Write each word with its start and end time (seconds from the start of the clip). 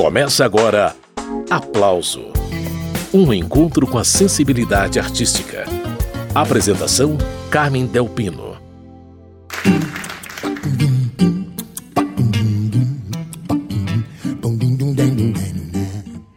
Começa 0.00 0.46
agora 0.46 0.96
Aplauso 1.50 2.32
Um 3.12 3.34
encontro 3.34 3.86
com 3.86 3.98
a 3.98 4.02
sensibilidade 4.02 4.98
artística. 4.98 5.66
Apresentação: 6.34 7.18
Carmen 7.50 7.84
Delpino. 7.84 8.56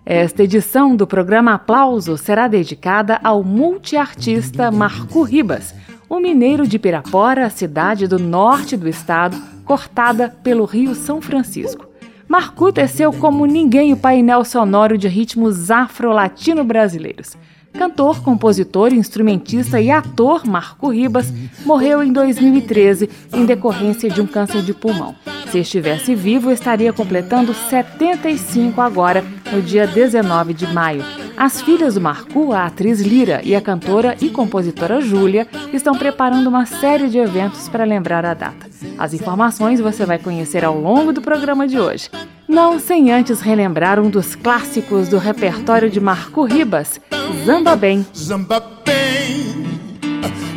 Esta 0.06 0.44
edição 0.44 0.94
do 0.94 1.08
programa 1.08 1.54
Aplauso 1.54 2.18
será 2.18 2.50
dedicada 2.50 3.18
ao 3.24 3.46
multiartista 3.46 4.70
Marco 4.72 5.24
Ribas, 5.24 5.74
o 6.10 6.20
mineiro 6.20 6.68
de 6.68 6.78
Pirapora, 6.78 7.50
cidade 7.50 8.08
do 8.10 8.20
norte 8.20 8.76
do 8.76 8.90
estado, 8.90 9.42
cortada 9.64 10.28
pelo 10.44 10.66
Rio 10.66 10.94
São 10.94 11.22
Francisco. 11.22 11.93
Marcu 12.34 12.74
teceu 12.74 13.14
como 13.14 13.46
ninguém 13.46 13.94
o 13.94 13.96
painel 13.96 14.44
sonoro 14.44 14.98
de 14.98 15.08
ritmos 15.08 15.70
afro-latino-brasileiros. 15.70 17.38
Cantor, 17.72 18.24
compositor, 18.24 18.92
instrumentista 18.92 19.80
e 19.80 19.92
ator 19.92 20.44
Marco 20.44 20.90
Ribas 20.90 21.32
morreu 21.64 22.02
em 22.02 22.12
2013 22.12 23.08
em 23.32 23.46
decorrência 23.46 24.10
de 24.10 24.20
um 24.20 24.26
câncer 24.26 24.64
de 24.64 24.74
pulmão. 24.74 25.14
Se 25.52 25.60
estivesse 25.60 26.16
vivo, 26.16 26.50
estaria 26.50 26.92
completando 26.92 27.54
75 27.54 28.82
agora, 28.82 29.24
no 29.54 29.62
dia 29.62 29.86
19 29.86 30.54
de 30.54 30.66
maio. 30.68 31.06
As 31.38 31.62
filhas 31.62 31.94
do 31.94 32.02
Marco, 32.02 32.52
a 32.52 32.66
atriz 32.66 33.02
Lira 33.02 33.40
e 33.44 33.56
a 33.56 33.62
cantora 33.62 34.18
e 34.20 34.30
compositora 34.30 35.00
Júlia, 35.00 35.48
estão 35.72 35.96
preparando 35.96 36.48
uma 36.48 36.66
série 36.66 37.08
de 37.08 37.20
eventos 37.20 37.70
para 37.70 37.84
lembrar 37.84 38.26
a 38.26 38.34
data. 38.34 38.68
As 38.98 39.14
informações 39.14 39.80
você 39.80 40.06
vai 40.06 40.18
conhecer 40.18 40.66
ao 40.66 40.80
longo 40.80 41.14
do 41.14 41.22
programa 41.22 41.68
de 41.68 41.80
hoje. 41.80 42.10
Não 42.48 42.80
sem 42.80 43.12
antes 43.12 43.42
relembrar 43.42 44.00
um 44.00 44.10
dos 44.10 44.36
clássicos 44.36 45.08
do 45.08 45.18
repertório 45.18 45.90
de 45.90 46.00
Marco 46.00 46.44
Ribas, 46.44 47.00
Zamba 47.46 47.76
Bem. 47.76 48.06
Zamba 48.16 48.60
Bem, 48.86 49.66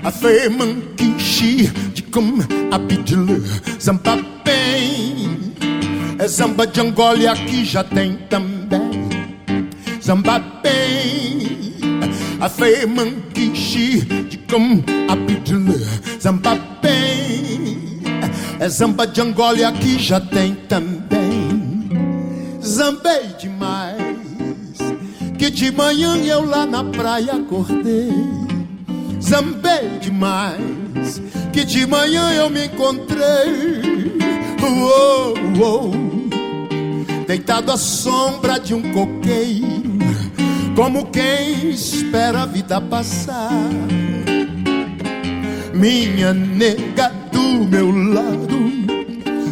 a 0.02 0.10
de 1.92 2.02
como 2.02 2.42
a 2.70 2.78
pedilha. 2.78 3.40
Zamba 3.80 4.16
Bem, 4.44 5.52
é 6.18 6.26
Zamba 6.26 6.66
de 6.66 6.80
Angola 6.80 7.32
aqui 7.32 7.64
já 7.64 7.84
tem 7.84 8.16
também. 8.28 8.55
Fé 12.56 12.86
manquishi 12.86 14.00
de 14.00 14.38
como 14.50 14.82
a 15.10 15.16
pedilha. 15.16 15.76
Zamba 16.18 16.58
Bem, 16.80 18.00
é 18.58 18.66
Zamba 18.66 19.06
de 19.06 19.20
Angola 19.20 19.68
aqui 19.68 19.98
já 19.98 20.18
tem 20.18 20.54
também. 20.66 21.90
Zambei 22.64 23.26
demais. 23.38 24.78
Que 25.38 25.50
de 25.50 25.70
manhã 25.70 26.16
eu 26.16 26.46
lá 26.46 26.64
na 26.64 26.82
praia 26.82 27.34
acordei. 27.34 28.10
Zambei 29.22 29.98
demais. 30.00 31.20
Que 31.52 31.62
de 31.62 31.86
manhã 31.86 32.32
eu 32.32 32.48
me 32.48 32.64
encontrei. 32.68 34.16
Uou, 34.62 35.34
uou, 35.58 35.92
deitado 37.26 37.72
à 37.72 37.76
sombra 37.76 38.58
de 38.58 38.74
um 38.74 38.92
coqueiro. 38.92 39.98
Como 40.74 41.06
quem 41.06 41.70
espera 41.70 42.42
a 42.42 42.46
vida 42.46 42.80
passar. 42.80 43.50
Minha 45.74 46.32
nega 46.32 47.12
do 47.32 47.64
meu 47.64 47.90
lado 47.90 48.56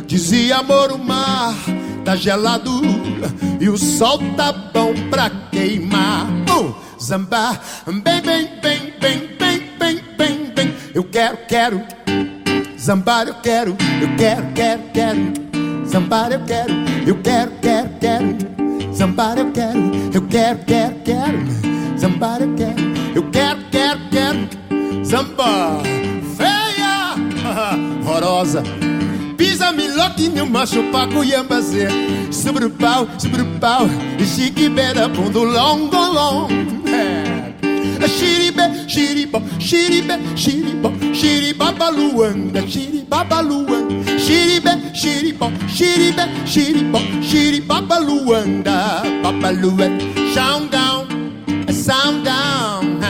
dizia 0.06 0.58
amor 0.58 0.92
o 0.92 0.98
mar 0.98 1.55
tá 2.05 2.14
gelado 2.14 2.70
e 3.58 3.69
o 3.69 3.77
sol 3.77 4.19
tá 4.36 4.52
bom 4.52 4.95
pra 5.11 5.30
queimar. 5.50 6.27
Uh, 6.48 6.75
zamba, 7.02 7.58
bem, 7.86 8.20
bem, 8.20 8.50
bem, 8.62 8.95
bem, 9.00 9.28
bem, 9.39 9.62
bem, 9.78 10.02
bem, 10.17 10.52
bem. 10.55 10.74
Eu 10.95 11.02
quero, 11.05 11.39
quero. 11.48 11.83
Zambar 12.79 13.27
eu 13.27 13.35
quero, 13.35 13.77
eu 14.02 14.17
quero, 14.17 14.46
quero, 14.55 14.83
quero. 14.92 15.33
Zambar 15.86 16.30
eu 16.33 16.45
quero, 16.45 16.73
eu 17.07 17.17
quero, 17.23 17.51
quero, 17.61 17.89
quero. 18.01 18.95
Zambar 18.95 19.39
eu 19.39 19.51
quero, 19.53 19.79
eu 20.13 20.23
quero, 20.23 20.59
quero, 20.67 20.95
quero. 21.05 21.98
Zambar 21.98 22.42
eu 22.42 22.55
quero, 22.55 22.81
eu 23.15 23.31
quero, 23.31 23.61
quero, 23.70 24.01
quero. 24.11 25.05
Zamba, 25.05 25.83
feia, 26.37 27.15
horrorosa 28.03 28.63
Pisa 29.37 29.70
miloque 29.70 30.29
no 30.29 30.47
macho 30.47 30.83
pa 30.91 31.07
cuyambazer 31.07 31.91
Sobre 32.33 32.65
o 32.65 32.70
pau, 32.70 33.07
sobre 33.19 33.42
o 33.42 33.47
pau 33.61 33.86
Chique 34.19 34.69
beda 34.69 35.09
pondo 35.11 35.45
longo 35.45 36.48
long 38.05 38.09
Xiribe, 38.09 38.89
xiribo, 38.89 39.42
xiribe, 39.59 40.19
xiribo 40.37 40.92
Xiribaba 41.15 41.91
luanda, 41.91 42.61
xiribaba 42.67 43.41
luanda 43.41 43.95
Xiribe, 44.19 44.70
xiribo, 44.95 45.51
xiribe, 45.69 46.23
xiribo 46.47 46.98
Xiribaba 47.23 47.98
luanda, 47.98 49.03
baba 49.23 49.51
luanda 49.51 50.05
down, 50.70 51.07
sound 51.73 52.25
down 52.25 53.01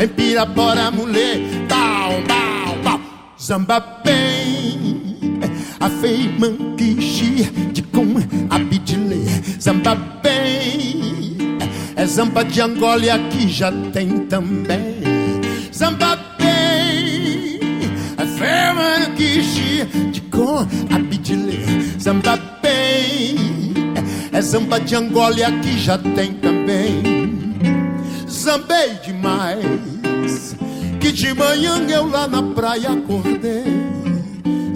Em 0.00 0.08
Pirapora 0.08 0.90
mulher, 0.90 1.38
bow, 1.68 2.22
bow, 2.28 2.82
bow. 2.84 3.00
Zamba 3.36 3.80
bem 4.04 4.98
a 5.80 5.88
fei 5.88 6.28
manquishi 6.38 7.44
de 7.72 7.82
com 7.82 8.14
abidile 8.50 9.24
zamba 9.60 9.94
bem 10.22 11.17
é 11.98 12.06
zamba 12.06 12.44
de 12.44 12.60
Angola 12.60 13.04
e 13.04 13.10
aqui 13.10 13.48
já 13.48 13.72
tem 13.92 14.20
também. 14.26 15.02
Zamba 15.74 16.16
bem 16.38 17.60
a 18.16 18.24
fei 18.24 18.72
manquishi 18.74 19.84
de 20.12 20.20
com 20.22 20.66
abidile 20.94 21.58
zamba 21.98 22.36
bem 22.62 23.36
é 24.32 24.40
zamba 24.40 24.78
de 24.78 24.94
Angola 24.94 25.36
e 25.38 25.42
aqui 25.42 25.76
já 25.78 25.98
tem 25.98 26.34
também. 26.34 27.02
Zambei 28.30 28.94
demais 29.04 30.56
que 31.00 31.10
de 31.10 31.34
manhã 31.34 31.84
eu 31.88 32.08
lá 32.08 32.28
na 32.28 32.42
praia 32.42 32.90
acordei. 32.90 33.64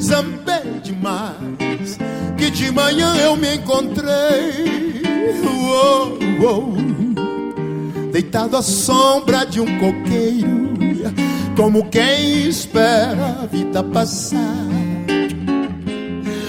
Zambei 0.00 0.80
demais 0.82 1.98
que 2.36 2.50
de 2.50 2.72
manhã 2.72 3.14
eu 3.16 3.36
me 3.36 3.54
encontrei. 3.54 5.02
Uou, 5.44 6.18
uou, 6.40 6.91
deitado 8.12 8.56
à 8.56 8.62
sombra 8.62 9.44
de 9.44 9.60
um 9.60 9.78
coqueiro 9.78 10.62
como 11.56 11.88
quem 11.88 12.48
espera 12.48 13.40
a 13.42 13.46
vida 13.46 13.82
passar. 13.82 14.38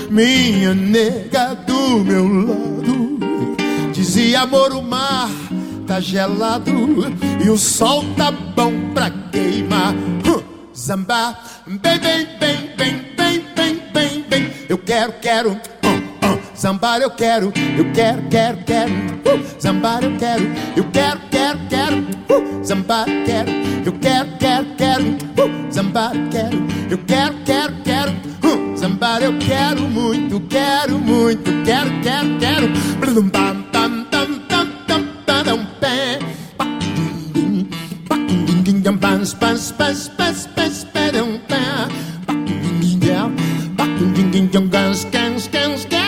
Minha 0.10 0.74
nega 0.74 1.56
do 1.56 2.04
meu 2.04 2.28
lado 2.28 3.20
dizia 3.92 4.42
amor 4.42 4.74
o 4.74 4.82
mar 4.82 5.30
tá 5.88 6.00
gelado 6.00 6.72
e 7.44 7.50
o 7.50 7.58
sol 7.58 8.04
tá 8.16 8.32
bom 8.32 8.72
pra 8.94 9.10
queimar. 9.32 9.96
Zamba. 10.76 11.38
Bem 11.66 12.00
bem 12.00 12.28
bem 12.38 12.76
bem. 12.78 12.94
Eu 14.74 14.78
quero, 14.80 15.14
quero, 15.22 15.60
zambar 16.64 17.02
eu 17.02 17.10
quero, 17.10 17.52
eu 17.78 17.92
quero, 17.92 18.22
quero, 18.30 18.58
quero, 18.66 18.94
uh, 18.94 19.62
zambar 19.62 20.02
eu 20.02 20.16
quero, 20.18 20.44
eu 20.78 20.86
quero, 20.94 21.20
quero, 21.30 21.60
quero, 21.68 21.98
uh, 21.98 22.64
zambar 22.64 23.06
quero, 23.26 23.52
eu 23.86 23.92
quero, 24.00 24.30
quero, 24.40 24.66
quero, 24.78 25.04
uh, 25.04 25.72
zambar 25.74 26.14
quero, 26.32 26.58
eu 26.90 26.98
quero, 27.00 27.36
quero, 27.44 27.74
quero, 27.84 28.12
uh, 28.12 28.78
zambar 28.78 29.22
eu 29.22 29.38
quero 29.40 29.82
muito, 29.82 30.40
quero 30.48 30.98
muito, 30.98 31.52
quero, 31.66 31.92
quero, 32.02 32.30
quero, 32.40 32.70
blum, 32.98 33.28
bam, 33.28 33.56
bam, 33.74 34.08
bam, 34.10 34.28
bam, 34.48 34.66
bam, 34.88 35.04
bam, 35.28 35.44
bam, 35.44 35.44
bam, 35.44 35.68
bam, 35.68 36.24
bam, 36.48 36.78
bam, 38.08 38.28
bam, 44.24 45.10
bam, 45.12 45.80
bam, 45.92 46.03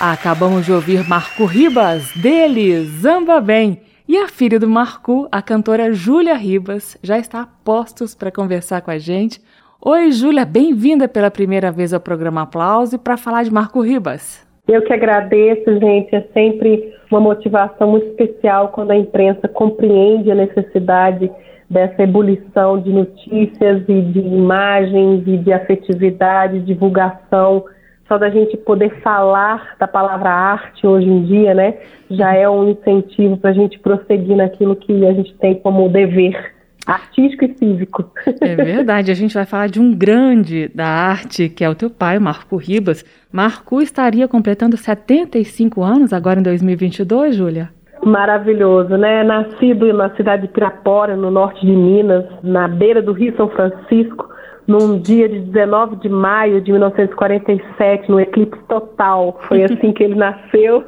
Acabamos 0.00 0.64
de 0.64 0.72
ouvir 0.72 1.06
Marco 1.06 1.44
Ribas, 1.44 2.10
dele, 2.16 2.84
Zamba 2.84 3.38
Bem. 3.38 3.82
E 4.08 4.16
a 4.16 4.28
filha 4.28 4.58
do 4.58 4.66
Marcu, 4.66 5.28
a 5.30 5.42
cantora 5.42 5.92
Júlia 5.92 6.36
Ribas, 6.36 6.96
já 7.02 7.18
está 7.18 7.42
a 7.42 7.48
postos 7.62 8.14
para 8.14 8.32
conversar 8.32 8.80
com 8.80 8.90
a 8.90 8.96
gente. 8.96 9.42
Oi, 9.78 10.10
Júlia, 10.10 10.46
bem-vinda 10.46 11.06
pela 11.06 11.30
primeira 11.30 11.70
vez 11.70 11.92
ao 11.92 12.00
programa 12.00 12.40
Aplauso 12.40 12.98
para 12.98 13.18
falar 13.18 13.42
de 13.42 13.52
Marco 13.52 13.82
Ribas. 13.82 14.42
Eu 14.66 14.80
que 14.80 14.92
agradeço, 14.94 15.78
gente. 15.78 16.16
É 16.16 16.26
sempre 16.32 16.94
uma 17.10 17.20
motivação 17.20 17.90
muito 17.90 18.06
especial 18.06 18.68
quando 18.68 18.92
a 18.92 18.96
imprensa 18.96 19.48
compreende 19.48 20.30
a 20.30 20.34
necessidade 20.34 21.30
dessa 21.68 22.04
ebulição 22.04 22.80
de 22.80 22.90
notícias 22.90 23.82
e 23.86 24.00
de 24.00 24.20
imagens 24.20 25.24
e 25.26 25.36
de 25.36 25.52
afetividade, 25.52 26.60
divulgação 26.60 27.66
só 28.10 28.18
da 28.18 28.28
gente 28.28 28.56
poder 28.56 28.90
falar 29.02 29.76
da 29.78 29.86
palavra 29.86 30.30
arte 30.30 30.84
hoje 30.84 31.08
em 31.08 31.22
dia, 31.22 31.54
né, 31.54 31.74
já 32.10 32.34
é 32.34 32.48
um 32.48 32.70
incentivo 32.70 33.36
para 33.36 33.50
a 33.50 33.52
gente 33.52 33.78
prosseguir 33.78 34.36
naquilo 34.36 34.74
que 34.74 35.06
a 35.06 35.12
gente 35.12 35.32
tem 35.34 35.54
como 35.54 35.88
dever 35.88 36.52
artístico 36.84 37.44
e 37.44 37.54
cívico. 37.56 38.10
É 38.40 38.56
verdade, 38.56 39.12
a 39.12 39.14
gente 39.14 39.32
vai 39.32 39.44
falar 39.44 39.68
de 39.68 39.78
um 39.78 39.94
grande 39.94 40.68
da 40.74 40.86
arte, 40.86 41.48
que 41.48 41.62
é 41.62 41.70
o 41.70 41.74
teu 41.74 41.88
pai, 41.88 42.18
Marco 42.18 42.56
Ribas. 42.56 43.04
Marco 43.32 43.80
estaria 43.80 44.26
completando 44.26 44.76
75 44.76 45.80
anos 45.84 46.12
agora 46.12 46.40
em 46.40 46.42
2022, 46.42 47.36
Júlia? 47.36 47.68
Maravilhoso, 48.04 48.96
né? 48.96 49.22
Nascido 49.22 49.92
na 49.92 50.10
cidade 50.16 50.42
de 50.42 50.48
Pirapora, 50.48 51.14
no 51.14 51.30
norte 51.30 51.64
de 51.64 51.70
Minas, 51.70 52.24
na 52.42 52.66
beira 52.66 53.00
do 53.02 53.12
Rio 53.12 53.36
São 53.36 53.48
Francisco, 53.50 54.29
num 54.70 55.00
dia 55.00 55.28
de 55.28 55.40
19 55.40 55.96
de 55.96 56.08
maio 56.08 56.60
de 56.60 56.70
1947, 56.70 58.08
no 58.08 58.20
eclipse 58.20 58.62
total. 58.68 59.40
Foi 59.48 59.64
assim 59.64 59.92
que 59.92 60.04
ele 60.04 60.14
nasceu. 60.14 60.84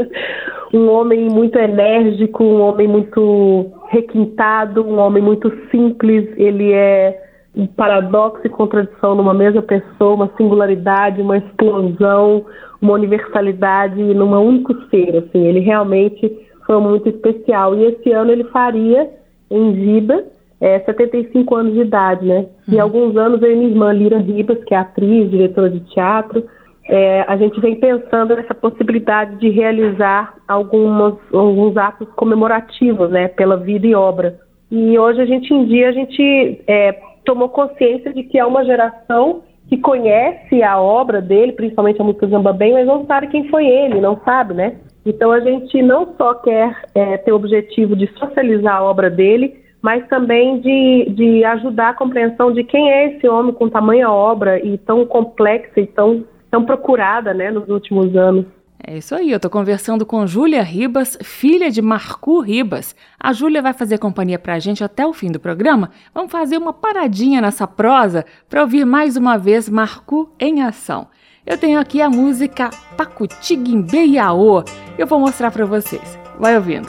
um 0.72 0.88
homem 0.88 1.28
muito 1.28 1.58
enérgico, 1.58 2.42
um 2.42 2.62
homem 2.62 2.88
muito 2.88 3.70
requintado, 3.90 4.82
um 4.82 4.98
homem 4.98 5.22
muito 5.22 5.52
simples. 5.70 6.26
Ele 6.38 6.72
é 6.72 7.22
um 7.54 7.66
paradoxo 7.66 8.46
e 8.46 8.48
contradição 8.48 9.14
numa 9.14 9.34
mesma 9.34 9.60
pessoa, 9.60 10.14
uma 10.14 10.30
singularidade, 10.38 11.20
uma 11.20 11.36
explosão, 11.36 12.46
uma 12.80 12.94
universalidade 12.94 14.02
numa 14.02 14.40
único 14.40 14.74
ser. 14.88 15.18
Assim, 15.18 15.46
ele 15.46 15.60
realmente 15.60 16.34
foi 16.64 16.80
muito 16.80 17.10
especial. 17.10 17.76
E 17.76 17.84
esse 17.84 18.10
ano 18.10 18.32
ele 18.32 18.44
faria 18.44 19.10
em 19.50 19.72
vida 19.74 20.24
é, 20.62 20.78
75 20.78 21.56
anos 21.56 21.74
de 21.74 21.80
idade, 21.80 22.24
né? 22.24 22.46
E 22.68 22.76
uhum. 22.76 22.82
alguns 22.82 23.16
anos 23.16 23.42
eu 23.42 23.50
e 23.50 23.56
minha 23.56 23.70
irmã 23.70 23.92
Lira 23.92 24.18
Ribas, 24.18 24.62
que 24.62 24.72
é 24.72 24.78
atriz, 24.78 25.28
diretora 25.28 25.68
de 25.68 25.80
teatro, 25.92 26.44
é, 26.88 27.24
a 27.26 27.36
gente 27.36 27.60
vem 27.60 27.74
pensando 27.80 28.36
nessa 28.36 28.54
possibilidade 28.54 29.36
de 29.40 29.48
realizar 29.48 30.36
algumas, 30.46 31.14
alguns 31.32 31.76
atos 31.76 32.08
comemorativos, 32.14 33.10
né, 33.10 33.26
pela 33.26 33.56
vida 33.56 33.88
e 33.88 33.94
obra. 33.94 34.38
E 34.70 34.96
hoje 34.96 35.20
a 35.20 35.26
gente 35.26 35.52
em 35.52 35.66
dia 35.66 35.88
a 35.88 35.92
gente 35.92 36.62
é, 36.68 36.96
tomou 37.24 37.48
consciência 37.48 38.12
de 38.12 38.22
que 38.22 38.38
é 38.38 38.44
uma 38.44 38.64
geração 38.64 39.42
que 39.68 39.76
conhece 39.78 40.62
a 40.62 40.80
obra 40.80 41.20
dele, 41.20 41.52
principalmente 41.52 42.00
a 42.00 42.04
música 42.04 42.28
Zamba 42.28 42.52
Bem, 42.52 42.72
mas 42.72 42.86
não 42.86 43.04
sabe 43.06 43.26
quem 43.28 43.48
foi 43.48 43.66
ele, 43.66 44.00
não 44.00 44.20
sabe, 44.24 44.54
né? 44.54 44.76
Então 45.04 45.32
a 45.32 45.40
gente 45.40 45.82
não 45.82 46.14
só 46.16 46.34
quer 46.34 46.82
é, 46.94 47.16
ter 47.16 47.32
o 47.32 47.36
objetivo 47.36 47.96
de 47.96 48.06
socializar 48.18 48.76
a 48.76 48.84
obra 48.84 49.10
dele, 49.10 49.61
mas 49.82 50.06
também 50.06 50.60
de, 50.60 51.10
de 51.10 51.44
ajudar 51.44 51.90
a 51.90 51.94
compreensão 51.94 52.52
de 52.52 52.62
quem 52.62 52.90
é 52.90 53.12
esse 53.16 53.28
homem 53.28 53.52
com 53.52 53.68
tamanha 53.68 54.08
obra 54.08 54.64
e 54.64 54.78
tão 54.78 55.04
complexa 55.04 55.80
e 55.80 55.86
tão, 55.86 56.24
tão 56.50 56.64
procurada 56.64 57.34
né, 57.34 57.50
nos 57.50 57.68
últimos 57.68 58.16
anos. 58.16 58.46
É 58.84 58.96
isso 58.96 59.14
aí, 59.14 59.30
eu 59.30 59.36
estou 59.36 59.50
conversando 59.50 60.04
com 60.04 60.26
Júlia 60.26 60.62
Ribas, 60.62 61.16
filha 61.22 61.70
de 61.70 61.80
Marcu 61.80 62.40
Ribas. 62.40 62.96
A 63.18 63.32
Júlia 63.32 63.62
vai 63.62 63.72
fazer 63.72 63.98
companhia 63.98 64.40
para 64.40 64.54
a 64.54 64.58
gente 64.58 64.82
até 64.82 65.06
o 65.06 65.12
fim 65.12 65.30
do 65.30 65.38
programa. 65.38 65.90
Vamos 66.12 66.32
fazer 66.32 66.58
uma 66.58 66.72
paradinha 66.72 67.40
nessa 67.40 67.66
prosa 67.66 68.24
para 68.48 68.62
ouvir 68.62 68.84
mais 68.84 69.16
uma 69.16 69.36
vez 69.36 69.68
Marcu 69.68 70.32
em 70.38 70.62
ação. 70.62 71.06
Eu 71.46 71.56
tenho 71.58 71.78
aqui 71.78 72.00
a 72.00 72.10
música 72.10 72.70
Pacutiguimbeiaô. 72.96 74.64
Eu 74.98 75.06
vou 75.06 75.20
mostrar 75.20 75.52
para 75.52 75.64
vocês. 75.64 76.18
Vai 76.38 76.56
ouvindo. 76.56 76.88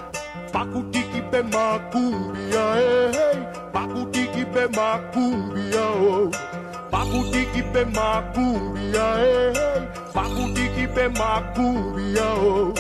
Pakutiki 1.34 1.58
macumbia, 1.58 2.76
ei, 2.78 3.48
pakutiki 3.72 4.46
pe 4.54 4.68
macumbia, 4.68 5.82
oh. 5.82 6.30
Pakutiki 6.92 7.64
pe 7.74 7.86
macumbia, 7.86 9.18
ei, 9.18 9.88
pakutiki 10.14 10.88
pe 10.94 11.08
macumbia, 11.08 12.24
oh. 12.36 12.74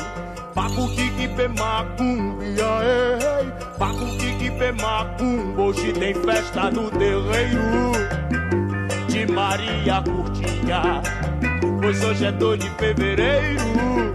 Pakutiki 0.54 1.28
pe 1.36 1.48
macumbia, 1.48 2.70
ei, 2.84 3.52
pakutiki 3.80 4.52
pe 4.60 4.72
macumba. 4.72 5.64
Hoje 5.64 5.92
tem 5.94 6.14
festa 6.14 6.70
no 6.70 6.92
terreiro 6.92 7.92
de 9.08 9.26
Maria 9.32 10.04
Curtinha, 10.04 11.02
pois 11.82 12.04
hoje 12.04 12.26
é 12.26 12.32
2 12.32 12.58
de 12.58 12.70
fevereiro 12.78 14.14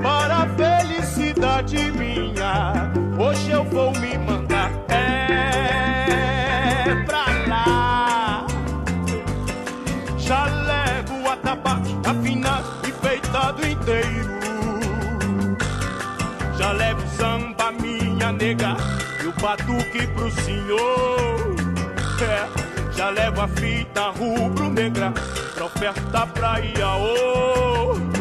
para 0.00 0.44
a 0.44 0.46
felicidade 0.46 1.90
minha. 1.90 2.97
Hoje 3.18 3.50
eu 3.50 3.64
vou 3.64 3.90
me 3.98 4.16
mandar 4.16 4.70
é 4.88 6.04
pra 7.04 7.24
lá. 7.48 8.46
Já 10.16 10.44
levo 10.44 11.24
o 11.24 11.28
atabaque 11.28 11.96
afinado 12.06 12.68
e 12.86 12.92
feitado 12.92 13.66
inteiro. 13.66 14.38
Já 16.56 16.70
levo 16.70 17.02
samba, 17.16 17.72
minha 17.72 18.30
nega, 18.30 18.76
e 19.20 19.26
o 19.26 19.32
batuque 19.32 20.06
pro 20.14 20.30
senhor. 20.30 21.56
É, 22.22 22.46
já 22.96 23.10
levo 23.10 23.40
a 23.40 23.48
fita 23.48 24.10
rubro-negra 24.10 25.12
pra 25.54 25.64
oferta 25.64 26.24
pra. 26.28 26.60
Iaô 26.60 28.17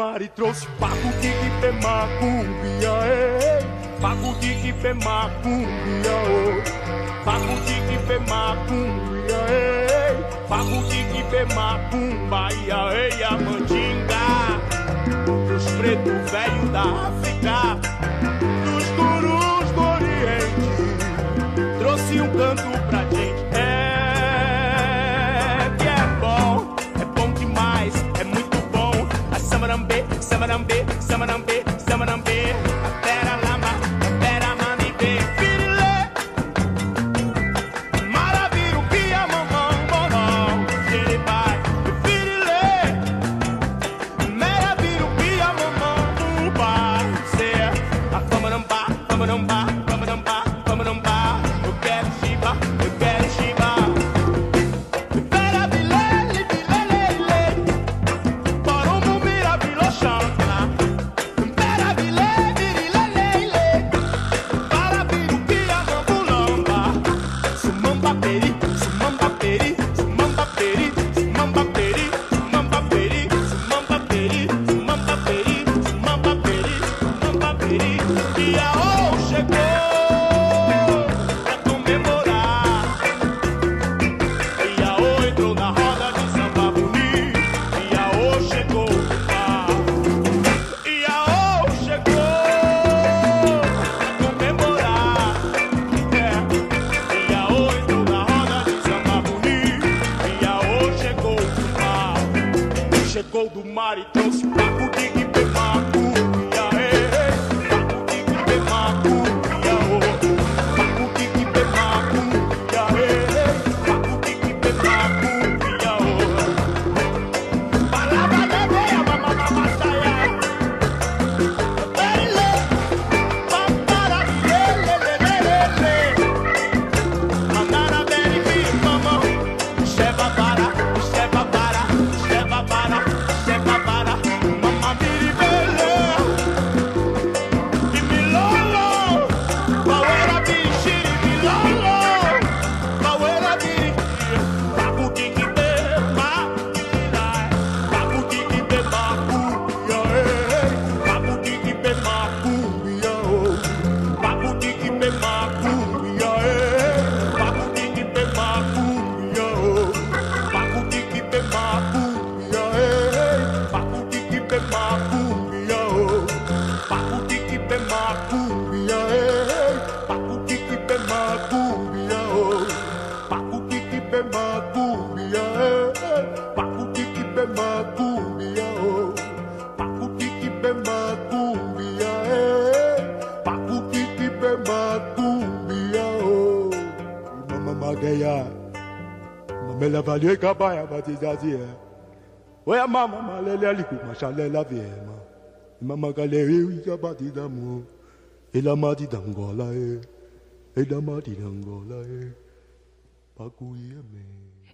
Chegou 0.00 0.06
do 0.06 0.06
mar 0.06 0.22
e 0.22 0.28
trouxe 0.28 0.66
pago 0.78 1.10
de 1.20 1.30
que 1.30 1.70
macumbia, 1.84 2.92
ei. 3.04 3.60
Pago 4.00 4.34
de 4.40 4.54
que 4.54 4.94
macumbia, 4.94 6.16
oh. 6.26 7.24
Pago 7.24 7.54
de 7.66 7.74
que 8.06 8.18
macumbia, 8.30 9.40
ei. 9.50 10.16
Pago 10.48 10.82
de 10.84 11.00
a 13.24 13.30
mandinga. 13.32 14.26
Dos 15.48 15.64
pretos 15.72 16.30
velhos 16.30 16.70
da 16.70 16.82
África, 16.82 17.58
dos 18.64 18.86
gurus 18.96 19.68
do 19.72 19.82
Oriente. 19.82 20.68
Trouxe 21.78 22.20
um 22.20 22.28
canto 22.36 22.70
pra 22.88 23.02
gente, 23.14 23.29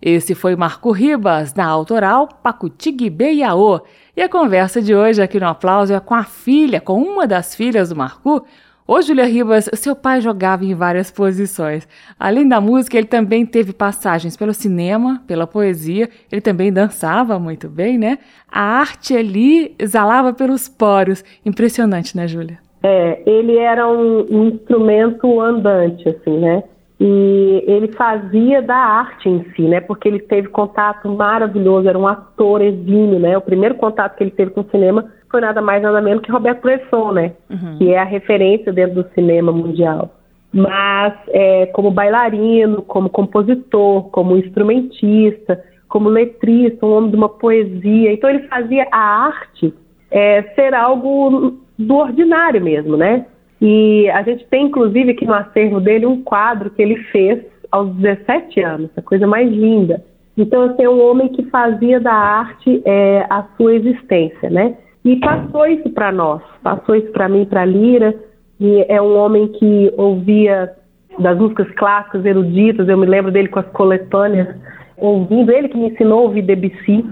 Esse 0.02 0.34
foi 0.34 0.54
Marco 0.56 0.90
Ribas, 0.90 1.54
na 1.54 1.66
autoral 1.66 2.28
Pacutigui 2.28 3.08
Beiaô. 3.08 3.80
E 4.16 4.22
a 4.22 4.28
conversa 4.28 4.82
de 4.82 4.94
hoje 4.94 5.22
aqui 5.22 5.40
no 5.40 5.46
Aplauso 5.46 5.92
é 5.92 6.00
com 6.00 6.14
a 6.14 6.24
filha, 6.24 6.80
com 6.80 7.00
uma 7.00 7.26
das 7.26 7.54
filhas 7.54 7.88
do 7.88 7.96
Marco, 7.96 8.44
Ô, 8.88 9.02
Júlia 9.02 9.24
Ribas, 9.24 9.68
seu 9.74 9.96
pai 9.96 10.20
jogava 10.20 10.64
em 10.64 10.72
várias 10.72 11.10
posições. 11.10 11.88
Além 12.20 12.48
da 12.48 12.60
música, 12.60 12.96
ele 12.96 13.08
também 13.08 13.44
teve 13.44 13.72
passagens 13.72 14.36
pelo 14.36 14.54
cinema, 14.54 15.20
pela 15.26 15.44
poesia, 15.44 16.08
ele 16.30 16.40
também 16.40 16.72
dançava 16.72 17.36
muito 17.36 17.68
bem, 17.68 17.98
né? 17.98 18.18
A 18.48 18.60
arte 18.60 19.16
ali 19.16 19.74
exalava 19.76 20.32
pelos 20.32 20.68
poros. 20.68 21.24
Impressionante, 21.44 22.16
né, 22.16 22.28
Júlia? 22.28 22.60
É, 22.80 23.28
ele 23.28 23.56
era 23.56 23.88
um, 23.88 24.24
um 24.30 24.48
instrumento 24.50 25.40
andante, 25.40 26.08
assim, 26.08 26.38
né? 26.38 26.62
E 27.00 27.64
ele 27.66 27.88
fazia 27.88 28.62
da 28.62 28.76
arte 28.76 29.28
em 29.28 29.44
si, 29.56 29.62
né? 29.62 29.80
Porque 29.80 30.06
ele 30.06 30.20
teve 30.20 30.46
contato 30.46 31.08
maravilhoso, 31.08 31.88
era 31.88 31.98
um 31.98 32.06
ator 32.06 32.62
exímio, 32.62 33.18
né? 33.18 33.36
O 33.36 33.42
primeiro 33.42 33.74
contato 33.74 34.16
que 34.16 34.22
ele 34.22 34.30
teve 34.30 34.52
com 34.52 34.60
o 34.60 34.70
cinema 34.70 35.10
foi 35.30 35.40
nada 35.40 35.60
mais 35.60 35.82
nada 35.82 36.00
menos 36.00 36.22
que 36.22 36.30
Roberto 36.30 36.62
Bresson, 36.62 37.12
né? 37.12 37.32
Uhum. 37.50 37.78
Que 37.78 37.92
é 37.92 37.98
a 37.98 38.04
referência 38.04 38.72
dentro 38.72 39.02
do 39.02 39.10
cinema 39.14 39.52
mundial. 39.52 40.14
Mas 40.52 41.14
é, 41.28 41.66
como 41.66 41.90
bailarino, 41.90 42.82
como 42.82 43.10
compositor, 43.10 44.04
como 44.10 44.36
instrumentista, 44.36 45.62
como 45.88 46.08
letrista, 46.08 46.86
um 46.86 46.92
homem 46.92 47.10
de 47.10 47.16
uma 47.16 47.28
poesia. 47.28 48.12
Então 48.12 48.30
ele 48.30 48.46
fazia 48.48 48.86
a 48.90 49.26
arte 49.26 49.74
é, 50.10 50.42
ser 50.54 50.74
algo 50.74 51.58
do 51.78 51.96
ordinário 51.96 52.62
mesmo, 52.62 52.96
né? 52.96 53.26
E 53.60 54.08
a 54.10 54.22
gente 54.22 54.46
tem, 54.46 54.66
inclusive, 54.66 55.12
aqui 55.12 55.24
no 55.24 55.34
acervo 55.34 55.80
dele 55.80 56.06
um 56.06 56.22
quadro 56.22 56.70
que 56.70 56.82
ele 56.82 56.96
fez 57.04 57.42
aos 57.70 57.90
17 57.96 58.60
anos, 58.60 58.90
a 58.96 59.02
coisa 59.02 59.26
mais 59.26 59.50
linda. 59.50 60.04
Então, 60.36 60.62
assim, 60.62 60.82
é 60.82 60.90
um 60.90 61.02
homem 61.02 61.28
que 61.28 61.42
fazia 61.44 61.98
da 61.98 62.12
arte 62.12 62.82
é, 62.84 63.26
a 63.30 63.44
sua 63.56 63.74
existência, 63.74 64.50
né? 64.50 64.76
E 65.06 65.14
passou 65.20 65.64
isso 65.68 65.88
para 65.90 66.10
nós, 66.10 66.42
passou 66.64 66.96
isso 66.96 67.12
para 67.12 67.28
mim, 67.28 67.44
para 67.44 67.64
Lira. 67.64 68.12
E 68.58 68.84
é 68.88 69.00
um 69.00 69.16
homem 69.16 69.46
que 69.46 69.94
ouvia 69.96 70.72
das 71.16 71.38
músicas 71.38 71.70
clássicas, 71.76 72.24
eruditas. 72.24 72.88
Eu 72.88 72.98
me 72.98 73.06
lembro 73.06 73.30
dele 73.30 73.46
com 73.46 73.60
as 73.60 73.68
coletâneas, 73.68 74.56
ouvindo. 74.96 75.52
Ele 75.52 75.68
que 75.68 75.78
me 75.78 75.90
ensinou 75.90 76.18
a 76.18 76.22
ouvir 76.22 76.42
Debussy. 76.42 77.04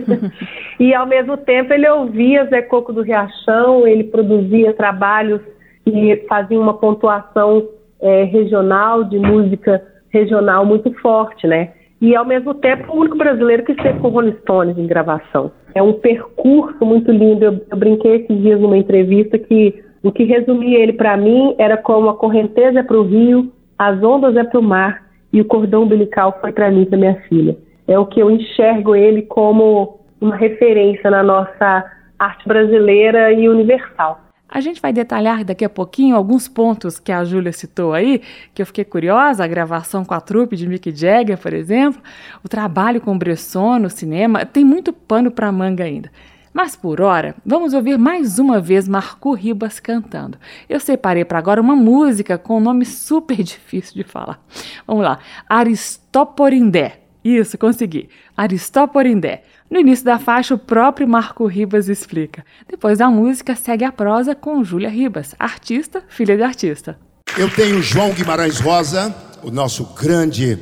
e 0.80 0.92
ao 0.92 1.06
mesmo 1.06 1.36
tempo 1.36 1.72
ele 1.72 1.88
ouvia 1.88 2.46
Zé 2.46 2.62
Coco 2.62 2.92
do 2.92 3.02
Riachão. 3.02 3.86
Ele 3.86 4.02
produzia 4.02 4.74
trabalhos 4.74 5.40
que 5.84 6.26
faziam 6.28 6.60
uma 6.60 6.74
pontuação 6.74 7.68
é, 8.00 8.24
regional 8.24 9.04
de 9.04 9.20
música 9.20 9.80
regional 10.08 10.66
muito 10.66 10.92
forte, 10.94 11.46
né? 11.46 11.74
E 12.00 12.16
ao 12.16 12.24
mesmo 12.24 12.54
tempo 12.54 12.92
o 12.92 13.00
único 13.00 13.16
brasileiro 13.16 13.64
que 13.64 13.72
esteve 13.72 13.98
com 14.00 14.08
Rolling 14.08 14.36
Stones 14.42 14.78
em 14.78 14.86
gravação. 14.86 15.52
É 15.74 15.82
um 15.82 15.92
percurso 15.92 16.84
muito 16.84 17.12
lindo. 17.12 17.44
Eu, 17.44 17.60
eu 17.70 17.76
brinquei 17.76 18.16
esses 18.16 18.40
dias 18.40 18.60
numa 18.60 18.78
entrevista 18.78 19.38
que 19.38 19.82
o 20.02 20.10
que 20.10 20.24
resumia 20.24 20.78
ele 20.78 20.94
para 20.94 21.16
mim 21.16 21.54
era 21.58 21.76
como 21.76 22.08
a 22.08 22.16
correnteza 22.16 22.80
é 22.80 22.82
para 22.82 22.98
o 22.98 23.04
rio, 23.04 23.52
as 23.78 24.02
ondas 24.02 24.34
é 24.36 24.44
para 24.44 24.58
o 24.58 24.62
mar 24.62 25.06
e 25.32 25.40
o 25.40 25.44
cordão 25.44 25.82
umbilical 25.82 26.38
foi 26.40 26.52
para 26.52 26.70
mim, 26.70 26.86
para 26.86 26.98
minha 26.98 27.20
filha. 27.28 27.56
É 27.86 27.98
o 27.98 28.06
que 28.06 28.20
eu 28.20 28.30
enxergo 28.30 28.94
ele 28.96 29.22
como 29.22 30.00
uma 30.20 30.36
referência 30.36 31.10
na 31.10 31.22
nossa 31.22 31.84
arte 32.18 32.46
brasileira 32.46 33.32
e 33.32 33.48
universal. 33.48 34.20
A 34.50 34.60
gente 34.60 34.80
vai 34.80 34.92
detalhar 34.92 35.44
daqui 35.44 35.64
a 35.64 35.68
pouquinho 35.68 36.16
alguns 36.16 36.48
pontos 36.48 36.98
que 36.98 37.12
a 37.12 37.22
Júlia 37.22 37.52
citou 37.52 37.94
aí, 37.94 38.20
que 38.52 38.60
eu 38.60 38.66
fiquei 38.66 38.84
curiosa, 38.84 39.44
a 39.44 39.46
gravação 39.46 40.04
com 40.04 40.12
a 40.12 40.20
trupe 40.20 40.56
de 40.56 40.66
Mick 40.66 40.90
Jagger, 40.90 41.38
por 41.38 41.52
exemplo, 41.52 42.02
o 42.42 42.48
trabalho 42.48 43.00
com 43.00 43.16
Bresson 43.16 43.78
no 43.78 43.88
cinema, 43.88 44.44
tem 44.44 44.64
muito 44.64 44.92
pano 44.92 45.30
para 45.30 45.52
manga 45.52 45.84
ainda. 45.84 46.10
Mas 46.52 46.74
por 46.74 47.00
hora, 47.00 47.36
vamos 47.46 47.74
ouvir 47.74 47.96
mais 47.96 48.40
uma 48.40 48.60
vez 48.60 48.88
Marco 48.88 49.32
Ribas 49.34 49.78
cantando. 49.78 50.36
Eu 50.68 50.80
separei 50.80 51.24
para 51.24 51.38
agora 51.38 51.60
uma 51.60 51.76
música 51.76 52.36
com 52.36 52.58
um 52.58 52.60
nome 52.60 52.84
super 52.84 53.36
difícil 53.44 53.94
de 53.94 54.02
falar. 54.02 54.44
Vamos 54.84 55.04
lá. 55.04 55.20
Aristoporindé. 55.48 57.02
Isso, 57.22 57.56
consegui. 57.56 58.08
Aristoporindé. 58.36 59.44
No 59.70 59.78
início 59.78 60.04
da 60.04 60.18
faixa, 60.18 60.52
o 60.52 60.58
próprio 60.58 61.06
Marco 61.06 61.46
Ribas 61.46 61.88
explica. 61.88 62.44
Depois 62.68 62.98
da 62.98 63.08
música, 63.08 63.54
segue 63.54 63.84
a 63.84 63.92
prosa 63.92 64.34
com 64.34 64.64
Júlia 64.64 64.88
Ribas, 64.88 65.32
artista, 65.38 66.02
filha 66.08 66.36
de 66.36 66.42
artista. 66.42 66.98
Eu 67.38 67.48
tenho 67.48 67.80
João 67.80 68.10
Guimarães 68.10 68.58
Rosa, 68.58 69.14
o 69.44 69.50
nosso 69.52 69.84
grande 69.94 70.58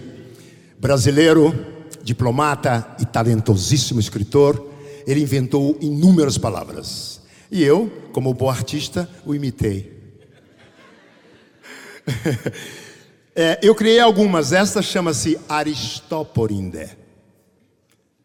brasileiro, 0.79 1.55
diplomata 2.03 2.87
e 3.01 3.07
talentosíssimo 3.07 3.99
escritor. 3.99 4.69
Ele 5.07 5.23
inventou 5.23 5.79
inúmeras 5.81 6.37
palavras. 6.37 7.23
E 7.51 7.65
eu, 7.65 7.91
como 8.13 8.35
bom 8.35 8.51
artista, 8.51 9.09
o 9.25 9.35
imitei. 9.35 9.91
é, 13.35 13.59
eu 13.63 13.75
criei 13.75 14.01
algumas, 14.01 14.53
esta 14.53 14.83
chama-se 14.83 15.41
Aristóporinde. 15.49 16.98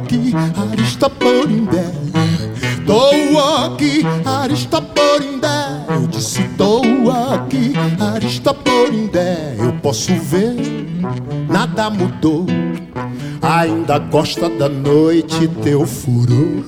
Aqui, 0.00 0.32
Aristoporindé. 0.56 1.92
Tô 2.86 3.38
aqui, 3.38 4.02
Aristoporindé. 4.24 5.84
Eu 5.88 6.06
disse 6.06 6.42
tô 6.56 6.80
aqui, 7.10 7.72
Aristoporindé. 7.98 9.56
Eu 9.58 9.72
posso 9.74 10.14
ver, 10.14 10.56
nada 11.48 11.90
mudou. 11.90 12.46
Ainda 13.42 13.98
gosta 13.98 14.48
da 14.48 14.68
noite, 14.68 15.48
teu 15.62 15.86
furor. 15.86 16.64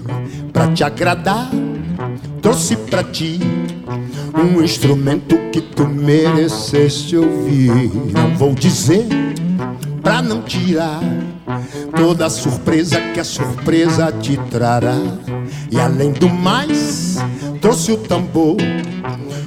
Pra 0.53 0.69
te 0.69 0.85
agradar, 0.85 1.51
trouxe 2.41 2.77
pra 2.77 3.03
ti 3.03 3.41
um 4.35 4.62
instrumento 4.62 5.37
que 5.51 5.61
tu 5.61 5.87
mereceste 5.87 7.17
ouvir. 7.17 7.91
Não 8.12 8.37
vou 8.37 8.55
dizer 8.55 9.07
pra 10.03 10.21
não 10.21 10.43
tirar 10.43 11.01
toda 12.02 12.28
surpresa 12.28 13.00
que 13.14 13.21
a 13.21 13.25
surpresa 13.25 14.11
te 14.11 14.37
trará. 14.50 14.99
E 15.71 15.78
além 15.78 16.11
do 16.11 16.28
mais, 16.28 17.16
trouxe 17.61 17.92
o 17.92 17.97
tambor, 17.97 18.56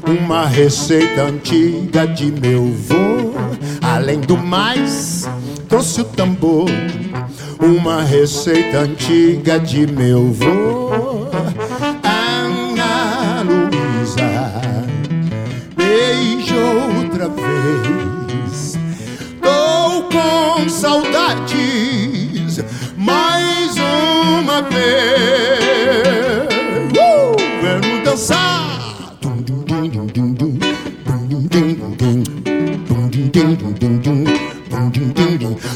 uma 0.07 0.45
receita 0.45 1.23
antiga 1.23 2.07
de 2.07 2.31
meu 2.31 2.63
vô. 2.63 3.33
Além 3.81 4.21
do 4.21 4.37
mais, 4.37 5.29
trouxe 5.67 5.99
o 5.99 6.05
tambor, 6.05 6.69
uma 7.59 8.03
receita 8.03 8.79
antiga 8.79 9.59
de 9.59 9.85
meu 9.85 10.31
vô. 10.31 11.27
Ana 12.03 13.43
Luísa, 13.43 14.61
beijo 15.75 16.55
outra 16.55 17.27
vez. 17.27 18.79
Tô 19.41 20.03
com 20.03 20.69
saudades 20.69 21.64
Dum, 24.55 24.61
dum, 29.41 30.07
dum, 30.07 30.33
dum. 30.33 30.57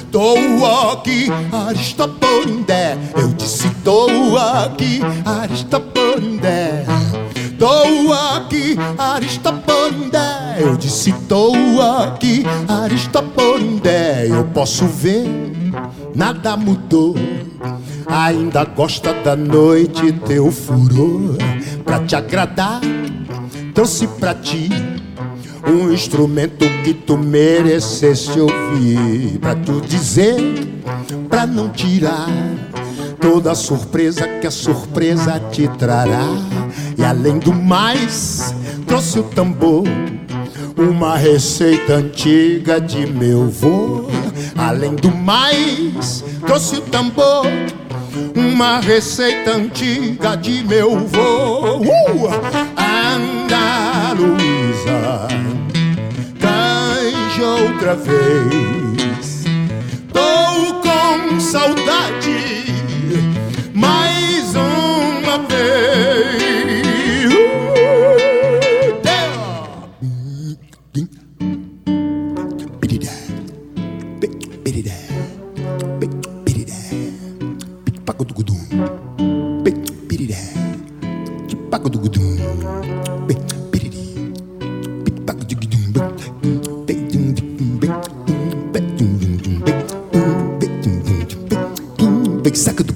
Tô 0.09 0.35
aqui, 0.91 1.27
Aristoporindé. 1.51 2.97
Eu 3.17 3.27
disse 3.33 3.69
tô 3.83 4.07
aqui, 4.37 5.01
Aristoporindé. 5.25 6.38
Aristoporindé. 10.69 10.71
Eu 10.71 10.77
disse 10.77 11.11
tô 11.27 11.53
aqui, 11.81 12.45
Aristoporindé. 12.67 14.27
Eu 14.29 14.45
posso 14.45 14.85
ver, 14.85 15.25
nada 16.15 16.55
mudou. 16.55 17.15
Ainda 18.07 18.63
gosta 18.63 19.13
da 19.13 19.35
noite, 19.35 20.11
teu 20.25 20.51
furor. 20.51 21.37
Pra 21.83 21.99
te 21.99 22.15
agradar, 22.15 22.81
trouxe 23.73 24.07
pra 24.07 24.33
ti 24.33 24.69
um 25.67 25.91
instrumento 25.91 26.65
que 26.83 26.93
tu 26.93 27.17
mereceste 27.17 28.39
ouvir. 28.39 29.39
Pra 29.39 29.55
tu 29.55 29.81
dizer, 29.81 30.37
pra 31.29 31.45
não 31.45 31.69
tirar 31.69 32.29
toda 33.19 33.53
surpresa 33.53 34.27
que 34.39 34.47
a 34.47 34.51
surpresa 34.51 35.39
te 35.51 35.67
trará. 35.67 36.27
E 36.97 37.03
além 37.03 37.37
do 37.39 37.53
mais, 37.53 38.53
trouxe 38.85 39.19
o 39.19 39.23
tambor, 39.23 39.83
uma 40.77 41.17
receita 41.17 41.95
antiga 41.95 42.79
de 42.79 43.05
meu 43.05 43.49
vô. 43.49 44.09
Além 44.57 44.95
do 44.95 45.11
mais, 45.11 46.23
trouxe 46.45 46.77
o 46.77 46.81
tambor, 46.81 47.45
uma 48.35 48.79
receita 48.79 49.51
antiga 49.55 50.35
de 50.35 50.63
meu 50.63 50.99
vô. 50.99 51.77
Uh! 51.77 52.29
Anda, 52.77 54.13
Luísa, 54.13 55.27
canje 56.39 57.41
outra 57.41 57.95
vez. 57.95 59.43
Tô 60.13 60.73
com 60.81 61.39
saudade 61.39 62.65
mais 63.73 64.55
uma 64.55 65.37
vez. 65.47 66.38
sac 92.59 92.88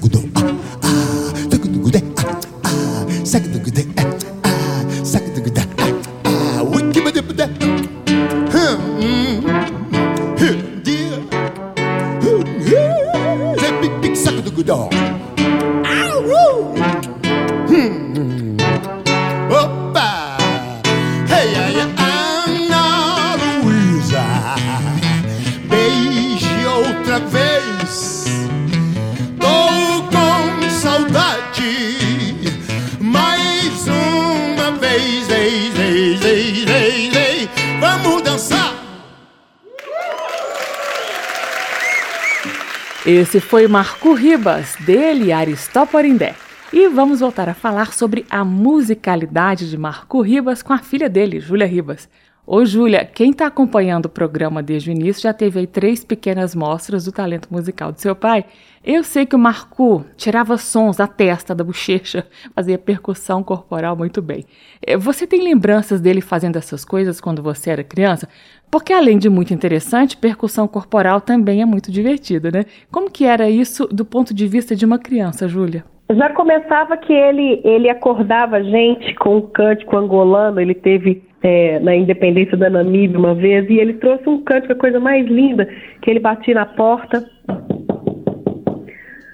Esse 43.24 43.40
foi 43.40 43.66
Marco 43.66 44.12
Ribas, 44.12 44.76
dele 44.80 45.32
Aristóporindé. 45.32 46.34
E 46.70 46.88
vamos 46.88 47.20
voltar 47.20 47.48
a 47.48 47.54
falar 47.54 47.90
sobre 47.94 48.26
a 48.28 48.44
musicalidade 48.44 49.70
de 49.70 49.78
Marco 49.78 50.20
Ribas 50.20 50.62
com 50.62 50.74
a 50.74 50.78
filha 50.78 51.08
dele, 51.08 51.40
Júlia 51.40 51.66
Ribas. 51.66 52.06
Ô 52.46 52.66
Júlia, 52.66 53.02
quem 53.02 53.30
está 53.30 53.46
acompanhando 53.46 54.04
o 54.04 54.10
programa 54.10 54.62
desde 54.62 54.90
o 54.90 54.92
início 54.92 55.22
já 55.22 55.32
teve 55.32 55.60
aí 55.60 55.66
três 55.66 56.04
pequenas 56.04 56.54
mostras 56.54 57.06
do 57.06 57.12
talento 57.12 57.48
musical 57.50 57.90
do 57.90 57.98
seu 57.98 58.14
pai. 58.14 58.44
Eu 58.84 59.02
sei 59.02 59.24
que 59.24 59.34
o 59.34 59.38
Marco 59.38 60.04
tirava 60.14 60.58
sons 60.58 60.98
da 60.98 61.06
testa, 61.06 61.54
da 61.54 61.64
bochecha, 61.64 62.26
fazia 62.54 62.76
percussão 62.76 63.42
corporal 63.42 63.96
muito 63.96 64.20
bem. 64.20 64.44
Eh, 64.86 64.98
Você 64.98 65.26
tem 65.26 65.42
lembranças 65.42 66.02
dele 66.02 66.20
fazendo 66.20 66.56
essas 66.56 66.84
coisas 66.84 67.18
quando 67.18 67.42
você 67.42 67.70
era 67.70 67.82
criança? 67.82 68.28
Porque 68.74 68.92
além 68.92 69.18
de 69.18 69.30
muito 69.30 69.54
interessante, 69.54 70.16
percussão 70.16 70.66
corporal 70.66 71.20
também 71.20 71.62
é 71.62 71.64
muito 71.64 71.92
divertida, 71.92 72.50
né? 72.50 72.64
Como 72.90 73.08
que 73.08 73.24
era 73.24 73.48
isso 73.48 73.86
do 73.86 74.04
ponto 74.04 74.34
de 74.34 74.48
vista 74.48 74.74
de 74.74 74.84
uma 74.84 74.98
criança, 74.98 75.46
Júlia? 75.46 75.84
Já 76.10 76.30
começava 76.30 76.96
que 76.96 77.12
ele, 77.12 77.60
ele 77.62 77.88
acordava 77.88 78.56
a 78.56 78.62
gente 78.64 79.14
com 79.14 79.36
um 79.36 79.42
cântico 79.42 79.96
angolano, 79.96 80.60
ele 80.60 80.74
teve 80.74 81.22
é, 81.40 81.78
na 81.78 81.94
independência 81.94 82.56
da 82.56 82.68
Namíbia 82.68 83.16
uma 83.16 83.32
vez, 83.32 83.70
e 83.70 83.74
ele 83.74 83.92
trouxe 83.92 84.28
um 84.28 84.42
cântico, 84.42 84.72
a 84.72 84.76
coisa 84.76 84.98
mais 84.98 85.24
linda, 85.24 85.68
que 86.02 86.10
ele 86.10 86.18
batia 86.18 86.54
na 86.54 86.66
porta. 86.66 87.24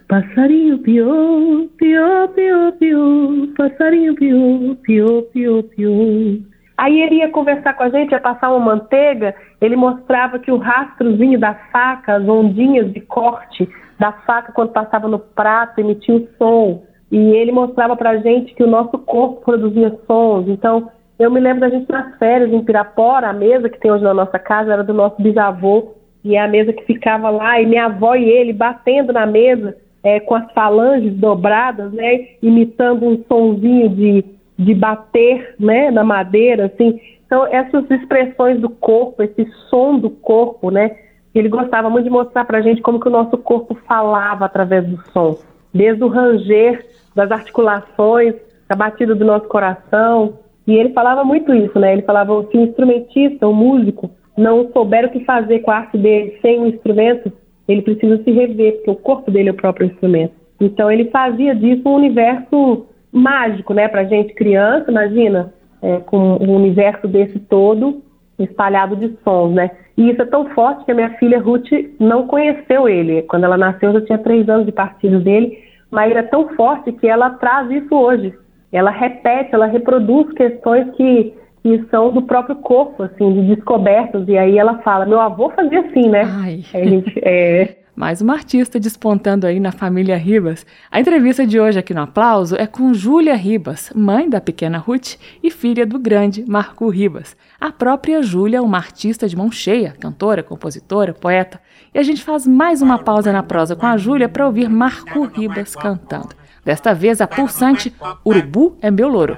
Passarinho 0.07 0.81
piou, 0.81 1.67
piou, 1.79 2.29
piou, 2.29 2.73
piou, 2.73 3.49
passarinho 3.57 4.15
piou, 4.17 4.77
piou, 4.83 5.23
piou, 5.23 5.63
piou. 5.63 6.51
Aí 6.81 6.99
ele 7.03 7.17
ia 7.17 7.29
conversar 7.29 7.75
com 7.75 7.83
a 7.83 7.91
gente, 7.91 8.13
ia 8.13 8.21
passar 8.21 8.49
uma 8.49 8.59
manteiga, 8.59 9.35
ele 9.61 9.77
mostrava 9.77 10.39
que 10.39 10.51
o 10.51 10.57
rastrozinho 10.57 11.39
da 11.39 11.53
faca, 11.71 12.15
as 12.15 12.27
ondinhas 12.27 12.91
de 12.91 13.03
corte 13.03 13.69
da 13.99 14.13
faca 14.13 14.51
quando 14.51 14.73
passava 14.73 15.07
no 15.07 15.19
prato 15.19 15.79
emitia 15.79 16.15
um 16.15 16.27
som. 16.39 16.83
E 17.13 17.19
ele 17.19 17.53
mostrava 17.53 17.95
pra 17.97 18.17
gente 18.17 18.55
que 18.55 18.63
o 18.63 18.67
nosso 18.67 18.97
corpo 18.97 19.43
produzia 19.45 19.95
sons. 20.07 20.49
Então, 20.49 20.91
eu 21.19 21.31
me 21.31 21.39
lembro 21.39 21.61
da 21.61 21.69
gente 21.69 21.91
nas 21.91 22.17
férias 22.17 22.51
em 22.51 22.65
Pirapora, 22.65 23.29
a 23.29 23.35
mesa 23.35 23.69
que 23.69 23.79
tem 23.79 23.91
hoje 23.91 24.03
na 24.03 24.15
nossa 24.15 24.39
casa 24.39 24.73
era 24.73 24.83
do 24.83 24.95
nosso 24.95 25.21
bisavô, 25.21 25.97
e 26.25 26.35
é 26.35 26.41
a 26.41 26.49
mesa 26.49 26.73
que 26.73 26.87
ficava 26.87 27.29
lá, 27.29 27.61
e 27.61 27.67
minha 27.67 27.85
avó 27.85 28.15
e 28.15 28.25
ele 28.25 28.55
batendo 28.55 29.13
na 29.13 29.27
mesa, 29.27 29.77
é, 30.03 30.19
com 30.19 30.35
as 30.35 30.51
falanges 30.55 31.13
dobradas, 31.13 31.93
né, 31.93 32.29
imitando 32.43 33.07
um 33.07 33.23
sonzinho 33.29 33.91
de, 33.91 34.25
de 34.61 34.75
bater, 34.75 35.55
né, 35.59 35.91
na 35.91 36.05
madeira, 36.05 36.67
assim. 36.67 37.01
Então, 37.25 37.47
essas 37.47 37.91
expressões 37.91 38.61
do 38.61 38.69
corpo, 38.69 39.23
esse 39.23 39.51
som 39.71 39.99
do 39.99 40.11
corpo, 40.11 40.71
né, 40.71 40.97
ele 41.35 41.49
gostava 41.49 41.89
muito 41.89 42.05
de 42.05 42.11
mostrar 42.11 42.45
para 42.45 42.59
a 42.59 42.61
gente 42.61 42.83
como 42.83 43.01
que 43.01 43.09
o 43.09 43.13
nosso 43.13 43.39
corpo 43.39 43.75
falava 43.87 44.45
através 44.45 44.87
do 44.87 45.01
som, 45.13 45.39
desde 45.73 46.05
o 46.05 46.09
ranger 46.09 46.85
das 47.15 47.31
articulações, 47.31 48.35
a 48.69 48.77
batida 48.77 49.15
do 49.15 49.25
nosso 49.25 49.49
coração. 49.49 50.41
E 50.67 50.75
ele 50.75 50.93
falava 50.93 51.25
muito 51.25 51.55
isso, 51.55 51.79
né? 51.79 51.95
Ele 51.95 52.03
falava 52.03 52.45
se 52.51 52.57
o 52.57 52.61
instrumentista, 52.61 53.49
o 53.49 53.55
músico, 53.55 54.11
não 54.37 54.71
souber 54.73 55.07
o 55.07 55.11
que 55.11 55.25
fazer 55.25 55.61
com 55.61 55.71
a 55.71 55.77
arte 55.77 55.97
dele 55.97 56.37
sem 56.43 56.61
o 56.61 56.67
instrumento, 56.67 57.33
ele 57.67 57.83
precisa 57.83 58.23
se 58.23 58.31
rever, 58.31 58.75
porque 58.77 58.91
o 58.91 58.97
corpo 58.97 59.31
dele 59.31 59.49
é 59.49 59.53
o 59.53 59.57
próprio 59.57 59.87
instrumento. 59.87 60.35
Então 60.61 60.91
ele 60.91 61.07
fazia 61.07 61.55
disso 61.55 61.89
um 61.89 61.95
universo 61.95 62.87
mágico, 63.13 63.75
né, 63.75 63.89
pra 63.89 64.05
gente 64.05 64.35
criança, 64.35 64.91
imagina, 64.91 65.53
é, 65.83 65.99
com 65.99 66.19
um 66.19 66.57
universo 66.57 67.09
desse 67.09 67.39
todo 67.39 68.03
espalhado 68.39 68.97
de 68.97 69.17
sons, 69.23 69.53
né? 69.53 69.71
E 69.97 70.11
isso 70.11 70.23
é 70.23 70.27
tão 70.27 70.49
forte 70.51 70.85
que 70.85 70.93
a 70.93 70.95
minha 70.95 71.11
filha 71.19 71.39
Ruth 71.41 71.69
não 71.99 72.27
conheceu 72.27 72.89
ele. 72.89 73.23
Quando 73.23 73.45
ela 73.45 73.57
nasceu, 73.57 73.91
eu 73.91 74.01
já 74.01 74.07
tinha 74.07 74.19
três 74.19 74.49
anos 74.49 74.65
de 74.65 74.73
partido 74.73 75.21
dele, 75.21 75.59
mas 75.91 76.11
ele 76.11 76.21
é 76.21 76.25
tão 76.25 76.49
forte 76.51 76.93
que 76.93 77.07
ela 77.07 77.31
traz 77.31 77.71
isso 77.71 77.95
hoje. 77.95 78.33
Ela 78.73 78.91
repete, 78.91 79.51
ela 79.53 79.67
reproduz 79.67 80.33
questões 80.33 80.89
que, 80.97 81.35
que 81.63 81.85
são 81.91 82.11
do 82.13 82.23
próprio 82.23 82.57
corpo, 82.57 83.03
assim, 83.03 83.33
de 83.33 83.55
descobertas. 83.55 84.27
E 84.29 84.39
aí 84.39 84.57
ela 84.57 84.79
fala, 84.79 85.05
meu 85.05 85.21
avô 85.21 85.51
fazia 85.51 85.81
assim, 85.81 86.09
né? 86.09 86.23
Ai. 86.25 86.61
A 86.73 86.85
gente, 86.85 87.21
é, 87.23 87.77
mais 88.01 88.23
uma 88.23 88.33
artista 88.33 88.81
despontando 88.81 89.47
aí 89.47 89.61
na 89.61 89.73
família 89.73 90.17
Ribas. 90.17 90.65
A 90.91 90.99
entrevista 90.99 91.47
de 91.47 91.61
hoje 91.61 91.79
aqui 91.79 91.93
no 91.93 92.01
Aplauso 92.01 92.57
é 92.57 92.67
com 92.67 92.95
Júlia 92.95 93.37
Ribas, 93.37 93.93
mãe 93.95 94.27
da 94.27 94.41
pequena 94.41 94.79
Ruth 94.79 95.17
e 95.43 95.51
filha 95.51 95.85
do 95.85 95.99
grande 95.99 96.43
Marco 96.49 96.89
Ribas. 96.89 97.37
A 97.61 97.71
própria 97.71 98.23
Júlia 98.23 98.57
é 98.57 98.61
uma 98.63 98.79
artista 98.79 99.29
de 99.29 99.37
mão 99.37 99.53
cheia, 99.53 99.95
cantora, 100.01 100.43
compositora, 100.43 101.13
poeta. 101.13 101.61
E 101.93 101.99
a 101.99 102.03
gente 102.03 102.23
faz 102.23 102.47
mais 102.47 102.81
uma 102.81 102.99
pausa 102.99 103.35
na 103.35 103.43
prosa 103.43 103.77
com 103.77 103.85
a 103.85 103.99
Júlia 103.99 104.31
para 104.31 104.47
ouvir 104.47 104.71
Marco 104.71 105.25
Ribas 105.25 105.77
cantando. 105.77 106.31
Desta 106.65 106.95
vez 106.95 107.21
a 107.21 107.27
pulsante 107.27 107.95
Urubu 108.25 108.79
é 108.81 108.91
meu 108.91 109.09
louro. 109.09 109.37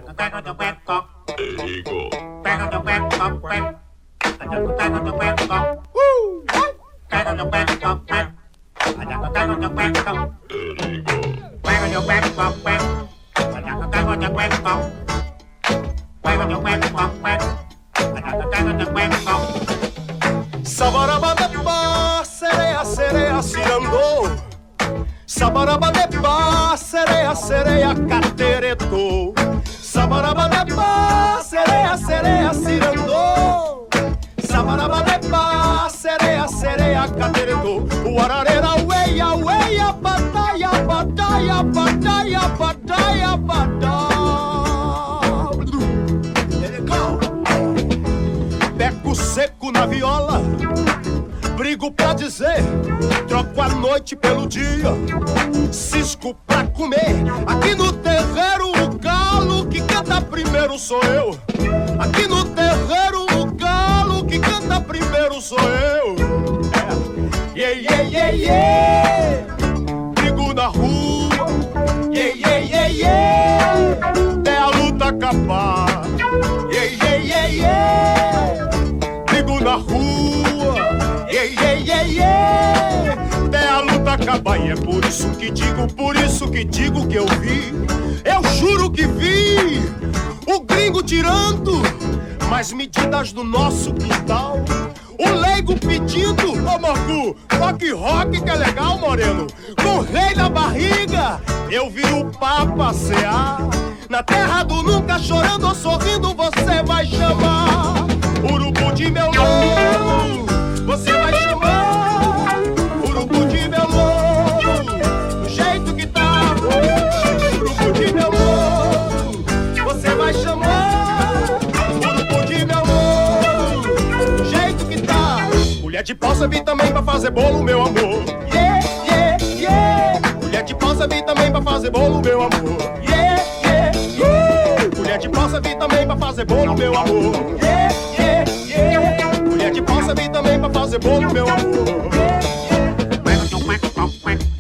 Mulher 126.03 126.15
de 126.15 126.15
pau 126.17 126.35
serve 126.35 126.63
também 126.63 126.91
pra 126.91 127.01
fazer 127.01 127.31
bolo, 127.31 127.63
meu 127.63 127.81
amor. 127.81 128.25
Yeah, 128.53 128.81
yeah, 129.07 129.39
yeah. 129.41 130.21
Mulher 130.43 130.65
de 130.65 130.75
pau 130.75 130.97
serve 130.97 131.23
também 131.23 131.53
pra 131.53 131.63
fazer 131.63 131.91
bolo, 131.93 132.21
meu 132.21 132.43
amor. 132.43 132.77
Yeah, 133.09 133.41
yeah, 133.65 133.97
yeah. 134.19 134.97
Mulher 134.97 135.19
de 135.19 135.29
pau 135.29 135.49
serve 135.49 135.77
também 135.77 136.05
pra 136.05 136.17
fazer 136.17 136.45
bolo, 136.45 136.77
meu 136.77 136.99
amor. 136.99 137.57
Yeah, 137.63 137.95
yeah, 138.19 138.45
yeah. 138.67 139.41
Mulher 139.49 139.71
de 139.71 139.81
pau 139.81 140.03
serve 140.03 140.29
também 140.29 140.59
pra 140.59 140.71
fazer 140.71 140.99
bolo, 140.99 141.33
meu 141.33 141.49
amor. 141.49 141.93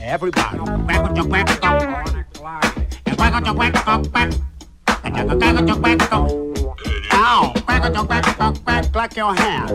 Everybody. 0.01 0.52
Clap 9.23 9.29
your 9.29 9.35
hands. 9.35 9.71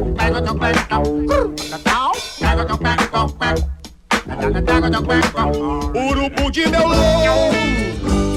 Urubu 5.96 6.52
de 6.52 6.68
meu 6.68 6.88
louco, 6.88 7.56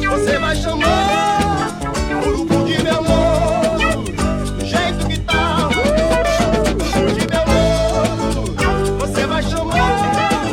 você 0.08 0.38
vai 0.38 0.56
chamar. 0.56 1.68
Urubu 2.26 2.64
de 2.64 2.82
meu 2.82 3.02
louco, 3.02 4.02
do 4.58 4.64
jeito 4.64 5.06
que 5.08 5.18
tá. 5.20 5.68
Urubu 5.68 7.12
de 7.12 7.26
meu 7.26 7.44
louco, 7.50 8.62
você 9.00 9.26
vai 9.26 9.42
chamar. 9.42 10.44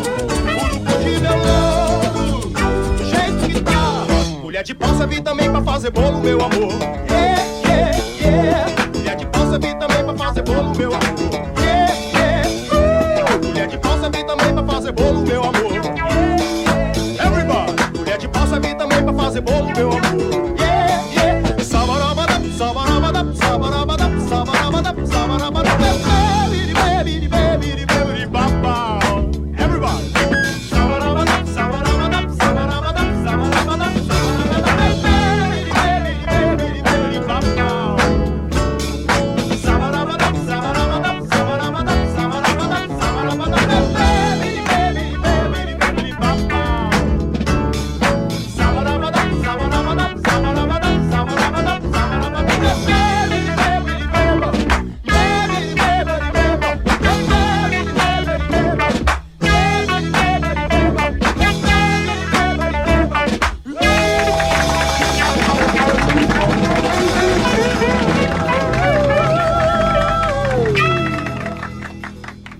Urubu 0.64 0.94
de 1.04 1.20
meu 1.20 1.38
louco, 1.48 2.50
do 2.98 3.04
jeito 3.06 3.48
que 3.54 3.62
tá. 3.62 4.06
Mulher 4.42 4.64
de 4.64 4.74
pau 4.74 4.96
serve 4.96 5.22
também 5.22 5.52
pra 5.52 5.62
fazer 5.62 5.92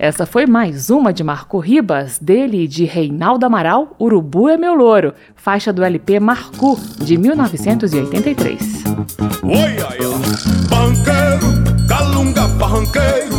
Essa 0.08 0.24
foi 0.24 0.46
mais 0.46 0.88
uma 0.88 1.12
de 1.12 1.22
Marco 1.22 1.58
Ribas, 1.58 2.18
dele 2.18 2.64
e 2.64 2.66
de 2.66 2.86
Reinaldo 2.86 3.44
Amaral, 3.44 3.94
Urubu 4.00 4.48
é 4.48 4.56
meu 4.56 4.72
louro, 4.72 5.12
faixa 5.36 5.70
do 5.70 5.84
LP 5.84 6.18
Marcu, 6.18 6.80
de 6.96 7.18
1983. 7.18 8.84
Oi, 9.42 9.52
ai, 9.52 9.98
Barranqueiro, 10.70 11.86
calunga, 11.86 12.48
barranqueiro, 12.48 13.36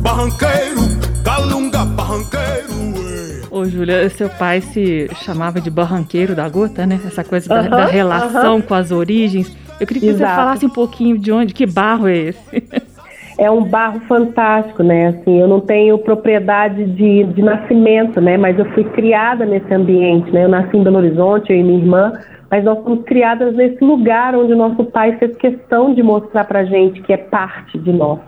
barranqueiro, 0.00 0.80
calunga, 1.22 1.84
barranqueiro. 1.84 3.46
Ô, 3.48 3.64
Júlia, 3.64 4.10
seu 4.10 4.28
pai 4.28 4.60
se 4.62 5.08
chamava 5.22 5.60
de 5.60 5.70
barranqueiro 5.70 6.34
da 6.34 6.48
gota, 6.48 6.84
né? 6.84 7.00
Essa 7.06 7.22
coisa 7.22 7.48
da, 7.48 7.62
da 7.62 7.86
relação 7.86 8.60
com 8.60 8.74
as 8.74 8.90
origens. 8.90 9.56
Eu 9.78 9.86
queria 9.86 10.00
que 10.00 10.08
Exato. 10.08 10.28
você 10.28 10.36
falasse 10.36 10.66
um 10.66 10.70
pouquinho 10.70 11.16
de 11.16 11.30
onde, 11.30 11.54
que 11.54 11.66
barro 11.66 12.08
é 12.08 12.16
esse? 12.16 12.82
é 13.38 13.50
um 13.50 13.64
barro 13.64 14.00
fantástico, 14.00 14.82
né? 14.82 15.08
Assim, 15.08 15.40
eu 15.40 15.48
não 15.48 15.60
tenho 15.60 15.98
propriedade 15.98 16.84
de, 16.84 17.24
de 17.24 17.42
nascimento, 17.42 18.20
né? 18.20 18.36
Mas 18.36 18.58
eu 18.58 18.64
fui 18.72 18.84
criada 18.84 19.44
nesse 19.44 19.72
ambiente, 19.72 20.30
né? 20.30 20.44
Eu 20.44 20.48
nasci 20.48 20.76
em 20.76 20.82
Belo 20.82 20.98
Horizonte, 20.98 21.52
eu 21.52 21.58
e 21.58 21.62
minha 21.62 21.78
irmã, 21.78 22.12
mas 22.50 22.64
nós 22.64 22.82
fomos 22.82 23.04
criadas 23.04 23.54
nesse 23.54 23.82
lugar 23.82 24.34
onde 24.34 24.52
o 24.52 24.56
nosso 24.56 24.84
pai 24.84 25.16
fez 25.18 25.36
questão 25.36 25.94
de 25.94 26.02
mostrar 26.02 26.44
pra 26.44 26.64
gente 26.64 27.00
que 27.02 27.12
é 27.12 27.16
parte 27.16 27.78
de 27.78 27.92
nós. 27.92 28.20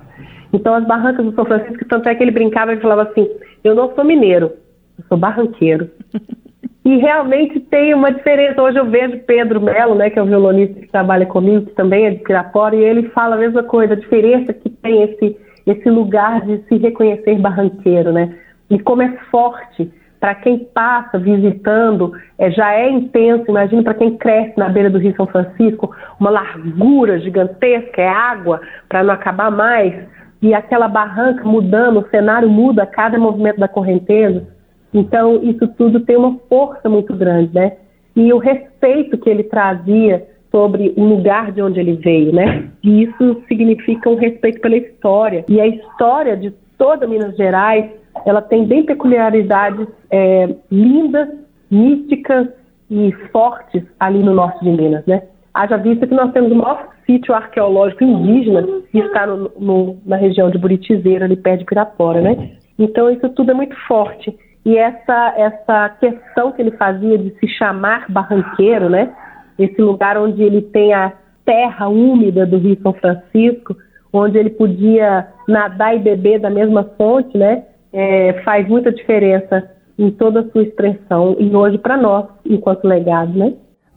Então, 0.53 0.75
as 0.75 0.87
barrancas 0.87 1.25
do 1.25 1.35
São 1.35 1.45
Francisco, 1.45 1.85
tanto 1.89 2.09
é 2.09 2.15
que 2.15 2.23
ele 2.23 2.31
brincava 2.31 2.73
e 2.73 2.81
falava 2.81 3.03
assim: 3.03 3.29
Eu 3.63 3.75
não 3.75 3.95
sou 3.95 4.05
mineiro, 4.05 4.53
eu 4.99 5.05
sou 5.09 5.19
barranqueiro. 5.19 5.91
E 6.85 6.99
realmente 6.99 7.59
tem 7.61 7.95
uma 7.95 8.13
diferença. 8.13 8.61
Hoje 8.61 8.79
eu 8.79 8.85
vejo 8.85 9.19
Pedro 9.21 9.61
Melo, 9.61 9.95
né, 9.95 10.11
que 10.11 10.19
é 10.19 10.23
o 10.23 10.27
violonista 10.27 10.79
que 10.79 10.89
trabalha 10.89 11.25
comigo, 11.25 11.67
que 11.67 11.75
também 11.75 12.07
é 12.07 12.11
de 12.11 12.19
Pirapora, 12.19 12.77
e 12.77 12.85
ele 12.85 13.09
fala 13.09 13.37
a 13.37 13.39
mesma 13.39 13.63
coisa, 13.63 13.95
a 13.95 13.97
diferença 13.97 14.53
que 14.53 14.69
tem 14.69 15.03
esse, 15.03 15.37
esse 15.67 15.89
lugar 15.89 16.43
de 16.43 16.59
se 16.69 16.77
reconhecer 16.77 17.39
barranqueiro, 17.39 18.13
né? 18.13 18.37
E 18.69 18.79
como 18.79 19.01
é 19.01 19.09
forte 19.31 19.91
para 20.21 20.35
quem 20.35 20.59
passa 20.59 21.19
visitando, 21.19 22.13
é, 22.39 22.51
já 22.51 22.75
é 22.75 22.91
intenso. 22.91 23.45
Imagina 23.49 23.83
para 23.83 23.95
quem 23.95 24.17
cresce 24.17 24.59
na 24.59 24.69
beira 24.69 24.91
do 24.91 24.99
Rio 24.99 25.15
São 25.17 25.27
Francisco, 25.27 25.95
uma 26.21 26.31
largura 26.31 27.19
gigantesca, 27.19 28.01
é 28.01 28.09
água 28.09 28.61
para 28.89 29.03
não 29.03 29.13
acabar 29.13 29.51
mais, 29.51 29.95
e 30.41 30.53
aquela 30.53 30.89
barranca 30.89 31.45
mudando, 31.45 32.01
o 32.01 32.09
cenário 32.11 32.49
muda 32.49 32.83
a 32.83 32.87
cada 32.87 33.19
movimento 33.19 33.59
da 33.59 33.69
correnteza. 33.69 34.54
Então, 34.95 35.43
isso 35.43 35.67
tudo 35.77 36.01
tem 36.01 36.17
uma 36.17 36.39
força 36.49 36.89
muito 36.89 37.13
grande, 37.15 37.53
né? 37.53 37.73
E 38.15 38.33
o 38.33 38.39
respeito 38.39 39.19
que 39.19 39.29
ele 39.29 39.43
trazia 39.43 40.25
sobre 40.53 40.95
o 40.97 41.05
lugar 41.05 41.51
de 41.51 41.61
onde 41.61 41.81
ele 41.81 41.95
veio, 41.97 42.33
né? 42.33 42.71
E 42.81 43.03
isso 43.03 43.43
significa 43.49 44.09
um 44.09 44.15
respeito 44.15 44.61
pela 44.61 44.77
história. 44.77 45.45
E 45.49 45.61
a 45.61 45.67
história 45.67 46.37
de 46.37 46.53
toda 46.79 47.09
Minas 47.09 47.37
Gerais, 47.37 47.91
ela 48.25 48.41
tem 48.41 48.65
bem 48.65 48.85
peculiaridades 48.85 49.89
é, 50.13 50.55
lindas, 50.71 51.29
místicas 51.69 52.47
e 52.89 53.11
fortes 53.33 53.83
ali 53.99 54.21
no 54.21 54.33
norte 54.33 54.63
de 54.63 54.71
Minas, 54.71 55.05
né? 55.07 55.25
Haja 55.53 55.77
vista 55.77 56.07
que 56.07 56.15
nós 56.15 56.33
temos 56.33 56.53
o 56.53 56.55
maior 56.55 56.89
sítio 57.05 57.35
arqueológico 57.35 58.05
indígena 58.05 58.63
que 58.93 58.99
está 58.99 59.27
no, 59.27 59.51
no, 59.59 59.97
na 60.07 60.17
região 60.17 60.51
de 60.51 60.59
Buritizeira, 60.59 61.25
ali 61.25 61.37
perto 61.37 61.61
de 61.61 61.65
Pirapora, 61.65 62.21
né? 62.21 62.51
Então 62.79 63.11
isso 63.11 63.29
tudo 63.31 63.51
é 63.51 63.55
muito 63.55 63.77
forte. 63.87 64.37
E 64.65 64.79
essa, 64.79 65.35
essa 65.37 65.89
questão 66.01 66.53
que 66.53 66.63
ele 66.63 66.71
fazia 66.73 67.19
de 67.19 67.31
se 67.39 67.49
chamar 67.49 68.11
barranqueiro, 68.11 68.89
né? 68.89 69.15
Esse 69.59 69.81
lugar 69.81 70.17
onde 70.17 70.43
ele 70.43 70.63
tem 70.63 70.95
a 70.95 71.13
terra 71.45 71.89
úmida 71.89 72.47
do 72.47 72.57
Rio 72.57 72.79
São 72.83 72.95
Francisco, 72.95 73.77
onde 74.13 74.39
ele 74.39 74.51
podia 74.51 75.29
nadar 75.47 75.95
e 75.95 75.99
beber 75.99 76.41
da 76.41 76.49
mesma 76.49 76.85
fonte, 76.97 77.37
né? 77.37 77.65
É, 77.93 78.41
faz 78.45 78.67
muita 78.67 78.91
diferença 78.91 79.71
em 79.99 80.11
toda 80.11 80.41
a 80.41 80.51
sua 80.51 80.63
expressão 80.63 81.37
e 81.39 81.55
hoje 81.55 81.79
para 81.79 81.97
nós, 81.97 82.27
enquanto 82.45 82.85
legado, 82.85 83.39
né? 83.39 83.53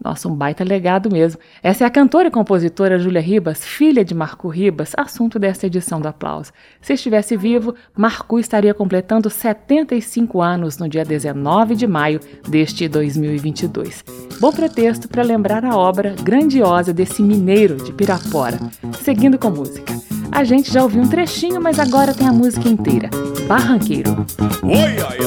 Nossa, 0.08 0.30
um 0.30 0.34
baita 0.34 0.64
legado 0.64 1.12
mesmo. 1.12 1.42
Essa 1.62 1.84
é 1.84 1.88
a 1.88 1.90
cantora 1.90 2.30
e 2.30 2.32
compositora 2.32 2.98
Júlia 2.98 3.20
Ribas, 3.20 3.66
filha 3.66 4.06
de 4.06 4.16
Marco 4.16 4.48
Ribas, 4.48 4.94
assunto 4.96 5.38
desta 5.38 5.68
edição 5.68 6.00
do 6.00 6.08
Aplauso. 6.08 6.54
Se 6.80 6.94
estivesse 6.94 7.36
vivo, 7.36 7.76
Marco 7.94 8.40
estaria 8.40 8.74
completando 8.74 9.30
75 9.30 10.42
anos 10.42 10.78
no 10.78 10.88
dia 10.88 11.04
19 11.04 11.76
de 11.76 11.86
maio 11.86 12.22
deste 12.48 12.88
2022. 12.88 14.06
Bom 14.40 14.54
pretexto 14.54 15.10
para 15.10 15.24
lembrar 15.24 15.66
a 15.66 15.76
obra 15.76 16.16
grandiosa 16.24 16.94
desse 16.94 17.22
mineiro 17.22 17.76
de 17.76 17.92
Pirapora. 17.92 18.60
Seguindo 19.04 19.38
com 19.38 19.50
música. 19.50 19.94
A 20.32 20.46
gente 20.46 20.72
já 20.72 20.84
ouviu 20.84 21.02
um 21.02 21.10
trechinho, 21.10 21.60
mas 21.60 21.80
agora 21.80 22.14
tem 22.14 22.28
a 22.28 22.32
música 22.32 22.70
inteira. 22.70 23.10
Barranqueiro. 23.46 24.26
Oi, 24.64 25.04
ai. 25.06 25.18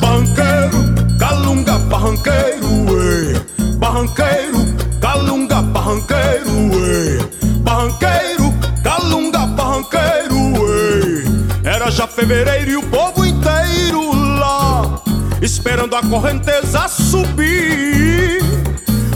Barranqueiro, 0.00 1.18
calunga, 1.20 1.78
barranqueiro, 1.78 2.66
ué 2.90 3.67
barranqueiro, 3.78 4.58
calunga, 5.00 5.62
barranqueiro, 5.62 6.50
uê. 6.74 7.18
Barranqueiro, 7.60 8.52
calunga, 8.82 9.46
barranqueiro, 9.46 10.36
uê. 10.60 11.24
Era 11.64 11.90
já 11.90 12.06
fevereiro 12.06 12.70
e 12.70 12.76
o 12.76 12.82
povo 12.82 13.24
inteiro 13.24 14.12
lá, 14.38 15.00
esperando 15.40 15.94
a 15.96 16.02
correnteza 16.02 16.88
subir. 16.88 18.42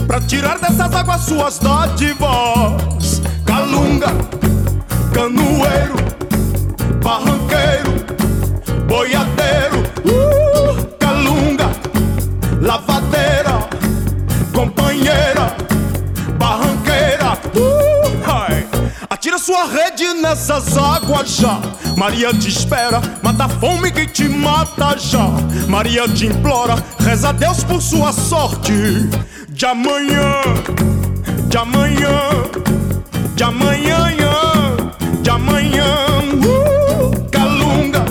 Pra 0.07 0.21
tirar 0.21 0.59
dessas 0.59 0.93
águas 0.93 1.21
suas 1.21 1.59
dádivas, 1.59 3.21
calunga, 3.45 4.07
canoeiro, 5.13 5.95
barranqueiro, 7.03 7.93
boiadeiro, 8.87 9.79
uh, 10.05 10.85
calunga, 10.99 11.69
lavadeira 12.61 13.42
sua 19.43 19.65
rede 19.65 20.13
nessas 20.13 20.77
águas 20.77 21.35
já. 21.35 21.59
Maria 21.97 22.33
te 22.33 22.47
espera, 22.47 23.01
mata 23.21 23.43
a 23.43 23.49
fome 23.49 23.91
que 23.91 24.07
te 24.07 24.29
mata 24.29 24.97
já. 24.97 25.27
Maria 25.67 26.07
te 26.07 26.27
implora, 26.27 26.75
reza 26.99 27.29
a 27.29 27.31
Deus 27.33 27.61
por 27.61 27.81
sua 27.81 28.13
sorte. 28.13 28.71
De 29.49 29.65
amanhã, 29.65 30.41
de 31.49 31.57
amanhã, 31.57 32.19
de 33.35 33.43
amanhã, 33.43 34.01
de 35.21 35.29
amanhã. 35.29 35.85
Uh, 36.47 37.29
calunga, 37.29 38.05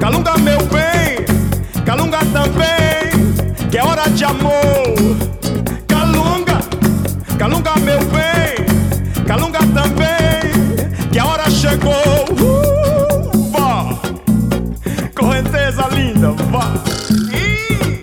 calunga 0.00 0.38
meu 0.38 0.60
bem, 0.68 1.84
calunga 1.84 2.18
também, 2.32 3.68
que 3.70 3.76
é 3.76 3.84
hora 3.84 4.08
de 4.08 4.24
amor. 4.24 4.85
Chegou. 11.86 12.24
Uh, 12.40 13.50
vá, 13.50 13.98
correnteza 15.14 15.88
linda, 15.92 16.32
vá. 16.50 16.72
Ih, 17.32 18.00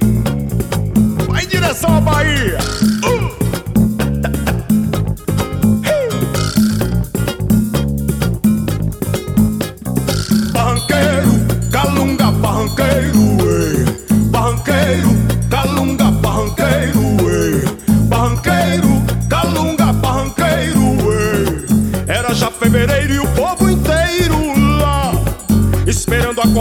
vai 1.28 1.44
em 1.44 1.48
direção 1.48 1.98
à 1.98 2.02
Bahia. 2.02 2.58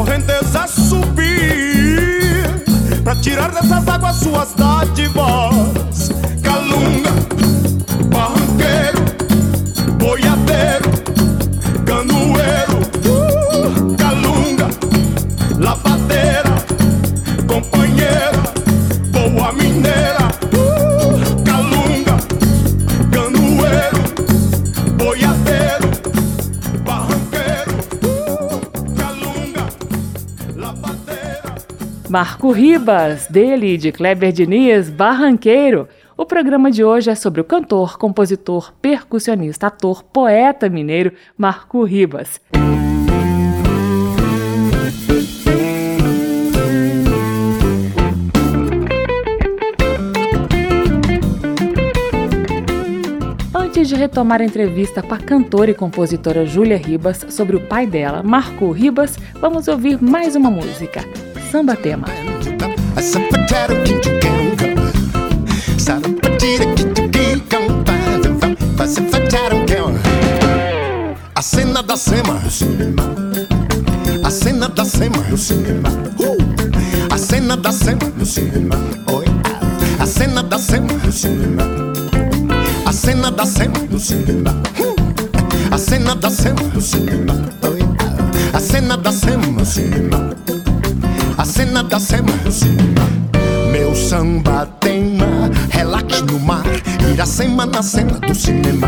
Correnteza 0.03 0.67
subir 0.67 2.43
Pra 3.05 3.15
tirar 3.17 3.53
dessas 3.53 3.87
águas 3.89 4.17
suas 4.17 4.55
dádivas. 4.55 6.11
Calunga, 6.43 7.11
Marco 32.13 32.53
Ribas, 32.53 33.27
dele 33.27 33.79
de 33.79 33.91
Kleber 33.91 34.33
Diniz, 34.33 34.91
Barranqueiro. 34.91 35.89
O 36.15 36.27
programa 36.27 36.71
de 36.71 36.85
hoje 36.85 37.09
é 37.09 37.15
sobre 37.15 37.41
o 37.41 37.45
cantor, 37.45 37.97
compositor, 37.97 38.71
percussionista, 38.83 39.69
ator, 39.69 40.03
poeta 40.03 40.69
mineiro 40.69 41.11
Marco 41.39 41.83
Ribas. 41.85 42.39
Antes 53.55 53.89
de 53.89 53.95
retomar 53.95 54.43
a 54.43 54.45
entrevista 54.45 55.01
com 55.01 55.15
a 55.15 55.19
cantora 55.19 55.71
e 55.71 55.75
compositora 55.75 56.45
Júlia 56.45 56.77
Ribas 56.77 57.25
sobre 57.31 57.57
o 57.57 57.67
pai 57.67 57.87
dela, 57.87 58.23
Marco 58.23 58.71
Ribas, 58.71 59.19
vamos 59.41 59.67
ouvir 59.67 59.99
mais 60.03 60.37
uma 60.37 60.51
música. 60.51 61.01
Samba 61.53 61.77
Tema. 61.77 62.07
A 71.35 71.43
cena 71.43 71.83
da 71.83 71.97
sema, 71.97 72.41
a 74.25 74.31
cena 74.31 74.69
da 74.69 74.85
sema, 74.85 75.19
uh! 76.19 76.37
a 77.11 77.19
cena 77.19 77.57
da 77.57 77.71
sema, 77.73 78.07
Oi. 79.09 79.27
a 80.01 80.07
cena 80.07 80.43
da 80.43 80.59
sema, 80.59 80.89
a 82.87 82.93
cena 82.93 83.31
da 83.31 83.45
sema, 83.45 83.75
uh! 84.79 84.95
a 85.71 85.79
cena 85.79 86.15
da 86.15 86.31
sema, 86.31 86.63
Oi. 87.63 87.83
a 88.55 88.59
cena 88.61 88.97
da 88.97 89.13
sema, 89.13 90.62
a 91.43 91.45
cena 91.45 91.83
da 91.83 91.99
sema. 91.99 92.33
Meu 93.73 93.97
samba 93.97 94.65
tema, 94.79 95.51
relax 95.71 96.23
no 96.23 96.39
mar, 96.39 96.63
Iracema 97.13 97.67
na 97.67 97.83
cena 97.83 98.21
do 98.21 98.33
cinema. 98.33 98.87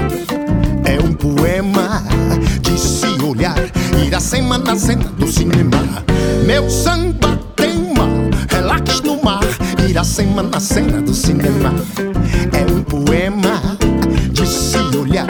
É 0.84 1.00
um 1.04 1.12
poema 1.14 2.00
de 2.60 2.78
se 2.78 3.06
olhar, 3.24 3.58
Iracema 4.06 4.56
na 4.56 4.76
cena 4.76 5.02
do 5.18 5.26
cinema. 5.26 5.82
Meu 6.46 6.70
samba 6.70 7.36
tema, 7.56 8.06
relax 8.48 9.00
no 9.00 9.20
mar, 9.20 9.42
Iracema 9.88 10.44
na 10.44 10.60
cena 10.60 11.02
do 11.02 11.12
cinema. 11.12 11.74
É 12.52 12.72
um 12.72 12.84
poema 12.84 13.76
de 14.30 14.46
se 14.46 14.78
olhar, 14.96 15.26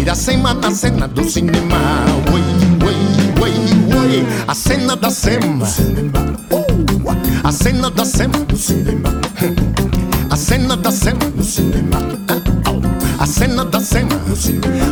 Iracema 0.00 0.54
na 0.54 0.70
cena 0.70 1.08
do 1.08 1.28
cinema. 1.28 2.04
Oi, 2.32 2.42
oi, 2.86 3.42
oi, 3.42 3.98
oi, 3.98 4.26
a 4.46 4.54
cena 4.54 4.94
da 4.94 5.10
sema. 5.10 5.66
A 7.48 7.50
cena 7.50 7.90
da 7.90 8.04
semana 8.04 8.44
no 8.46 8.58
cinema. 8.58 9.08
A 10.28 10.36
cena 10.36 10.76
da 10.76 10.92
semana 10.92 11.32
no 11.34 11.42
cinema. 11.42 11.98
A 13.18 13.26
cena 13.26 13.64
da 13.64 13.80
semana 13.80 14.22
no 14.28 14.36
cinema. 14.36 14.84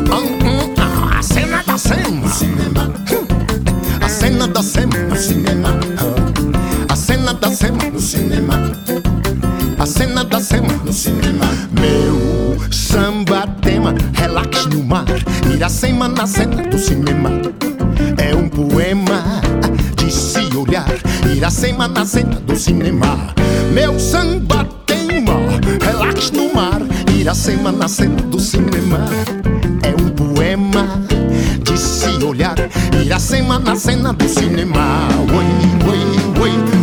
A 1.19 1.23
cena 1.23 1.63
da 1.67 1.77
semana 1.77 2.11
no 2.13 2.29
cinema. 2.31 2.95
A 4.01 4.09
cena 4.09 4.49
da 4.49 4.63
semana 4.63 5.05
no 5.05 5.17
cinema. 5.17 5.69
A 6.89 6.97
cena 6.97 7.35
da 7.35 7.51
semana 7.51 7.91
no 7.91 8.01
cinema. 8.01 8.73
A 9.79 9.85
cena 9.87 10.25
da 10.25 10.41
semana 10.41 10.83
no 10.83 10.93
cinema. 10.95 11.45
Meu 11.79 12.57
samba 12.73 13.47
tema, 13.61 13.95
relax 14.15 14.65
no 14.69 14.83
mar. 14.83 15.05
Iracema 15.55 16.09
na 16.09 16.27
cena 16.27 16.63
do 16.63 16.79
cinema. 16.79 17.36
Iracema 21.37 21.87
na 21.87 22.07
cena 22.07 22.41
do 22.41 22.57
cinema. 22.57 23.35
Meu 23.71 24.01
samba 24.01 24.67
tema, 24.87 25.35
relax 25.85 26.31
no 26.31 26.55
mar. 26.55 26.81
Iracema 27.15 27.71
na 27.71 27.87
cena 27.89 28.23
do 28.23 28.41
cinema. 28.41 29.07
É 29.83 29.91
um 30.03 30.09
poema 30.09 30.99
de 31.63 31.79
se 31.79 32.25
olhar. 32.25 32.57
Iracema 33.05 33.59
na 33.59 33.77
cena 33.77 34.15
do 34.15 34.27
cinema. 34.27 35.09
Oi, 35.29 35.45
oi, 35.93 36.41
oi, 36.41 36.76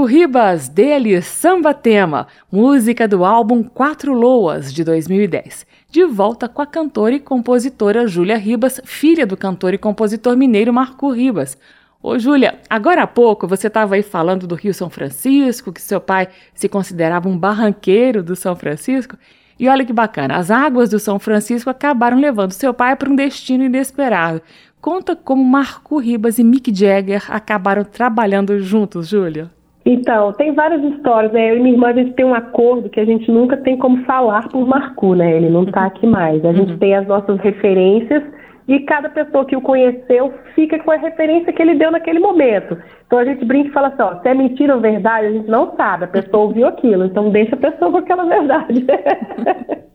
Marco 0.00 0.10
Ribas, 0.10 0.66
dele 0.66 1.20
Samba 1.20 1.74
Tema, 1.74 2.26
música 2.50 3.06
do 3.06 3.22
álbum 3.22 3.62
Quatro 3.62 4.14
Loas, 4.14 4.72
de 4.72 4.82
2010. 4.82 5.66
De 5.90 6.04
volta 6.06 6.48
com 6.48 6.62
a 6.62 6.66
cantora 6.66 7.14
e 7.14 7.20
compositora 7.20 8.06
Júlia 8.06 8.38
Ribas, 8.38 8.80
filha 8.86 9.26
do 9.26 9.36
cantor 9.36 9.74
e 9.74 9.78
compositor 9.78 10.38
mineiro 10.38 10.72
Marco 10.72 11.12
Ribas. 11.12 11.58
Ô 12.02 12.18
Júlia, 12.18 12.58
agora 12.70 13.02
há 13.02 13.06
pouco 13.06 13.46
você 13.46 13.66
estava 13.66 13.94
aí 13.94 14.02
falando 14.02 14.46
do 14.46 14.54
Rio 14.54 14.72
São 14.72 14.88
Francisco, 14.88 15.70
que 15.70 15.82
seu 15.82 16.00
pai 16.00 16.28
se 16.54 16.66
considerava 16.66 17.28
um 17.28 17.36
barranqueiro 17.36 18.22
do 18.22 18.34
São 18.34 18.56
Francisco. 18.56 19.18
E 19.58 19.68
olha 19.68 19.84
que 19.84 19.92
bacana, 19.92 20.36
as 20.36 20.50
águas 20.50 20.88
do 20.88 20.98
São 20.98 21.18
Francisco 21.18 21.68
acabaram 21.68 22.18
levando 22.18 22.52
seu 22.52 22.72
pai 22.72 22.96
para 22.96 23.10
um 23.10 23.14
destino 23.14 23.64
inesperado. 23.64 24.40
Conta 24.80 25.14
como 25.14 25.44
Marco 25.44 25.98
Ribas 25.98 26.38
e 26.38 26.42
Mick 26.42 26.74
Jagger 26.74 27.30
acabaram 27.30 27.84
trabalhando 27.84 28.58
juntos, 28.60 29.06
Júlia. 29.06 29.59
Então, 29.84 30.32
tem 30.34 30.52
várias 30.52 30.82
histórias, 30.92 31.32
né? 31.32 31.50
Eu 31.50 31.56
e 31.56 31.60
minha 31.60 31.74
irmã, 31.74 31.88
a 31.88 31.92
gente 31.92 32.12
tem 32.12 32.24
um 32.24 32.34
acordo 32.34 32.90
que 32.90 33.00
a 33.00 33.04
gente 33.04 33.30
nunca 33.30 33.56
tem 33.56 33.78
como 33.78 34.04
falar 34.04 34.48
por 34.48 34.66
Marco, 34.66 35.14
né? 35.14 35.36
Ele 35.36 35.48
não 35.48 35.62
está 35.62 35.86
aqui 35.86 36.06
mais. 36.06 36.44
A 36.44 36.52
gente 36.52 36.76
tem 36.76 36.94
as 36.94 37.06
nossas 37.06 37.38
referências 37.40 38.22
e 38.68 38.78
cada 38.80 39.08
pessoa 39.08 39.44
que 39.44 39.56
o 39.56 39.60
conheceu 39.60 40.32
fica 40.54 40.78
com 40.78 40.92
a 40.92 40.96
referência 40.96 41.52
que 41.52 41.60
ele 41.60 41.74
deu 41.74 41.90
naquele 41.90 42.20
momento. 42.20 42.76
Então 43.06 43.18
a 43.18 43.24
gente 43.24 43.44
brinca 43.44 43.68
e 43.68 43.72
fala 43.72 43.88
assim, 43.88 44.02
ó, 44.02 44.20
se 44.20 44.28
é 44.28 44.34
mentira 44.34 44.76
ou 44.76 44.80
verdade, 44.80 45.26
a 45.26 45.32
gente 45.32 45.48
não 45.48 45.74
sabe, 45.74 46.04
a 46.04 46.08
pessoa 46.08 46.44
ouviu 46.44 46.68
aquilo, 46.68 47.04
então 47.04 47.30
deixa 47.30 47.56
a 47.56 47.58
pessoa 47.58 47.90
com 47.90 47.98
aquela 47.98 48.24
verdade. 48.24 48.86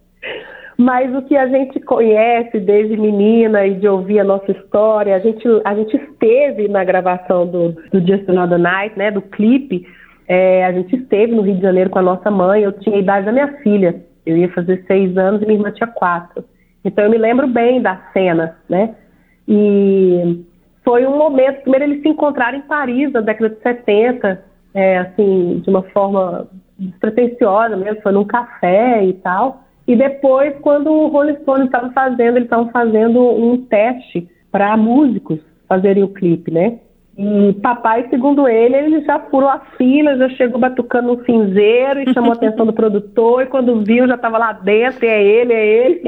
Mas 0.77 1.13
o 1.15 1.21
que 1.21 1.37
a 1.37 1.47
gente 1.47 1.79
conhece 1.79 2.59
desde 2.59 2.97
menina 2.97 3.65
e 3.65 3.75
de 3.75 3.87
ouvir 3.87 4.19
a 4.19 4.23
nossa 4.23 4.51
história, 4.51 5.15
a 5.15 5.19
gente, 5.19 5.47
a 5.63 5.73
gente 5.73 5.95
esteve 5.95 6.67
na 6.67 6.83
gravação 6.83 7.47
do, 7.47 7.71
do 7.91 7.99
Just 8.05 8.27
Another 8.27 8.59
Night, 8.59 8.97
né, 8.97 9.09
do 9.09 9.21
clipe, 9.21 9.87
é, 10.27 10.65
a 10.65 10.71
gente 10.73 10.95
esteve 10.95 11.33
no 11.33 11.43
Rio 11.43 11.55
de 11.55 11.61
Janeiro 11.61 11.89
com 11.89 11.99
a 11.99 12.03
nossa 12.03 12.29
mãe, 12.29 12.63
eu 12.63 12.71
tinha 12.73 12.95
a 12.95 12.99
idade 12.99 13.25
da 13.25 13.31
minha 13.31 13.53
filha, 13.59 14.03
eu 14.25 14.35
ia 14.35 14.51
fazer 14.51 14.83
seis 14.87 15.15
anos 15.17 15.41
e 15.41 15.45
minha 15.45 15.59
irmã 15.59 15.71
tinha 15.71 15.87
quatro. 15.87 16.43
Então 16.83 17.03
eu 17.03 17.09
me 17.09 17.17
lembro 17.17 17.47
bem 17.47 17.81
da 17.81 17.95
cena, 18.11 18.57
né? 18.67 18.95
E 19.47 20.43
foi 20.83 21.05
um 21.05 21.17
momento, 21.17 21.61
primeiro 21.61 21.85
eles 21.85 22.01
se 22.01 22.09
encontraram 22.09 22.57
em 22.57 22.61
Paris 22.61 23.11
na 23.11 23.21
década 23.21 23.49
de 23.49 23.61
70, 23.61 24.43
é, 24.73 24.97
assim, 24.97 25.61
de 25.63 25.69
uma 25.69 25.83
forma 25.83 26.47
despretensiosa 26.77 27.77
mesmo, 27.77 28.01
foi 28.01 28.11
num 28.11 28.25
café 28.25 29.03
e 29.03 29.13
tal. 29.13 29.63
E 29.87 29.95
depois, 29.95 30.55
quando 30.61 30.91
o 30.91 31.07
Rolling 31.07 31.37
Stone 31.41 31.65
estava 31.65 31.91
fazendo, 31.91 32.37
eles 32.37 32.45
estavam 32.45 32.69
fazendo 32.71 33.21
um 33.21 33.65
teste 33.65 34.27
para 34.51 34.75
músicos 34.75 35.39
fazerem 35.67 36.03
o 36.03 36.07
clipe, 36.07 36.51
né? 36.51 36.79
E 37.17 37.53
papai, 37.61 38.07
segundo 38.09 38.47
ele, 38.47 38.75
ele 38.75 39.01
já 39.01 39.19
furou 39.19 39.47
a 39.47 39.59
fila, 39.77 40.17
já 40.17 40.29
chegou 40.29 40.59
batucando 40.59 41.15
no 41.15 41.25
cinzeiro 41.25 42.01
e 42.01 42.13
chamou 42.13 42.31
a 42.31 42.35
atenção 42.35 42.65
do 42.65 42.73
produtor. 42.73 43.43
E 43.43 43.45
quando 43.45 43.83
viu, 43.83 44.07
já 44.07 44.15
estava 44.15 44.37
lá 44.37 44.51
dentro, 44.51 45.05
e 45.05 45.07
é 45.07 45.23
ele, 45.23 45.53
é 45.53 45.65
ele. 45.65 46.01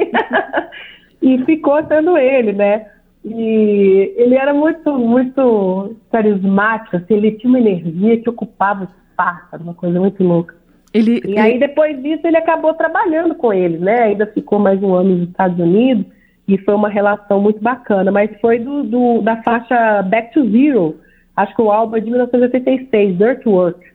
e 1.21 1.45
ficou 1.45 1.82
sendo 1.88 2.17
ele, 2.17 2.51
né? 2.51 2.88
E 3.23 4.13
ele 4.17 4.36
era 4.36 4.53
muito, 4.53 4.93
muito 4.97 5.95
carismático, 6.11 6.97
assim, 6.97 7.15
ele 7.15 7.32
tinha 7.32 7.49
uma 7.49 7.59
energia 7.59 8.17
que 8.17 8.30
ocupava 8.30 8.86
espaço, 8.86 9.47
era 9.51 9.63
uma 9.63 9.73
coisa 9.73 9.99
muito 9.99 10.23
louca. 10.23 10.55
Ele, 10.98 11.22
E 11.26 11.38
aí, 11.38 11.60
depois 11.60 12.02
disso, 12.02 12.26
ele 12.26 12.38
acabou 12.38 12.74
trabalhando 12.74 13.36
com 13.36 13.54
eles, 13.54 13.80
né? 13.80 14.04
Ainda 14.04 14.26
ficou 14.28 14.58
mais 14.58 14.82
um 14.82 14.93
ano 14.95 15.16
nos 15.16 15.30
Estados 15.30 15.60
Unidos. 15.60 16.06
e 16.48 16.58
foi 16.60 16.74
uma 16.74 16.89
relação 16.89 17.41
muito 17.41 17.62
bacana, 17.62 18.10
mas 18.10 18.32
foi 18.39 18.58
do, 18.60 18.82
do 18.84 19.22
da 19.22 19.36
faixa 19.43 20.02
Back 20.04 20.34
to 20.34 20.50
Zero, 20.50 20.95
acho 21.36 21.54
que 21.54 21.62
o 21.62 21.70
álbum 21.70 21.98
é 21.98 22.00
de 22.00 22.10
1986, 22.10 23.18
Dirt 23.18 23.45
Work. 23.45 23.86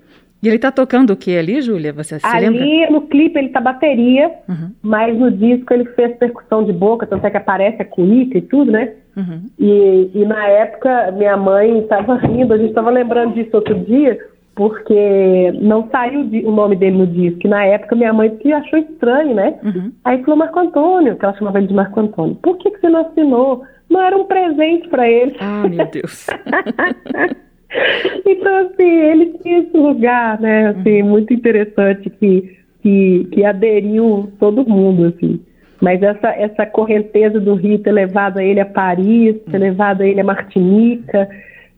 E 0.43 0.49
ele 0.49 0.59
tá 0.59 0.71
tocando 0.71 1.13
o 1.13 1.17
que 1.17 1.37
ali, 1.37 1.63
Júlia? 1.63 1.93
Você 1.93 2.19
se 2.19 2.27
ali, 2.27 2.49
lembra? 2.51 2.91
no 2.91 3.03
clipe 3.03 3.39
ele 3.39 3.49
tá 3.51 3.61
bateria, 3.61 4.31
uhum. 4.49 4.71
mas 4.83 5.17
no 5.17 5.31
disco 5.31 5.73
ele 5.73 5.87
fez 5.95 6.17
percussão 6.19 6.65
de 6.65 6.73
boca, 6.73 7.07
tanto 7.07 7.25
é 7.27 7.31
que 7.31 7.37
aparece 7.37 7.81
a 7.81 7.85
cuíca 7.85 8.39
e 8.39 8.43
tudo, 8.43 8.71
né? 8.71 8.93
Uhum. 9.17 9.45
E, 9.59 10.11
e 10.15 10.25
na 10.27 10.47
época 10.47 11.13
minha 11.13 11.37
mãe 11.37 11.79
estava 11.79 12.17
rindo, 12.17 12.53
a 12.53 12.59
gente 12.59 12.71
estava 12.71 12.91
lembrando 12.91 13.35
disso 13.35 13.51
outro 13.55 13.79
dia, 13.79 14.19
porque 14.55 15.53
não 15.61 15.89
saiu 15.91 16.21
o 16.45 16.53
nome 16.53 16.77
dele 16.77 16.99
no 16.99 17.07
disco. 17.07 17.49
Na 17.49 17.65
época 17.65 17.97
minha 17.97 18.13
mãe 18.13 18.31
que 18.37 18.53
achou 18.53 18.79
estranho, 18.79 19.35
né? 19.35 19.59
Uhum. 19.63 19.93
Aí 20.05 20.23
falou 20.23 20.37
Marco 20.37 20.59
Antônio, 20.59 21.17
que 21.17 21.25
ela 21.25 21.35
chamava 21.37 21.59
ele 21.59 21.69
de 21.69 21.75
Marco 21.75 21.99
Antônio. 21.99 22.37
Por 22.37 22.59
que, 22.59 22.71
que 22.71 22.81
você 22.81 22.89
não 22.89 23.01
assinou? 23.01 23.63
Não 23.89 24.01
era 24.01 24.17
um 24.17 24.25
presente 24.25 24.89
para 24.89 25.09
ele. 25.09 25.37
Ah, 25.41 25.67
meu 25.69 25.87
Deus. 25.87 26.27
então, 28.27 28.67
assim, 28.67 28.91
ele 28.91 29.27
tinha 29.43 29.61
esse 29.61 29.77
lugar, 29.77 30.41
né, 30.41 30.69
assim, 30.69 31.03
uhum. 31.03 31.09
muito 31.09 31.33
interessante 31.33 32.11
que, 32.11 32.59
que, 32.83 33.29
que 33.33 33.45
aderiu 33.45 34.31
todo 34.39 34.69
mundo, 34.69 35.07
assim. 35.07 35.41
Mas 35.81 36.03
essa, 36.03 36.29
essa 36.29 36.65
correnteza 36.65 37.41
do 37.41 37.55
Rio 37.55 37.79
ter 37.79 37.91
levado 37.91 38.39
ele 38.39 38.61
a 38.61 38.67
Paris, 38.67 39.37
ter 39.51 39.57
uhum. 39.57 39.63
levado 39.63 40.03
ele 40.03 40.21
a 40.21 40.25
Martinica, 40.25 41.29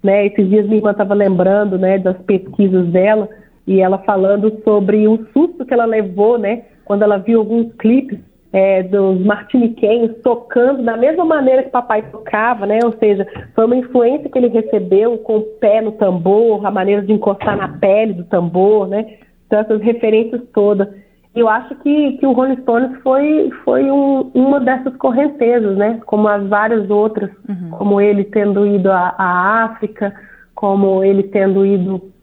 né, 0.05 0.27
esses 0.27 0.49
dias 0.49 0.67
minha 0.67 0.77
irmã 0.77 0.91
estava 0.91 1.15
lembrando, 1.15 1.79
né, 1.79 1.99
das 1.99 2.19
pesquisas 2.19 2.87
dela, 2.89 3.29
e 3.67 3.81
ela 3.81 3.99
falando 3.99 4.61
sobre 4.63 5.09
o 5.09 5.27
susto 5.33 5.65
que 5.65 5.73
ela 5.73 5.87
levou, 5.87 6.39
né, 6.39 6.65
quando 6.85 7.03
ela 7.03 7.17
viu 7.17 7.41
alguns 7.41 7.73
clipes 7.79 8.21
é, 8.55 8.85
dos 8.85 9.19
martiniquenhos 9.25 10.13
tocando 10.23 10.85
da 10.85 10.97
mesma 10.97 11.25
maneira 11.25 11.65
que 11.65 11.71
papai 11.71 12.03
tocava, 12.03 12.65
né? 12.65 12.79
Ou 12.85 12.93
seja, 13.01 13.27
foi 13.53 13.65
uma 13.65 13.75
influência 13.75 14.31
que 14.31 14.39
ele 14.39 14.47
recebeu 14.47 15.19
com 15.19 15.39
o 15.39 15.43
pé 15.43 15.81
no 15.81 15.91
tambor, 15.91 16.65
a 16.65 16.71
maneira 16.71 17.03
de 17.03 17.13
encostar 17.13 17.57
na 17.57 17.67
pele 17.67 18.13
do 18.13 18.25
tambor, 18.25 18.87
né? 18.87 19.17
Então 19.47 19.59
essas 19.59 19.83
referências 19.83 20.41
todas. 20.53 20.87
Eu 21.35 21.49
acho 21.49 21.75
que, 21.77 22.13
que 22.19 22.27
o 22.27 22.33
Rolling 22.33 22.61
Stones 22.63 22.97
foi, 23.03 23.51
foi 23.65 23.91
um, 23.91 24.31
uma 24.35 24.61
dessas 24.61 24.95
correntezas, 24.97 25.77
né? 25.77 26.01
Como 26.07 26.29
as 26.29 26.47
várias 26.47 26.89
outras, 26.89 27.31
uhum. 27.49 27.71
como 27.71 28.01
ele 28.01 28.25
tendo 28.25 28.65
ido 28.65 28.91
à, 28.91 29.15
à 29.19 29.65
África, 29.65 30.15
como 30.55 31.03
ele 31.03 31.25
tendo 31.25 31.67
ido 31.67 32.14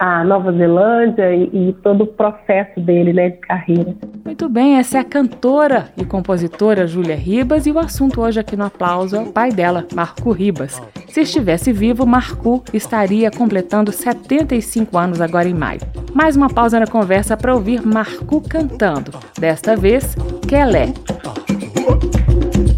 a 0.00 0.24
Nova 0.24 0.50
Zelândia 0.50 1.34
e, 1.34 1.68
e, 1.68 1.72
todo 1.82 2.04
o 2.04 2.06
processo 2.06 2.80
dele 2.80 3.12
né, 3.12 3.28
de 3.28 3.36
carreira. 3.36 3.94
Muito 4.24 4.48
bem, 4.48 4.78
essa 4.78 4.96
é 4.96 5.00
a 5.02 5.04
cantora 5.04 5.88
e 5.94 6.06
compositora 6.06 6.86
Júlia 6.86 7.14
Ribas 7.14 7.66
e 7.66 7.70
o 7.70 7.78
assunto 7.78 8.22
hoje 8.22 8.40
aqui 8.40 8.56
no 8.56 8.64
aplauso 8.64 9.14
é 9.14 9.20
o 9.20 9.26
pai 9.26 9.52
dela, 9.52 9.86
Marco 9.94 10.32
Ribas. 10.32 10.80
Se 11.06 11.20
estivesse 11.20 11.70
vivo, 11.70 12.06
Marco 12.06 12.64
estaria 12.72 13.30
completando 13.30 13.92
75 13.92 14.96
anos 14.96 15.20
agora 15.20 15.46
em 15.46 15.54
maio. 15.54 15.82
Mais 16.14 16.34
uma 16.34 16.48
pausa 16.48 16.80
na 16.80 16.86
conversa 16.86 17.36
para 17.36 17.54
ouvir 17.54 17.86
Marco 17.86 18.40
cantando, 18.40 19.12
desta 19.38 19.76
vez 19.76 20.16
Kelé. 20.48 20.94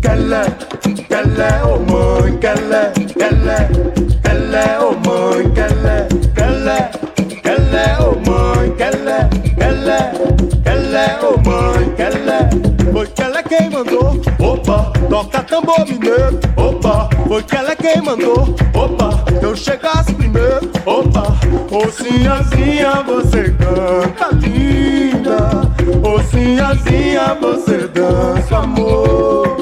Kelé, 0.01 0.43
Kelé, 1.07 1.62
oh 1.64 1.79
mãe, 1.89 2.37
Kelé, 2.39 2.93
Kelé, 3.14 3.68
Kelé, 4.23 4.79
oh 4.81 4.95
mãe, 5.09 5.49
Kelé, 5.53 6.09
Kelé. 6.35 7.12
Kelé, 7.73 7.97
ô 8.01 8.11
oh 8.11 8.31
mãe, 8.31 8.70
Kelé, 8.73 9.31
Kelé, 9.57 10.12
Kelé, 10.62 11.18
ô 11.23 11.33
oh 11.33 11.49
mãe, 11.49 11.89
Kelé. 11.97 12.93
Foi 12.93 13.07
Kelé 13.07 13.43
quem 13.45 13.70
mandou, 13.70 14.20
opa, 14.39 14.93
toca 15.09 15.43
tambor 15.43 15.79
mineiro, 15.89 16.39
opa. 16.55 17.09
Foi 17.27 17.43
Kelé 17.43 17.75
quem 17.77 18.03
mandou, 18.03 18.55
opa, 18.75 19.25
eu 19.41 19.57
chegasse 19.57 20.12
primeiro, 20.12 20.70
opa. 20.85 21.35
Ô 21.70 21.79
oh, 21.79 21.91
sinhazinha, 21.91 23.03
você 23.07 23.45
canta 23.55 24.35
linda, 24.35 25.62
ô 26.07 26.23
sinhazinha, 26.25 27.39
você 27.41 27.89
dança 27.89 28.59
amor. 28.59 29.57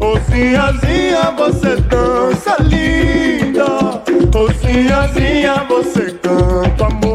Ô 0.00 0.18
sinhazinha, 0.30 1.34
você 1.36 1.76
dança 1.82 2.56
linda, 2.62 4.00
ô 4.34 4.50
sinhazinha, 4.54 5.66
você 5.68 6.12
canta 6.12 6.86
amor. 6.86 7.05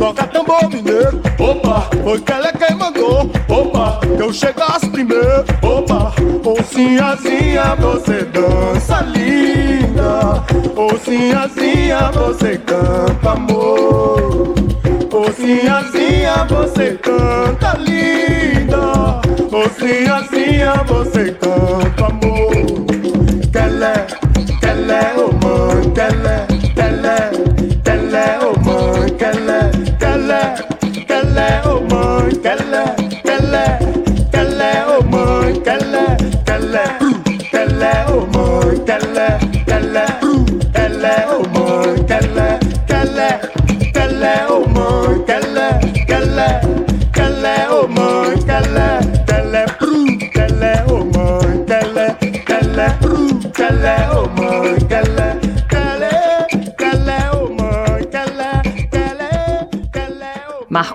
Toca 0.00 0.26
tambor 0.26 0.68
mineiro. 0.68 1.20
Opa, 1.38 1.88
foi 2.02 2.20
que 2.20 2.32
ela 2.32 2.48
é 2.48 2.52
quem 2.52 2.76
mandou. 2.76 3.30
Opa, 3.48 4.00
que 4.00 4.22
eu 4.22 4.32
chegasse 4.32 4.88
primeiro. 4.88 5.44
Opa, 5.62 6.12
ô 6.44 6.62
sinhazinha, 6.62 7.76
você 7.76 8.24
dança 8.24 9.02
linda. 9.02 10.42
Ô 10.74 10.96
sinhazinha, 10.98 12.10
você 12.12 12.58
canta 12.58 13.30
amor. 13.30 14.54
Ô 15.12 15.32
sinhazinha, 15.32 16.46
você 16.48 16.98
canta 16.98 17.76
linda. 17.78 19.20
Ô 19.52 19.68
sinhazinha, 19.78 20.74
você 20.86 21.32
canta 21.32 22.09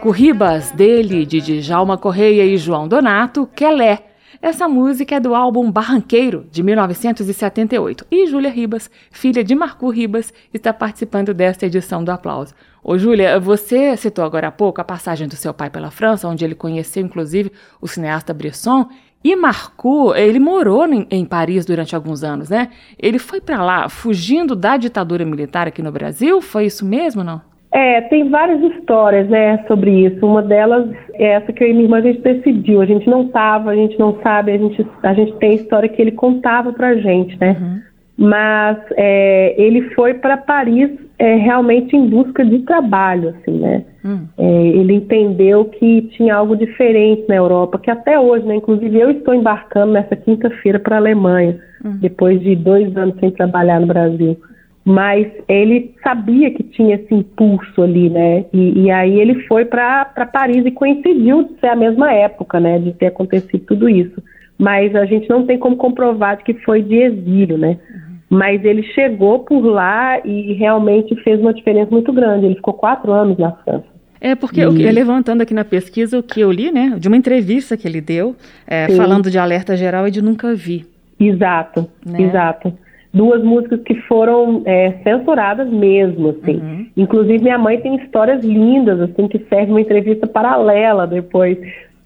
Marco 0.06 0.20
Ribas, 0.20 0.70
dele, 0.70 1.26
de 1.26 1.42
Djalma 1.42 1.98
Correia 1.98 2.46
e 2.46 2.58
João 2.58 2.88
Donato, 2.88 3.50
Quelé. 3.56 4.06
Essa 4.40 4.68
música 4.68 5.16
é 5.16 5.20
do 5.20 5.34
álbum 5.34 5.72
Barranqueiro, 5.72 6.46
de 6.52 6.62
1978. 6.62 8.06
E 8.12 8.28
Júlia 8.28 8.52
Ribas, 8.52 8.88
filha 9.10 9.44
de 9.44 9.56
Marco 9.56 9.90
Ribas, 9.90 10.32
está 10.54 10.72
participando 10.72 11.34
desta 11.34 11.66
edição 11.66 12.04
do 12.04 12.12
Aplauso. 12.12 12.54
Ô, 12.84 13.00
Júlia, 13.00 13.40
você 13.40 13.98
citou 13.98 14.24
agora 14.24 14.50
há 14.50 14.52
pouco 14.52 14.80
a 14.80 14.84
passagem 14.84 15.28
do 15.28 15.36
seu 15.36 15.56
pai 15.56 15.72
pela 15.72 15.90
França, 15.90 16.28
onde 16.28 16.46
ele 16.46 16.54
conheceu, 16.54 17.04
inclusive, 17.04 17.52
o 17.82 17.88
cineasta 17.88 18.32
Bresson. 18.32 18.88
E 19.24 19.36
Marco, 19.36 20.14
ele 20.14 20.38
morou 20.38 20.86
em, 20.86 21.08
em 21.10 21.26
Paris 21.26 21.66
durante 21.66 21.96
alguns 21.96 22.24
anos, 22.24 22.50
né? 22.50 22.70
Ele 23.00 23.18
foi 23.18 23.42
para 23.42 23.64
lá 23.64 23.90
fugindo 23.90 24.56
da 24.56 24.78
ditadura 24.78 25.26
militar 25.26 25.68
aqui 25.68 25.82
no 25.82 25.92
Brasil? 25.92 26.44
Foi 26.44 26.68
isso 26.68 26.86
mesmo, 26.86 27.24
não? 27.24 27.55
É, 27.76 28.00
tem 28.04 28.30
várias 28.30 28.62
histórias, 28.72 29.28
né, 29.28 29.62
sobre 29.68 29.92
isso. 30.06 30.26
Uma 30.26 30.42
delas 30.42 30.90
é 31.16 31.34
essa 31.34 31.52
que 31.52 31.62
eu 31.62 31.68
e 31.68 31.74
minha 31.74 31.84
irmã 31.84 31.98
a 31.98 32.02
gente 32.02 32.22
decidiu. 32.22 32.82
A 32.82 32.86
gente 32.86 33.06
não 33.10 33.28
tava, 33.28 33.72
a 33.72 33.76
gente 33.76 34.00
não 34.00 34.18
sabe, 34.24 34.54
a 34.54 34.58
gente, 34.58 34.88
a 35.04 35.14
gente 35.14 35.34
tem 35.40 35.52
a 35.52 35.56
história 35.56 35.90
que 35.90 36.02
ele 36.02 36.14
contava 36.14 36.72
pra 36.72 36.96
gente, 36.96 37.38
né? 37.38 37.58
Uhum. 37.60 37.82
Mas 38.30 38.78
é, 38.96 39.62
ele 39.62 39.90
foi 39.90 40.14
para 40.14 40.38
Paris 40.38 40.90
é, 41.20 41.36
realmente 41.36 41.94
em 41.98 42.08
busca 42.08 42.46
de 42.46 42.60
trabalho, 42.60 43.36
assim, 43.36 43.60
né? 43.60 43.84
Uhum. 44.06 44.26
É, 44.38 44.68
ele 44.68 44.94
entendeu 44.94 45.66
que 45.66 46.04
tinha 46.16 46.34
algo 46.34 46.56
diferente 46.56 47.26
na 47.28 47.36
Europa, 47.36 47.78
que 47.78 47.92
até 47.92 48.18
hoje, 48.18 48.46
né? 48.46 48.56
Inclusive 48.56 48.98
eu 48.98 49.12
estou 49.12 49.34
embarcando 49.34 49.92
nessa 49.92 50.16
quinta-feira 50.16 50.80
para 50.80 50.96
a 50.96 51.00
Alemanha, 51.00 51.60
uhum. 51.84 51.98
depois 51.98 52.40
de 52.40 52.56
dois 52.56 52.96
anos 52.96 53.20
sem 53.20 53.32
trabalhar 53.32 53.82
no 53.82 53.88
Brasil 53.88 54.38
mas 54.86 55.28
ele 55.48 55.96
sabia 56.04 56.52
que 56.52 56.62
tinha 56.62 56.96
esse 56.96 57.12
impulso 57.12 57.82
ali, 57.82 58.08
né? 58.08 58.46
E, 58.54 58.84
e 58.84 58.92
aí 58.92 59.20
ele 59.20 59.42
foi 59.48 59.66
para 59.66 60.06
Paris 60.32 60.64
e 60.64 60.70
coincidiu 60.70 61.44
de 61.44 61.60
ser 61.60 61.70
a 61.70 61.76
mesma 61.76 62.14
época, 62.14 62.60
né? 62.60 62.78
De 62.78 62.94
ter 62.94 63.08
acontecido 63.08 63.66
tudo 63.66 63.90
isso. 63.90 64.22
Mas 64.60 64.96
a 64.96 65.06
gente 65.06 65.28
não 65.28 65.44
tem 65.44 65.58
como 65.58 65.76
comprovar 65.76 66.38
de 66.38 66.44
que 66.44 66.54
foi 66.64 66.84
de 66.84 66.98
exílio, 66.98 67.58
né? 67.58 67.80
Uhum. 67.90 68.16
Mas 68.30 68.64
ele 68.64 68.84
chegou 68.84 69.40
por 69.40 69.66
lá 69.66 70.20
e 70.24 70.54
realmente 70.54 71.16
fez 71.24 71.40
uma 71.40 71.54
diferença 71.54 71.90
muito 71.90 72.14
grande. 72.14 72.46
Ele 72.46 72.56
ficou 72.56 72.76
quatro 72.76 73.12
anos 73.12 73.40
na 73.40 73.54
França. 73.54 73.96
É, 74.22 74.36
porque 74.36 74.62
eu, 74.62 74.72
levantando 74.72 75.42
aqui 75.42 75.54
na 75.54 75.66
pesquisa 75.66 76.18
o 76.18 76.24
que 76.24 76.42
eu 76.42 76.52
li, 76.52 76.72
né, 76.72 76.96
de 76.98 77.08
uma 77.08 77.18
entrevista 77.18 77.76
que 77.76 77.88
ele 77.88 78.02
deu, 78.02 78.36
é, 78.66 78.90
falando 78.96 79.30
de 79.30 79.38
alerta 79.38 79.76
geral 79.76 80.08
e 80.08 80.12
de 80.12 80.22
nunca 80.22 80.54
vi. 80.56 80.86
Exato, 81.20 81.88
né? 82.06 82.22
exato. 82.22 82.74
Duas 83.16 83.42
músicas 83.42 83.82
que 83.84 83.96
foram 84.02 84.62
é, 84.66 84.92
censuradas 85.04 85.70
mesmo, 85.70 86.30
assim. 86.30 86.58
Uhum. 86.58 86.88
Inclusive, 86.98 87.42
minha 87.42 87.58
mãe 87.58 87.80
tem 87.80 87.96
histórias 87.96 88.44
lindas, 88.44 89.00
assim, 89.00 89.30
que 89.30 89.40
serve 89.50 89.72
uma 89.72 89.80
entrevista 89.80 90.28
paralela 90.28 91.08
depois, 91.08 91.58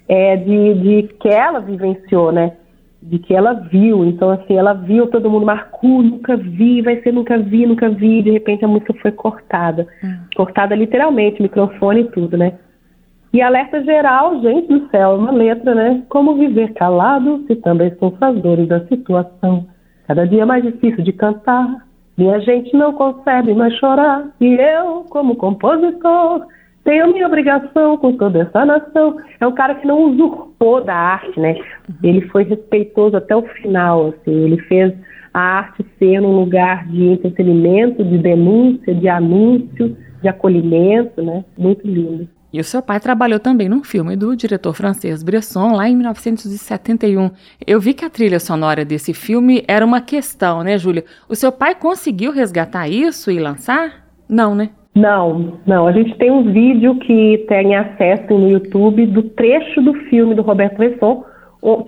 é, 0.07 0.35
de, 0.37 0.73
de 0.75 1.03
que 1.19 1.27
ela 1.27 1.59
vivenciou, 1.59 2.31
né? 2.31 2.53
De 3.01 3.17
que 3.17 3.33
ela 3.33 3.53
viu. 3.53 4.05
Então, 4.05 4.29
assim, 4.29 4.55
ela 4.55 4.73
viu, 4.73 5.07
todo 5.07 5.31
mundo 5.31 5.47
marcou, 5.47 6.03
nunca 6.03 6.37
vi, 6.37 6.83
vai 6.83 7.01
ser 7.01 7.11
nunca 7.11 7.39
vi, 7.39 7.65
nunca 7.65 7.89
vi. 7.89 8.21
De 8.21 8.29
repente, 8.29 8.63
a 8.63 8.67
música 8.67 8.93
foi 9.01 9.11
cortada. 9.11 9.87
Uhum. 10.03 10.19
Cortada 10.35 10.75
literalmente, 10.75 11.41
microfone 11.41 12.01
e 12.01 12.11
tudo, 12.11 12.37
né? 12.37 12.53
E 13.33 13.41
alerta 13.41 13.83
geral, 13.83 14.41
gente 14.41 14.67
do 14.67 14.89
céu, 14.89 15.15
uma 15.15 15.31
letra, 15.31 15.73
né? 15.75 16.03
Como 16.07 16.35
viver 16.35 16.73
calado 16.73 17.43
se 17.47 17.55
também 17.55 17.93
são 17.99 18.11
fazedores 18.11 18.67
da 18.67 18.85
situação. 18.87 19.67
Cada 20.09 20.25
dia 20.25 20.43
mais 20.43 20.63
difícil 20.63 21.03
de 21.03 21.13
cantar. 21.13 21.85
Minha 22.17 22.39
gente 22.39 22.75
não 22.75 22.93
consegue 22.93 23.53
mais 23.53 23.71
chorar. 23.75 24.27
E 24.41 24.55
eu, 24.55 25.05
como 25.07 25.35
compositor, 25.35 26.47
tenho 26.83 27.13
minha 27.13 27.27
obrigação 27.27 27.95
com 27.95 28.17
toda 28.17 28.39
essa 28.39 28.65
nação. 28.65 29.17
É 29.39 29.45
um 29.45 29.51
cara 29.51 29.75
que 29.75 29.85
não 29.85 30.09
usurpou 30.09 30.83
da 30.83 30.95
arte, 30.95 31.39
né? 31.39 31.55
Ele 32.01 32.21
foi 32.29 32.43
respeitoso 32.43 33.17
até 33.17 33.35
o 33.35 33.43
final, 33.61 34.07
assim. 34.07 34.31
Ele 34.31 34.57
fez 34.63 34.91
a 35.31 35.39
arte 35.39 35.85
ser 35.99 36.21
um 36.21 36.35
lugar 36.39 36.87
de 36.87 37.03
entretenimento, 37.09 38.03
de 38.03 38.17
denúncia, 38.17 38.95
de 38.95 39.07
anúncio, 39.07 39.95
de 40.23 40.27
acolhimento, 40.27 41.21
né? 41.21 41.45
Muito 41.55 41.85
lindo. 41.85 42.27
E 42.51 42.59
o 42.59 42.63
seu 42.63 42.81
pai 42.81 42.99
trabalhou 42.99 43.39
também 43.39 43.69
num 43.69 43.83
filme 43.83 44.15
do 44.15 44.35
diretor 44.35 44.73
francês 44.73 45.21
Bresson, 45.21 45.75
lá 45.75 45.87
em 45.87 45.95
1971. 45.95 47.29
Eu 47.65 47.79
vi 47.79 47.93
que 47.93 48.03
a 48.03 48.09
trilha 48.09 48.39
sonora 48.39 48.83
desse 48.83 49.13
filme 49.13 49.63
era 49.67 49.85
uma 49.85 50.01
questão, 50.01 50.63
né, 50.63 50.77
Júlia? 50.77 51.05
O 51.27 51.35
seu 51.35 51.51
pai 51.51 51.75
conseguiu 51.75 52.31
resgatar 52.31 52.87
isso 52.87 53.29
e 53.29 53.39
lançar? 53.39 54.05
Não, 54.27 54.55
né? 54.55 54.69
Não, 54.95 55.59
não. 55.65 55.87
A 55.87 55.91
gente 55.91 56.17
tem 56.17 56.31
um 56.31 56.51
vídeo 56.51 56.95
que 56.95 57.45
tem 57.47 57.75
acesso 57.75 58.33
no 58.33 58.49
YouTube 58.49 59.05
do 59.05 59.23
trecho 59.23 59.81
do 59.81 59.93
filme 60.09 60.33
do 60.33 60.41
Roberto 60.41 60.77
Bresson, 60.77 61.23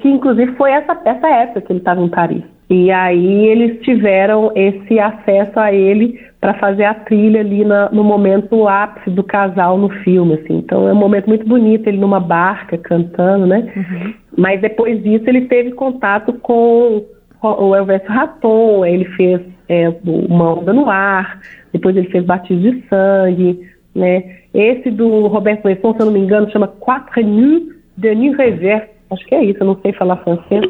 que 0.01 0.07
inclusive 0.07 0.55
foi 0.55 0.71
essa, 0.71 0.99
essa 1.05 1.27
época 1.27 1.61
que 1.61 1.71
ele 1.71 1.79
estava 1.79 2.01
em 2.01 2.09
Paris. 2.09 2.43
E 2.69 2.89
aí 2.89 3.47
eles 3.47 3.81
tiveram 3.81 4.51
esse 4.55 4.97
acesso 4.99 5.59
a 5.59 5.73
ele 5.73 6.19
para 6.41 6.55
fazer 6.55 6.85
a 6.85 6.95
trilha 6.95 7.39
ali 7.39 7.63
na, 7.63 7.89
no 7.91 8.03
momento 8.03 8.67
ápice 8.67 9.11
do 9.11 9.23
casal 9.23 9.77
no 9.77 9.89
filme, 10.03 10.33
assim. 10.33 10.57
Então 10.57 10.89
é 10.89 10.91
um 10.91 10.95
momento 10.95 11.27
muito 11.27 11.47
bonito, 11.47 11.87
ele 11.87 11.99
numa 11.99 12.19
barca 12.19 12.79
cantando, 12.79 13.45
né? 13.45 13.71
Uhum. 13.75 14.13
Mas 14.35 14.59
depois 14.59 15.01
disso 15.03 15.25
ele 15.27 15.41
teve 15.41 15.71
contato 15.71 16.33
com 16.33 17.05
o 17.43 17.75
Elvésio 17.75 18.07
Raton, 18.07 18.83
ele 18.83 19.05
fez 19.05 19.39
é, 19.69 19.93
Uma 20.03 20.55
Onda 20.55 20.73
no 20.73 20.89
Ar, 20.89 21.39
depois 21.71 21.95
ele 21.95 22.09
fez 22.09 22.25
Batismo 22.25 22.71
de 22.71 22.83
Sangue, 22.89 23.59
né? 23.93 24.37
Esse 24.51 24.89
do 24.89 25.27
Roberto 25.27 25.61
Bresson, 25.61 25.93
se 25.93 25.99
eu 26.01 26.07
não 26.07 26.13
me 26.13 26.19
engano, 26.19 26.49
chama 26.49 26.67
Quatre 26.67 27.23
Nuits 27.23 27.75
de 27.97 28.15
Nuit 28.15 28.35
Revers, 28.35 28.89
acho 29.11 29.25
que 29.27 29.35
é 29.35 29.43
isso, 29.43 29.59
eu 29.61 29.67
não 29.67 29.77
sei 29.81 29.93
falar 29.93 30.17
francês, 30.17 30.65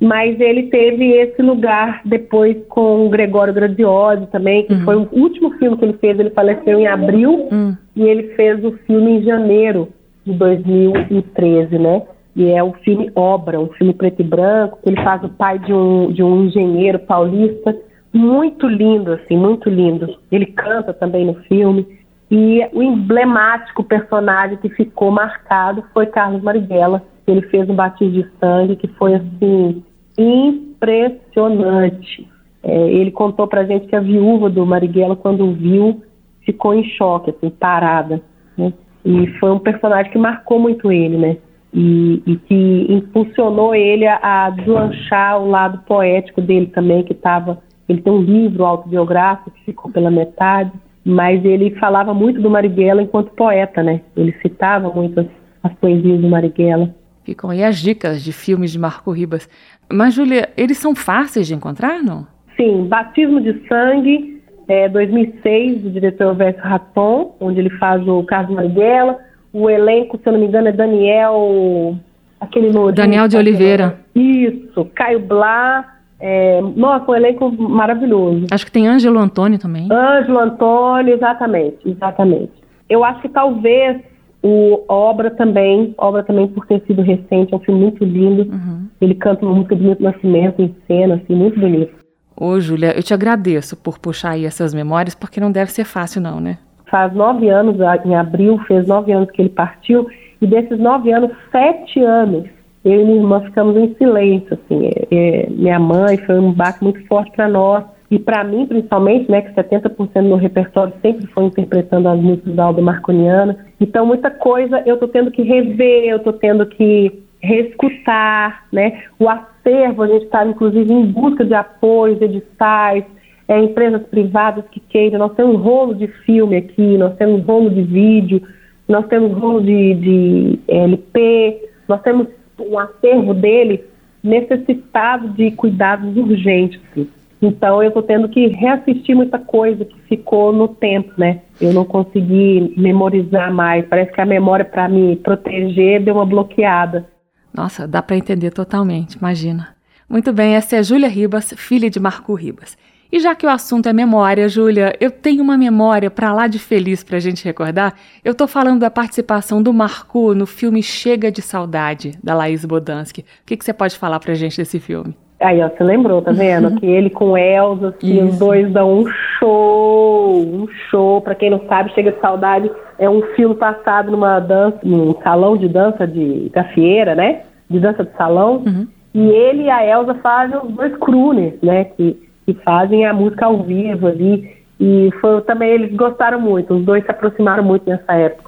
mas 0.00 0.38
ele 0.38 0.64
teve 0.64 1.12
esse 1.12 1.40
lugar 1.40 2.02
depois 2.04 2.56
com 2.68 3.06
o 3.06 3.08
Gregório 3.08 3.54
Graziosi 3.54 4.26
também, 4.26 4.66
que 4.66 4.74
uhum. 4.74 4.84
foi 4.84 4.96
o 4.96 5.08
último 5.12 5.52
filme 5.58 5.76
que 5.76 5.84
ele 5.84 5.98
fez, 5.98 6.18
ele 6.18 6.30
faleceu 6.30 6.78
em 6.78 6.86
abril 6.86 7.48
uhum. 7.50 7.76
e 7.94 8.02
ele 8.02 8.34
fez 8.34 8.62
o 8.62 8.72
filme 8.86 9.18
em 9.18 9.22
janeiro 9.22 9.88
de 10.24 10.32
2013, 10.34 11.78
né? 11.78 12.02
E 12.34 12.50
é 12.50 12.62
o 12.62 12.74
filme 12.84 13.10
Obra, 13.14 13.58
um 13.58 13.68
filme 13.68 13.94
preto 13.94 14.20
e 14.20 14.24
branco, 14.24 14.78
que 14.82 14.90
ele 14.90 15.02
faz 15.02 15.24
o 15.24 15.28
pai 15.30 15.58
de 15.58 15.72
um, 15.72 16.12
de 16.12 16.22
um 16.22 16.44
engenheiro 16.44 16.98
paulista, 16.98 17.74
muito 18.12 18.68
lindo, 18.68 19.12
assim, 19.12 19.38
muito 19.38 19.70
lindo. 19.70 20.14
Ele 20.30 20.44
canta 20.44 20.92
também 20.92 21.24
no 21.24 21.34
filme. 21.44 21.86
E 22.30 22.60
o 22.74 22.82
emblemático 22.82 23.82
personagem 23.84 24.58
que 24.58 24.68
ficou 24.68 25.10
marcado 25.10 25.84
foi 25.94 26.06
Carlos 26.06 26.42
Marighella, 26.42 27.02
ele 27.26 27.42
fez 27.42 27.68
um 27.68 27.74
batismo 27.74 28.22
de 28.22 28.28
sangue 28.38 28.76
que 28.76 28.86
foi 28.88 29.14
assim 29.14 29.82
impressionante. 30.18 32.28
É, 32.62 32.90
ele 32.90 33.10
contou 33.10 33.46
pra 33.46 33.64
gente 33.64 33.86
que 33.86 33.94
a 33.94 34.00
viúva 34.00 34.50
do 34.50 34.66
Marighella, 34.66 35.14
quando 35.14 35.52
viu, 35.52 36.02
ficou 36.44 36.74
em 36.74 36.84
choque, 36.84 37.30
assim, 37.30 37.50
parada. 37.50 38.20
Né? 38.56 38.72
E 39.04 39.26
foi 39.38 39.50
um 39.50 39.58
personagem 39.58 40.10
que 40.10 40.18
marcou 40.18 40.58
muito 40.58 40.90
ele, 40.90 41.16
né? 41.16 41.36
E, 41.72 42.22
e 42.26 42.36
que 42.36 42.86
impulsionou 42.88 43.74
ele 43.74 44.06
a, 44.06 44.46
a 44.46 44.50
deslanchar 44.50 45.40
o 45.40 45.48
lado 45.48 45.78
poético 45.86 46.40
dele 46.40 46.66
também, 46.66 47.04
que 47.04 47.12
estava. 47.12 47.58
Ele 47.88 48.00
tem 48.00 48.12
um 48.12 48.22
livro 48.22 48.64
autobiográfico 48.64 49.50
que 49.50 49.66
ficou 49.66 49.92
pela 49.92 50.10
metade, 50.10 50.72
mas 51.04 51.44
ele 51.44 51.70
falava 51.76 52.12
muito 52.12 52.40
do 52.40 52.50
Marighella 52.50 53.02
enquanto 53.02 53.30
poeta, 53.30 53.82
né? 53.82 54.00
Ele 54.16 54.34
citava 54.42 54.88
muito 54.88 55.20
as, 55.20 55.26
as 55.62 55.72
poesias 55.74 56.20
do 56.20 56.28
Marighella. 56.28 56.92
Ficam 57.26 57.50
aí 57.50 57.64
as 57.64 57.78
dicas 57.78 58.22
de 58.22 58.32
filmes 58.32 58.70
de 58.70 58.78
Marco 58.78 59.10
Ribas. 59.10 59.50
Mas, 59.92 60.14
Júlia, 60.14 60.48
eles 60.56 60.78
são 60.78 60.94
fáceis 60.94 61.48
de 61.48 61.54
encontrar, 61.54 62.00
não? 62.00 62.24
Sim, 62.56 62.86
Batismo 62.86 63.40
de 63.40 63.66
Sangue, 63.66 64.40
é, 64.68 64.88
2006, 64.88 65.82
do 65.82 65.90
diretor 65.90 66.36
Verso 66.36 66.60
Raton, 66.60 67.34
onde 67.40 67.58
ele 67.58 67.70
faz 67.78 68.06
o 68.06 68.22
Carlos 68.22 68.54
Marighella. 68.54 69.18
O 69.52 69.68
elenco, 69.68 70.16
se 70.22 70.28
eu 70.28 70.34
não 70.34 70.40
me 70.40 70.46
engano, 70.46 70.68
é 70.68 70.72
Daniel... 70.72 71.98
Aquele 72.40 72.70
Daniel 72.92 73.26
de 73.26 73.36
Oliveira. 73.36 73.98
Isso, 74.14 74.84
Caio 74.94 75.18
Blá. 75.18 75.96
É, 76.20 76.60
nossa, 76.76 77.10
um 77.10 77.14
elenco 77.14 77.50
maravilhoso. 77.50 78.46
Acho 78.52 78.64
que 78.64 78.70
tem 78.70 78.86
Ângelo 78.86 79.18
Antônio 79.18 79.58
também. 79.58 79.88
Ângelo 79.90 80.38
Antônio, 80.38 81.14
exatamente, 81.14 81.76
exatamente. 81.84 82.52
Eu 82.88 83.02
acho 83.02 83.20
que 83.20 83.28
talvez 83.28 84.00
o 84.42 84.84
Obra 84.88 85.30
também, 85.30 85.94
Obra 85.98 86.22
também 86.22 86.46
por 86.48 86.66
ter 86.66 86.82
sido 86.86 87.02
recente, 87.02 87.52
é 87.52 87.56
um 87.56 87.60
filme 87.60 87.80
muito 87.80 88.04
lindo. 88.04 88.50
Uhum. 88.52 88.86
Ele 89.00 89.14
canta 89.14 89.44
uma 89.44 89.54
música 89.54 89.74
Milton 89.74 90.04
Nascimento 90.04 90.62
em 90.62 90.74
cena, 90.86 91.16
assim, 91.16 91.34
muito 91.34 91.58
bonito. 91.58 91.92
Ô, 92.38 92.60
Júlia, 92.60 92.94
eu 92.94 93.02
te 93.02 93.14
agradeço 93.14 93.76
por 93.76 93.98
puxar 93.98 94.30
aí 94.32 94.44
essas 94.44 94.74
memórias, 94.74 95.14
porque 95.14 95.40
não 95.40 95.50
deve 95.50 95.70
ser 95.72 95.84
fácil 95.84 96.20
não, 96.20 96.38
né? 96.38 96.58
Faz 96.90 97.12
nove 97.14 97.48
anos, 97.48 97.76
em 98.04 98.14
abril, 98.14 98.58
fez 98.68 98.86
nove 98.86 99.10
anos 99.10 99.30
que 99.30 99.42
ele 99.42 99.48
partiu, 99.48 100.06
e 100.40 100.46
desses 100.46 100.78
nove 100.78 101.10
anos, 101.10 101.30
sete 101.50 102.00
anos, 102.00 102.44
eu 102.84 103.00
e 103.00 103.04
minha 103.04 103.16
irmã 103.16 103.40
ficamos 103.40 103.76
em 103.76 103.94
silêncio, 103.94 104.52
assim. 104.52 104.86
É, 104.86 105.06
é, 105.10 105.50
minha 105.50 105.80
mãe 105.80 106.18
foi 106.18 106.38
um 106.38 106.52
baque 106.52 106.84
muito 106.84 107.04
forte 107.06 107.32
para 107.32 107.48
nós, 107.48 107.84
e 108.10 108.18
para 108.18 108.44
mim, 108.44 108.66
principalmente, 108.66 109.30
né, 109.30 109.42
que 109.42 109.52
70% 109.52 110.12
do 110.14 110.22
meu 110.22 110.36
repertório 110.36 110.92
sempre 111.02 111.26
foi 111.26 111.44
interpretando 111.44 112.08
as 112.08 112.18
músicas 112.20 112.54
da 112.54 112.64
Alda 112.64 112.80
Marconiana. 112.80 113.66
Então, 113.80 114.06
muita 114.06 114.30
coisa 114.30 114.82
eu 114.86 114.94
estou 114.94 115.08
tendo 115.08 115.30
que 115.30 115.42
rever, 115.42 116.04
eu 116.04 116.18
estou 116.18 116.32
tendo 116.32 116.66
que 116.66 117.24
reescutar, 117.40 118.64
né? 118.72 119.02
O 119.18 119.28
acervo, 119.28 120.02
a 120.02 120.06
gente 120.06 120.24
está, 120.24 120.46
inclusive, 120.46 120.92
em 120.92 121.06
busca 121.06 121.44
de 121.44 121.54
apoios, 121.54 122.20
editais, 122.20 123.04
é, 123.48 123.58
empresas 123.58 124.02
privadas 124.06 124.64
que 124.70 124.80
queiram. 124.80 125.18
Nós 125.18 125.34
temos 125.34 125.56
um 125.56 125.58
rolo 125.58 125.94
de 125.94 126.06
filme 126.06 126.56
aqui, 126.56 126.96
nós 126.96 127.14
temos 127.16 127.40
um 127.40 127.44
rolo 127.44 127.70
de 127.70 127.82
vídeo, 127.82 128.42
nós 128.88 129.06
temos 129.06 129.32
um 129.32 129.38
rolo 129.38 129.62
de, 129.62 129.94
de 129.94 130.58
LP, 130.68 131.70
nós 131.88 132.00
temos 132.02 132.28
um 132.58 132.78
acervo 132.78 133.34
dele 133.34 133.84
necessitado 134.22 135.28
de 135.30 135.50
cuidados 135.52 136.16
urgentes. 136.16 136.80
Assim. 136.90 137.08
Então 137.40 137.82
eu 137.82 137.88
estou 137.88 138.02
tendo 138.02 138.28
que 138.28 138.48
reassistir 138.48 139.14
muita 139.14 139.38
coisa 139.38 139.84
que 139.84 140.00
ficou 140.08 140.52
no 140.52 140.68
tempo, 140.68 141.12
né? 141.18 141.42
Eu 141.60 141.72
não 141.72 141.84
consegui 141.84 142.72
memorizar 142.76 143.52
mais. 143.52 143.86
Parece 143.86 144.12
que 144.12 144.20
a 144.20 144.26
memória 144.26 144.64
para 144.64 144.88
me 144.88 145.16
proteger 145.16 146.02
deu 146.02 146.14
uma 146.14 146.26
bloqueada. 146.26 147.06
Nossa, 147.52 147.86
dá 147.86 148.02
para 148.02 148.16
entender 148.16 148.50
totalmente, 148.50 149.14
imagina. 149.14 149.74
Muito 150.08 150.32
bem, 150.32 150.54
essa 150.54 150.76
é 150.76 150.82
Júlia 150.82 151.08
Ribas, 151.08 151.52
filha 151.56 151.90
de 151.90 151.98
Marco 151.98 152.34
Ribas. 152.34 152.76
E 153.10 153.20
já 153.20 153.34
que 153.34 153.46
o 153.46 153.48
assunto 153.48 153.88
é 153.88 153.92
memória, 153.92 154.48
Júlia, 154.48 154.94
eu 155.00 155.10
tenho 155.10 155.42
uma 155.42 155.56
memória 155.56 156.10
para 156.10 156.32
lá 156.32 156.46
de 156.46 156.58
feliz 156.58 157.04
para 157.04 157.16
a 157.16 157.20
gente 157.20 157.44
recordar. 157.44 157.94
Eu 158.24 158.32
estou 158.32 158.48
falando 158.48 158.80
da 158.80 158.90
participação 158.90 159.62
do 159.62 159.72
Marco 159.72 160.34
no 160.34 160.46
filme 160.46 160.82
Chega 160.82 161.30
de 161.30 161.40
Saudade, 161.40 162.12
da 162.22 162.34
Laís 162.34 162.64
Bodansky. 162.64 163.22
O 163.22 163.24
que, 163.46 163.56
que 163.56 163.64
você 163.64 163.72
pode 163.72 163.96
falar 163.96 164.18
para 164.20 164.32
a 164.32 164.34
gente 164.34 164.56
desse 164.56 164.80
filme? 164.80 165.16
Aí, 165.38 165.62
ó, 165.62 165.68
você 165.68 165.84
lembrou, 165.84 166.22
tá 166.22 166.32
vendo? 166.32 166.68
Uhum. 166.68 166.76
que 166.80 166.86
ele 166.86 167.10
com 167.10 167.36
Elza, 167.36 167.88
assim, 167.88 168.22
os 168.22 168.38
dois 168.38 168.72
dão 168.72 169.00
um 169.00 169.06
show, 169.38 170.38
um 170.38 170.66
show. 170.90 171.20
Pra 171.20 171.34
quem 171.34 171.50
não 171.50 171.60
sabe, 171.68 171.92
Chega 171.92 172.12
de 172.12 172.20
Saudade 172.20 172.70
é 172.98 173.08
um 173.08 173.22
filme 173.34 173.54
passado 173.54 174.10
numa 174.10 174.40
dança, 174.40 174.78
num 174.82 175.14
salão 175.22 175.56
de 175.56 175.68
dança 175.68 176.06
de 176.06 176.50
gafieira, 176.52 177.14
né? 177.14 177.42
De 177.68 177.78
dança 177.78 178.04
de 178.04 178.16
salão. 178.16 178.62
Uhum. 178.66 178.86
E 179.14 179.28
ele 179.28 179.64
e 179.64 179.70
a 179.70 179.84
Elza 179.84 180.14
fazem 180.16 180.58
os 180.58 180.72
dois 180.72 180.96
crooners, 180.96 181.60
né? 181.62 181.84
Que, 181.84 182.18
que 182.46 182.54
fazem 182.64 183.04
a 183.04 183.12
música 183.12 183.46
ao 183.46 183.62
vivo 183.62 184.06
ali. 184.06 184.56
E 184.78 185.10
foi, 185.20 185.40
também 185.42 185.70
eles 185.70 185.94
gostaram 185.94 186.40
muito, 186.40 186.74
os 186.74 186.84
dois 186.84 187.04
se 187.04 187.10
aproximaram 187.10 187.64
muito 187.64 187.88
nessa 187.88 188.12
época. 188.14 188.45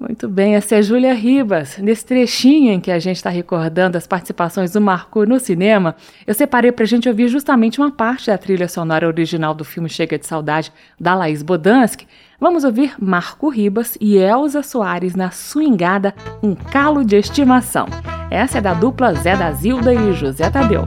Muito 0.00 0.28
bem, 0.28 0.54
essa 0.54 0.76
é 0.76 0.82
Júlia 0.82 1.12
Ribas. 1.12 1.76
Nesse 1.78 2.04
trechinho 2.04 2.72
em 2.72 2.80
que 2.80 2.90
a 2.90 3.00
gente 3.00 3.16
está 3.16 3.30
recordando 3.30 3.98
as 3.98 4.06
participações 4.06 4.70
do 4.70 4.80
Marco 4.80 5.26
no 5.26 5.40
cinema, 5.40 5.96
eu 6.24 6.32
separei 6.34 6.70
para 6.70 6.84
a 6.84 6.86
gente 6.86 7.08
ouvir 7.08 7.26
justamente 7.26 7.80
uma 7.80 7.90
parte 7.90 8.28
da 8.28 8.38
trilha 8.38 8.68
sonora 8.68 9.08
original 9.08 9.52
do 9.54 9.64
filme 9.64 9.88
Chega 9.88 10.16
de 10.16 10.24
Saudade, 10.24 10.72
da 11.00 11.16
Laís 11.16 11.42
Bodansky. 11.42 12.06
Vamos 12.40 12.62
ouvir 12.62 12.94
Marco 13.00 13.48
Ribas 13.48 13.98
e 14.00 14.16
Elza 14.16 14.62
Soares 14.62 15.16
na 15.16 15.32
swingada 15.32 16.14
Um 16.40 16.54
Calo 16.54 17.04
de 17.04 17.16
Estimação. 17.16 17.86
Essa 18.30 18.58
é 18.58 18.60
da 18.60 18.74
dupla 18.74 19.14
Zé 19.14 19.36
da 19.36 19.50
Zilda 19.50 19.92
e 19.92 20.12
José 20.12 20.48
Tadeu. 20.48 20.86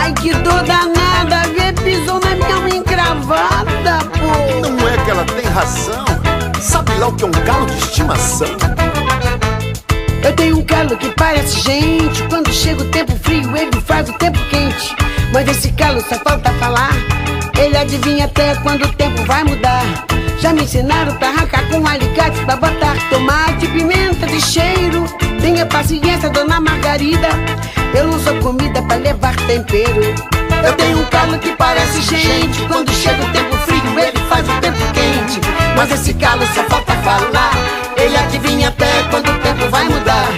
Ai, 0.00 0.14
que 0.14 0.32
dor 0.34 0.62
danada, 0.62 1.48
ver 1.52 1.74
pisou 1.82 2.20
na 2.20 2.60
minha 2.62 2.76
encravada, 2.76 3.98
pô. 4.12 4.68
Não 4.70 4.88
é 4.88 5.04
que 5.04 5.10
ela 5.10 5.24
tem 5.24 5.50
razão. 5.50 6.07
Sabe 6.60 6.92
lá 6.98 7.08
o 7.08 7.12
que 7.14 7.24
é 7.24 7.26
um 7.26 7.30
galo 7.30 7.66
de 7.66 7.78
estimação? 7.78 8.48
Eu 10.22 10.32
tenho 10.34 10.58
um 10.58 10.64
calo 10.64 10.96
que 10.96 11.08
parece 11.10 11.60
gente. 11.60 12.22
Quando 12.28 12.52
chega 12.52 12.82
o 12.82 12.88
tempo 12.90 13.12
frio, 13.22 13.56
ele 13.56 13.80
faz 13.80 14.08
o 14.08 14.12
tempo 14.14 14.38
quente. 14.50 14.94
Mas 15.32 15.48
esse 15.48 15.72
calo 15.72 16.00
só 16.00 16.16
falta 16.16 16.50
falar. 16.54 16.92
Ele 17.58 17.76
adivinha 17.76 18.24
até 18.24 18.54
quando 18.56 18.84
o 18.84 18.92
tempo 18.92 19.22
vai 19.24 19.44
mudar. 19.44 19.84
Já 20.40 20.52
me 20.52 20.62
ensinaram 20.62 21.14
pra 21.16 21.28
arrancar 21.28 21.68
com 21.68 21.86
alicate 21.86 22.44
pra 22.44 22.56
botar 22.56 22.96
tomate, 23.08 23.66
pimenta 23.68 24.26
de 24.26 24.40
cheiro. 24.40 25.04
Tenha 25.40 25.66
paciência, 25.66 26.28
dona 26.30 26.60
Margarida. 26.60 27.28
Eu 27.94 28.18
sou 28.20 28.34
comida 28.40 28.82
pra 28.82 28.96
levar 28.96 29.34
tempero. 29.46 30.02
Eu 30.64 30.72
tenho 30.74 30.98
um 30.98 31.04
calo 31.06 31.38
que 31.38 31.52
parece 31.56 32.00
gente. 32.02 32.66
Quando 32.66 32.90
chega 32.92 33.24
o 33.24 33.32
tempo 33.32 33.56
frio, 33.58 33.77
ele 33.98 34.18
faz 34.28 34.48
o 34.48 34.52
tempo 34.60 34.78
quente. 34.92 35.40
Mas 35.76 35.90
esse 35.92 36.14
calo 36.14 36.46
só 36.54 36.62
falta 36.64 36.92
falar. 37.02 37.52
Ele 37.96 38.16
adivinha 38.16 38.68
até 38.68 38.86
quando 39.10 39.28
o 39.28 39.38
tempo 39.38 39.68
vai 39.70 39.84
mudar. 39.84 40.28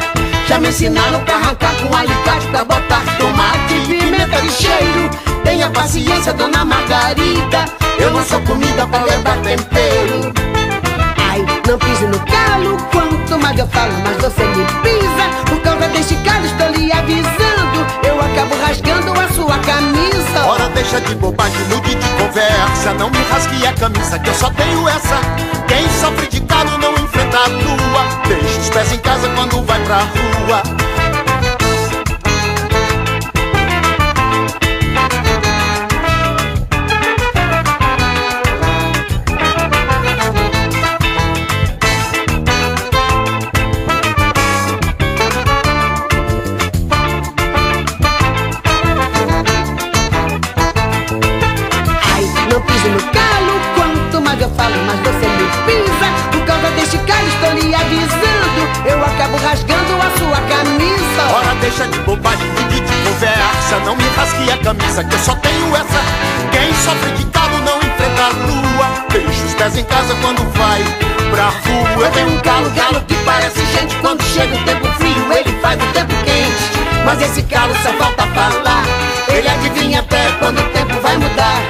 Já 0.48 0.58
me 0.58 0.68
ensinaram 0.68 1.20
pra 1.20 1.36
arrancar 1.36 1.72
com 1.76 1.96
alicate 1.96 2.46
pra 2.50 2.64
botar 2.64 3.02
tomate, 3.18 3.74
pimenta 3.86 4.40
de 4.40 4.50
cheiro. 4.50 5.10
Tenha 5.44 5.70
paciência, 5.70 6.32
dona 6.32 6.64
Margarida. 6.64 7.64
Eu 7.98 8.10
não 8.10 8.24
sou 8.24 8.40
comida 8.42 8.86
pra 8.86 9.04
levar 9.04 9.36
tempero. 9.38 10.32
Ai, 11.30 11.44
não 11.68 11.78
pise 11.78 12.06
no 12.06 12.18
calo. 12.20 12.76
Quanto 12.90 13.38
mais 13.38 13.58
eu 13.58 13.66
falo, 13.68 13.92
mais 14.02 14.16
você 14.16 14.42
me 14.44 14.64
pisa. 14.82 15.44
Por 15.48 15.60
causa 15.60 15.86
deste 15.88 16.16
calo, 16.16 16.46
estou 16.46 16.68
lhe 16.70 16.92
avisando. 16.92 17.86
Eu 18.06 18.18
acabo 18.20 18.56
rasgando 18.62 19.12
a 19.20 19.28
sua 19.28 19.58
camisa. 19.58 19.89
Deixa 20.80 20.98
de 21.02 21.14
bobagem, 21.16 21.60
mude 21.68 21.94
de 21.94 22.08
conversa. 22.16 22.94
Não 22.94 23.10
me 23.10 23.18
rasgue 23.30 23.66
a 23.66 23.72
camisa, 23.74 24.18
que 24.18 24.30
eu 24.30 24.34
só 24.34 24.48
tenho 24.48 24.88
essa. 24.88 25.20
Quem 25.68 25.86
sofre 26.00 26.26
de 26.26 26.40
calo 26.40 26.78
não 26.78 26.94
enfrenta 26.94 27.36
a 27.36 27.48
lua. 27.48 28.22
Deixa 28.26 28.60
os 28.60 28.70
pés 28.70 28.90
em 28.90 28.98
casa 28.98 29.28
quando 29.36 29.62
vai 29.66 29.78
pra 29.84 29.98
rua. 29.98 30.89
Deixa 61.70 61.86
de 61.86 61.98
bobagem, 62.00 62.46
mude 62.48 62.80
de 62.80 62.92
conversa. 63.04 63.78
Não 63.84 63.94
me 63.94 64.04
rasgue 64.16 64.50
a 64.50 64.56
camisa, 64.58 65.04
que 65.04 65.14
eu 65.14 65.18
só 65.20 65.34
tenho 65.36 65.76
essa. 65.76 66.00
Quem 66.50 66.74
sofre 66.74 67.10
de 67.12 67.24
calo 67.26 67.58
não 67.58 67.78
enfrenta 67.78 68.22
a 68.24 68.28
lua. 68.28 69.06
Deixa 69.10 69.44
os 69.44 69.54
pés 69.54 69.78
em 69.78 69.84
casa 69.84 70.14
quando 70.20 70.42
vai 70.58 70.82
pra 71.30 71.48
rua. 71.48 72.06
Eu 72.06 72.10
tenho 72.12 72.28
um 72.28 72.40
calo, 72.40 72.70
calo 72.72 73.00
que 73.06 73.14
parece 73.24 73.64
gente. 73.66 73.94
Quando 73.96 74.22
chega 74.22 74.54
o 74.54 74.64
tempo 74.64 74.86
frio, 74.98 75.32
ele 75.32 75.60
faz 75.60 75.80
o 75.80 75.86
tempo 75.92 76.12
quente. 76.24 77.04
Mas 77.04 77.22
esse 77.22 77.42
calo 77.44 77.74
só 77.82 77.92
falta 77.92 78.26
falar. 78.28 78.84
Ele 79.28 79.48
adivinha 79.48 80.00
até 80.00 80.30
quando 80.40 80.58
o 80.58 80.68
tempo 80.70 81.00
vai 81.00 81.16
mudar. 81.16 81.62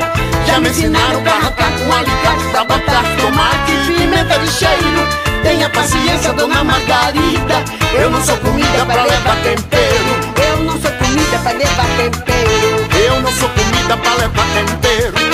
Já 0.47 0.61
me 0.61 0.71
ensinaram 0.71 1.23
pra 1.23 1.33
arrancar 1.33 1.71
com 1.73 1.93
alicate 1.93 2.45
pra 2.51 2.65
botar 2.65 3.05
tomate 3.21 3.73
e 3.73 3.95
pimenta 3.95 4.39
de 4.39 4.51
cheiro. 4.51 5.30
Tenha 5.43 5.71
paciência, 5.71 6.33
dona 6.33 6.63
Margarida. 6.63 7.65
Eu 7.99 8.11
não 8.11 8.21
sou 8.21 8.37
comida 8.39 8.87
pra 8.87 9.05
levar 9.05 9.37
tempero. 9.43 10.11
Eu 10.49 10.65
não 10.65 10.81
sou 10.81 10.91
comida 10.93 11.39
pra 11.43 11.53
levar 11.53 11.87
tempero. 11.97 12.89
Eu 13.05 13.21
não 13.23 13.33
sou 13.33 13.49
comida 13.49 13.97
pra 13.97 14.15
levar 14.15 14.47
tempero. 14.55 15.31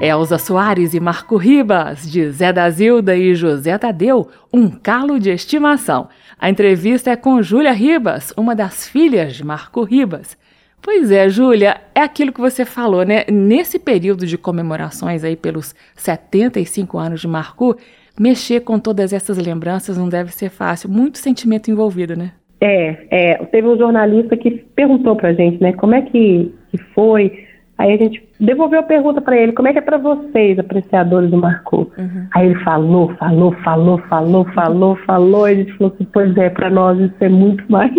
Elza 0.00 0.36
Soares 0.36 0.94
e 0.94 1.00
Marco 1.00 1.36
Ribas, 1.36 2.10
de 2.10 2.28
Zé 2.32 2.52
da 2.52 2.68
Zilda 2.68 3.16
e 3.16 3.36
José 3.36 3.78
Tadeu, 3.78 4.28
um 4.52 4.68
calo 4.68 5.20
de 5.20 5.30
estimação. 5.30 6.08
A 6.36 6.50
entrevista 6.50 7.10
é 7.10 7.14
com 7.14 7.40
Júlia 7.40 7.72
Ribas, 7.72 8.34
uma 8.36 8.52
das 8.52 8.88
filhas 8.88 9.36
de 9.36 9.44
Marco 9.44 9.84
Ribas. 9.84 10.36
Pois 10.82 11.12
é, 11.12 11.28
Júlia, 11.28 11.76
é 11.94 12.00
aquilo 12.00 12.32
que 12.32 12.40
você 12.40 12.64
falou, 12.64 13.04
né? 13.04 13.24
Nesse 13.30 13.78
período 13.78 14.26
de 14.26 14.36
comemorações 14.36 15.22
aí 15.22 15.36
pelos 15.36 15.74
75 15.94 16.98
anos 16.98 17.20
de 17.20 17.28
Marco, 17.28 17.76
mexer 18.18 18.60
com 18.60 18.80
todas 18.80 19.12
essas 19.12 19.38
lembranças 19.38 19.96
não 19.96 20.08
deve 20.08 20.32
ser 20.32 20.50
fácil. 20.50 20.90
Muito 20.90 21.18
sentimento 21.18 21.70
envolvido, 21.70 22.16
né? 22.16 22.32
É, 22.60 22.96
é, 23.10 23.34
teve 23.46 23.68
um 23.68 23.78
jornalista 23.78 24.36
que 24.36 24.50
perguntou 24.74 25.14
pra 25.16 25.32
gente, 25.32 25.60
né, 25.62 25.72
como 25.72 25.94
é 25.94 26.02
que, 26.02 26.52
que 26.70 26.78
foi. 26.94 27.46
Aí 27.78 27.92
a 27.94 27.96
gente 27.96 28.22
devolveu 28.38 28.80
a 28.80 28.84
pergunta 28.84 29.20
pra 29.20 29.36
ele, 29.36 29.52
como 29.52 29.66
é 29.66 29.72
que 29.72 29.78
é 29.78 29.82
pra 29.82 29.98
vocês, 29.98 30.58
apreciadores 30.58 31.30
do 31.30 31.36
Marco? 31.36 31.90
Aí 32.32 32.46
ele 32.46 32.58
falou, 32.62 33.12
falou, 33.16 33.52
falou, 33.64 33.98
falou, 34.08 34.44
falou, 34.54 34.96
falou, 35.06 35.48
e 35.48 35.52
a 35.52 35.54
gente 35.56 35.72
falou 35.72 35.92
assim, 35.92 36.06
pois 36.12 36.36
é, 36.36 36.50
pra 36.50 36.70
nós 36.70 36.98
isso 37.00 37.14
é 37.20 37.28
muito 37.28 37.64
mais. 37.68 37.92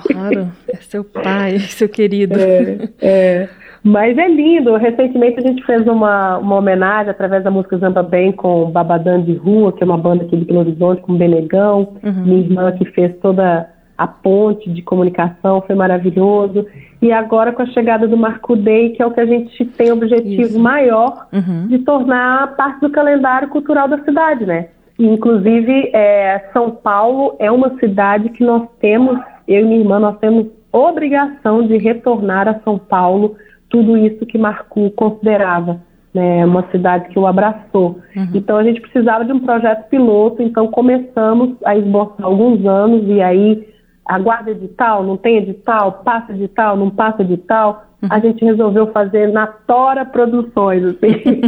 Claro, 0.00 0.48
é 0.68 0.76
seu 0.76 1.04
pai, 1.04 1.58
seu 1.70 1.88
querido. 1.88 2.38
É, 2.38 2.88
é. 3.00 3.48
Mas 3.82 4.16
é 4.18 4.28
lindo. 4.28 4.76
Recentemente 4.76 5.38
a 5.38 5.42
gente 5.42 5.64
fez 5.64 5.86
uma, 5.86 6.38
uma 6.38 6.56
homenagem 6.56 7.10
através 7.10 7.42
da 7.42 7.50
música 7.50 7.78
Zamba 7.78 8.02
Bem 8.02 8.30
com 8.32 8.70
Babadã 8.70 9.20
de 9.20 9.34
Rua, 9.34 9.72
que 9.72 9.82
é 9.82 9.86
uma 9.86 9.96
banda 9.96 10.24
aqui 10.24 10.36
de 10.36 10.44
Belo 10.44 10.60
Horizonte, 10.60 11.00
com 11.00 11.16
Benegão. 11.16 11.94
Minha 12.02 12.40
irmã 12.40 12.72
que 12.72 12.84
fez 12.86 13.14
toda 13.22 13.68
a 13.96 14.06
ponte 14.06 14.70
de 14.70 14.80
comunicação, 14.80 15.62
foi 15.66 15.74
maravilhoso. 15.74 16.66
E 17.02 17.12
agora 17.12 17.52
com 17.52 17.62
a 17.62 17.66
chegada 17.66 18.08
do 18.08 18.16
Marco 18.16 18.56
Day, 18.56 18.90
que 18.90 19.02
é 19.02 19.06
o 19.06 19.10
que 19.10 19.20
a 19.20 19.26
gente 19.26 19.64
tem 19.64 19.92
objetivo 19.92 20.42
Isso. 20.42 20.58
maior 20.58 21.28
de 21.68 21.78
tornar 21.80 22.56
parte 22.56 22.80
do 22.80 22.90
calendário 22.90 23.48
cultural 23.48 23.88
da 23.88 23.98
cidade, 24.02 24.46
né? 24.46 24.68
Inclusive, 24.98 25.90
é, 25.94 26.50
São 26.52 26.70
Paulo 26.70 27.34
é 27.38 27.50
uma 27.50 27.78
cidade 27.78 28.28
que 28.30 28.44
nós 28.44 28.68
temos, 28.80 29.18
eu 29.46 29.60
e 29.60 29.64
minha 29.64 29.80
irmã, 29.80 29.98
nós 29.98 30.18
temos 30.18 30.46
obrigação 30.72 31.66
de 31.66 31.76
retornar 31.76 32.48
a 32.48 32.60
São 32.60 32.78
Paulo 32.78 33.36
tudo 33.70 33.96
isso 33.96 34.26
que 34.26 34.36
Marco 34.36 34.90
considerava, 34.90 35.80
né, 36.12 36.44
uma 36.44 36.68
cidade 36.70 37.08
que 37.08 37.18
o 37.18 37.26
abraçou. 37.26 38.00
Então 38.34 38.56
a 38.56 38.64
gente 38.64 38.80
precisava 38.80 39.24
de 39.24 39.32
um 39.32 39.38
projeto 39.38 39.88
piloto, 39.88 40.42
então 40.42 40.66
começamos 40.66 41.56
a 41.64 41.76
esboçar 41.76 42.26
alguns 42.26 42.66
anos 42.66 43.04
e 43.06 43.22
aí 43.22 43.68
aguarda 44.04 44.50
edital, 44.50 45.04
não 45.04 45.16
tem 45.16 45.36
edital, 45.36 46.02
passa 46.04 46.32
edital, 46.32 46.76
não 46.76 46.90
passa 46.90 47.22
edital. 47.22 47.84
A 48.08 48.18
gente 48.18 48.44
resolveu 48.44 48.86
fazer 48.88 49.30
na 49.30 49.46
Tora 49.46 50.06
Produções, 50.06 50.82
assim. 50.84 51.40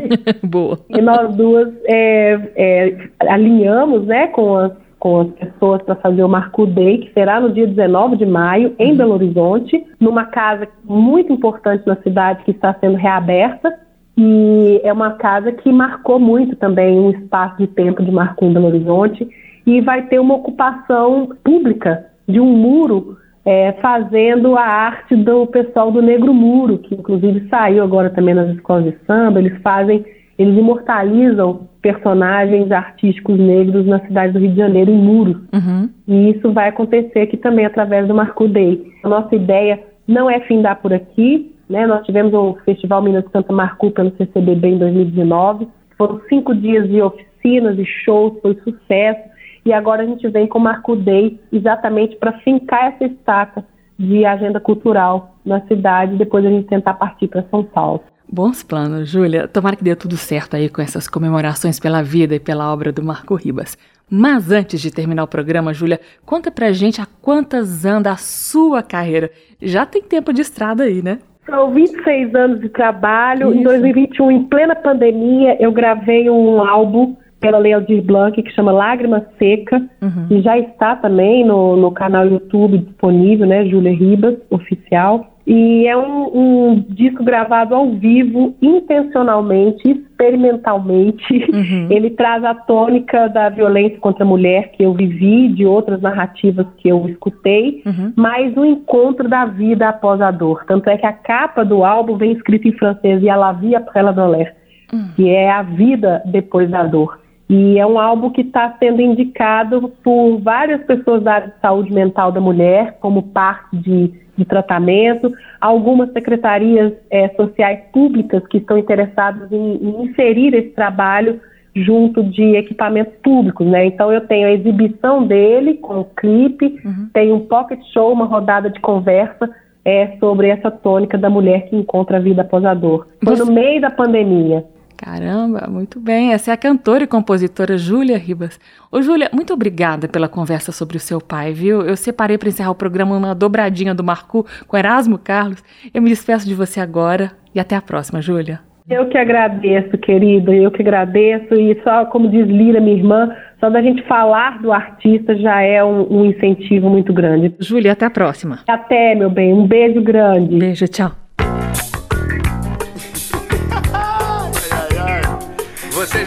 Boa. 0.47 0.78
E 0.90 1.01
nós 1.01 1.34
duas 1.34 1.72
é, 1.86 2.38
é, 2.55 3.09
alinhamos 3.20 4.07
né, 4.07 4.28
com, 4.28 4.57
as, 4.57 4.72
com 5.03 5.22
as 5.22 5.30
pessoas 5.30 5.82
para 5.82 5.96
fazer 5.96 6.22
o 6.22 6.28
Marco 6.28 6.64
Day, 6.64 6.98
que 6.98 7.12
será 7.12 7.40
no 7.40 7.50
dia 7.50 7.66
19 7.66 8.16
de 8.16 8.24
maio, 8.24 8.76
em 8.78 8.96
Belo 8.96 9.14
Horizonte, 9.14 9.84
numa 9.98 10.26
casa 10.26 10.68
muito 10.84 11.32
importante 11.32 11.84
na 11.84 11.96
cidade 11.96 12.44
que 12.44 12.53
está 12.53 12.72
sendo 12.74 12.96
reaberta. 12.96 13.80
E 14.16 14.80
é 14.84 14.92
uma 14.92 15.14
casa 15.14 15.50
que 15.50 15.72
marcou 15.72 16.20
muito 16.20 16.55
também 16.55 17.00
um 17.00 17.11
espaço 17.11 17.57
de 17.59 17.66
tempo 17.66 18.00
de 18.00 18.12
Marco 18.12 18.44
em 18.44 18.53
Belo 18.53 18.68
Horizonte. 18.68 19.28
E 19.66 19.80
vai 19.80 20.03
ter 20.07 20.20
uma 20.20 20.36
ocupação 20.36 21.30
pública 21.42 22.07
de 22.28 22.38
um 22.38 22.57
muro 22.57 23.18
é, 23.44 23.72
fazendo 23.82 24.57
a 24.57 24.62
arte 24.62 25.16
do 25.16 25.48
pessoal 25.48 25.90
do 25.90 26.00
Negro 26.00 26.32
Muro, 26.32 26.78
que 26.78 26.94
inclusive 26.94 27.48
saiu 27.48 27.82
agora 27.82 28.09
também 28.11 28.34
nas 28.34 28.55
escolas 28.55 28.84
de 28.84 28.96
samba. 29.05 29.40
Eles 29.40 29.61
fazem, 29.62 30.05
eles 30.43 30.59
imortalizam 30.59 31.68
personagens 31.80 32.70
artísticos 32.70 33.38
negros 33.38 33.86
na 33.86 34.01
cidade 34.01 34.32
do 34.32 34.38
Rio 34.38 34.51
de 34.51 34.57
Janeiro 34.57 34.90
em 34.90 34.99
muros. 34.99 35.36
Uhum. 35.53 35.88
E 36.07 36.30
isso 36.30 36.53
vai 36.53 36.68
acontecer 36.68 37.20
aqui 37.20 37.36
também 37.36 37.64
através 37.64 38.07
do 38.07 38.14
Marco 38.14 38.47
Day. 38.47 38.84
A 39.03 39.09
nossa 39.09 39.34
ideia 39.34 39.82
não 40.07 40.30
é 40.30 40.40
findar 40.40 40.80
por 40.80 40.93
aqui, 40.93 41.55
né? 41.68 41.86
Nós 41.86 42.05
tivemos 42.05 42.32
o 42.34 42.57
Festival 42.64 43.03
Minas 43.03 43.26
Canta 43.28 43.53
Marco 43.53 43.90
pelo 43.90 44.11
CCBB 44.16 44.68
em 44.68 44.78
2019. 44.78 45.68
Foram 45.97 46.20
cinco 46.28 46.55
dias 46.55 46.88
de 46.88 47.01
oficinas 47.01 47.78
e 47.78 47.84
shows, 48.05 48.38
foi 48.40 48.55
sucesso. 48.62 49.32
E 49.64 49.72
agora 49.72 50.03
a 50.03 50.07
gente 50.07 50.28
vem 50.28 50.47
com 50.47 50.59
o 50.59 50.62
Marco 50.62 50.97
Day 50.97 51.38
exatamente 51.53 52.16
para 52.16 52.32
fincar 52.38 52.93
essa 52.93 53.05
estaca 53.05 53.64
de 53.99 54.24
agenda 54.24 54.59
cultural 54.59 55.36
na 55.45 55.61
cidade, 55.62 56.16
depois 56.16 56.45
a 56.45 56.51
gente 56.51 56.66
tentar 56.66 56.95
partir 56.95 57.28
para 57.28 57.45
São 57.51 57.62
Paulo. 57.62 58.03
Bons 58.33 58.62
planos, 58.62 59.11
Júlia. 59.11 59.47
Tomara 59.47 59.76
que 59.76 59.85
dê 59.85 59.95
tudo 59.95 60.16
certo 60.16 60.57
aí 60.57 60.70
com 60.70 60.80
essas 60.80 61.07
comemorações 61.07 61.78
pela 61.78 62.03
vida 62.03 62.35
e 62.35 62.41
pela 62.41 62.72
obra 62.72 62.91
do 62.91 63.05
Marco 63.05 63.35
Ribas. 63.35 63.76
Mas 64.11 64.51
antes 64.51 64.80
de 64.80 64.91
terminar 64.91 65.24
o 65.24 65.28
programa, 65.28 65.74
Júlia, 65.74 66.01
conta 66.24 66.51
pra 66.51 66.72
gente 66.72 66.99
a 66.99 67.07
quantas 67.20 67.85
anda 67.85 68.11
a 68.11 68.16
sua 68.16 68.83
carreira. 68.83 69.30
Já 69.61 69.85
tem 69.85 70.01
tempo 70.01 70.33
de 70.33 70.41
estrada 70.41 70.85
aí, 70.85 71.03
né? 71.03 71.18
São 71.45 71.72
26 71.72 72.35
anos 72.35 72.61
de 72.62 72.70
trabalho. 72.70 73.51
Isso. 73.51 73.59
Em 73.59 73.62
2021, 73.64 74.30
em 74.30 74.45
plena 74.45 74.74
pandemia, 74.76 75.57
eu 75.61 75.70
gravei 75.70 76.30
um 76.30 76.62
álbum 76.62 77.14
pela 77.39 77.59
Lei 77.59 77.74
Aldir 77.74 78.03
Blanc 78.03 78.41
que 78.41 78.51
chama 78.53 78.72
Lágrima 78.72 79.26
Seca, 79.39 79.76
uhum. 80.01 80.26
e 80.30 80.41
já 80.41 80.57
está 80.57 80.97
também 80.97 81.45
no, 81.45 81.76
no 81.76 81.91
canal 81.91 82.24
YouTube 82.24 82.78
disponível, 82.78 83.47
né, 83.47 83.66
Júlia 83.66 83.93
Ribas, 83.93 84.37
oficial. 84.49 85.32
E 85.45 85.86
é 85.88 85.97
um, 85.97 86.30
um, 86.32 86.84
disco 86.88 87.24
gravado 87.24 87.74
ao 87.74 87.90
vivo, 87.90 88.55
intencionalmente, 88.62 89.88
experimentalmente. 89.88 91.34
Uhum. 91.53 91.88
Ele 91.90 92.11
traz 92.11 92.45
a 92.45 92.55
tônica 92.55 93.28
da 93.28 93.49
violência 93.49 93.99
contra 93.99 94.24
a 94.24 94.26
mulher 94.26 94.70
que 94.72 94.84
eu 94.84 94.95
vivi, 94.95 95.49
de 95.49 95.66
outras 95.66 96.01
narrativas 96.01 96.66
que 96.78 96.88
eu 96.88 97.09
escutei, 97.09 97.82
uhum. 97.84 98.12
mas 98.14 98.57
o 98.57 98.64
encontro 98.64 99.28
da 99.28 99.45
vida 99.45 99.88
após 99.88 100.20
a 100.20 100.30
dor. 100.30 100.64
Tanto 100.66 100.88
é 100.88 100.97
que 100.97 101.07
a 101.07 101.12
capa 101.12 101.64
do 101.64 101.84
álbum 101.84 102.16
vem 102.16 102.32
escrita 102.32 102.68
em 102.68 102.72
francês, 102.72 103.20
e 103.22 103.28
a 103.28 103.34
la 103.34 103.53
vie 103.53 103.74
après 103.74 104.03
la 104.03 104.12
douleur, 104.12 104.47
uhum. 104.93 105.09
que 105.16 105.28
é 105.28 105.51
a 105.51 105.62
vida 105.62 106.22
depois 106.26 106.70
da 106.70 106.84
dor. 106.84 107.20
E 107.49 107.78
é 107.78 107.86
um 107.86 107.99
álbum 107.99 108.30
que 108.30 108.40
está 108.40 108.74
sendo 108.78 109.03
indicado 109.03 109.93
por 110.03 110.38
várias 110.38 110.82
pessoas 110.84 111.22
da 111.22 111.34
área 111.34 111.49
de 111.49 111.61
saúde 111.61 111.93
mental 111.93 112.32
da 112.32 112.40
mulher, 112.40 112.97
como 112.99 113.24
parte 113.24 113.76
de, 113.76 114.11
de 114.37 114.45
tratamento, 114.45 115.33
algumas 115.61 116.12
secretarias 116.12 116.93
é, 117.11 117.28
sociais 117.30 117.80
públicas 117.93 118.47
que 118.49 118.59
estão 118.59 118.78
interessadas 118.78 119.51
em, 119.53 119.74
em, 119.76 120.05
inserir 120.05 120.55
esse 120.55 120.70
trabalho 120.70 121.41
junto 121.74 122.22
de 122.22 122.57
equipamentos 122.57 123.14
públicos, 123.22 123.66
né? 123.66 123.87
Então 123.87 124.12
eu 124.12 124.20
tenho 124.26 124.47
a 124.47 124.53
exibição 124.53 125.26
dele 125.26 125.74
com 125.74 126.01
o 126.01 126.05
clipe, 126.05 126.80
uhum. 126.85 127.09
tem 127.12 127.33
um 127.33 127.41
pocket 127.41 127.80
show, 127.93 128.12
uma 128.12 128.26
rodada 128.26 128.68
de 128.68 128.80
conversa 128.80 129.51
é, 129.85 130.16
sobre 130.18 130.49
essa 130.49 130.70
tônica 130.70 131.18
da 131.18 131.30
mulher 131.30 131.68
que 131.68 131.76
encontra 131.76 132.18
a 132.18 132.20
vida 132.20 132.43
após 132.43 132.64
a 132.64 132.74
dor. 132.74 133.09
Foi 133.24 133.37
no 133.37 133.47
meio 133.47 133.80
da 133.80 133.91
pandemia. 133.91 134.64
Caramba, 135.03 135.66
muito 135.68 135.98
bem. 135.98 136.32
Essa 136.32 136.53
é 136.53 136.55
a 136.55 136.57
cantora 136.57 137.03
e 137.03 137.09
compositora 137.09 137.76
Júlia 137.76 138.16
Ribas. 138.16 138.61
Ô, 138.90 139.03
Júlia, 139.03 139.28
muito 139.32 139.53
obrigada 139.53 140.07
pela 140.07 140.28
conversa 140.28 140.70
sobre 140.70 140.96
o 140.96 141.00
seu 141.00 141.20
pai, 141.20 141.53
viu? 141.53 141.82
Eu 141.82 141.96
separei 141.96 142.38
para 142.38 142.48
encerrar 142.48 142.70
o 142.70 142.74
programa 142.76 143.16
uma 143.16 143.34
dobradinha 143.34 143.92
do 143.96 144.05
Marcu 144.05 144.46
com 144.68 144.76
Erasmo 144.76 145.18
Carlos. 145.18 145.62
Eu 145.92 146.00
me 146.00 146.09
despeço 146.09 146.46
de 146.46 146.55
você 146.55 146.78
agora 146.78 147.32
e 147.53 147.59
até 147.59 147.74
a 147.74 147.82
próxima, 147.82 148.22
Júlia. 148.22 148.61
Eu 148.88 149.09
que 149.09 149.18
agradeço, 149.18 149.98
querido, 149.98 150.53
eu 150.53 150.70
que 150.70 150.82
agradeço. 150.82 151.53
E 151.55 151.80
só, 151.82 152.05
como 152.07 152.28
diz 152.28 152.46
Lira, 152.46 152.80
minha 152.80 152.96
irmã, 152.96 153.34
só 153.59 153.68
da 153.68 153.82
gente 153.82 154.07
falar 154.07 154.62
do 154.62 154.72
artista 154.72 155.36
já 155.36 155.62
é 155.62 155.82
um, 155.82 156.07
um 156.12 156.26
incentivo 156.26 156.88
muito 156.88 157.12
grande. 157.12 157.53
Júlia, 157.59 157.90
até 157.90 158.07
a 158.07 158.11
próxima. 158.11 158.61
Até, 158.68 159.16
meu 159.16 159.30
bem. 159.30 159.53
Um 159.53 159.66
beijo 159.66 160.00
grande. 160.00 160.57
Beijo, 160.57 160.86
tchau. 160.86 161.21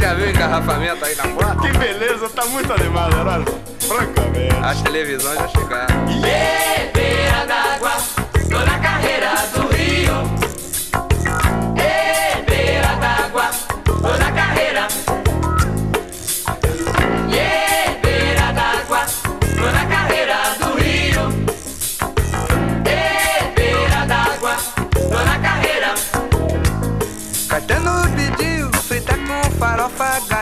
Já 0.06 0.14
viu 0.14 0.28
o 0.28 0.30
engarrafamento 0.30 1.04
aí 1.04 1.16
na 1.16 1.28
porta? 1.30 1.62
Que 1.62 1.78
beleza, 1.80 2.30
tá 2.30 2.46
muito 2.46 2.72
animado, 2.72 3.18
Herói. 3.18 3.44
Francamente. 3.80 4.56
As 4.64 4.80
televisões 4.84 5.36
já 5.36 5.48
chegaram. 5.48 5.96
Yeah, 6.24 6.75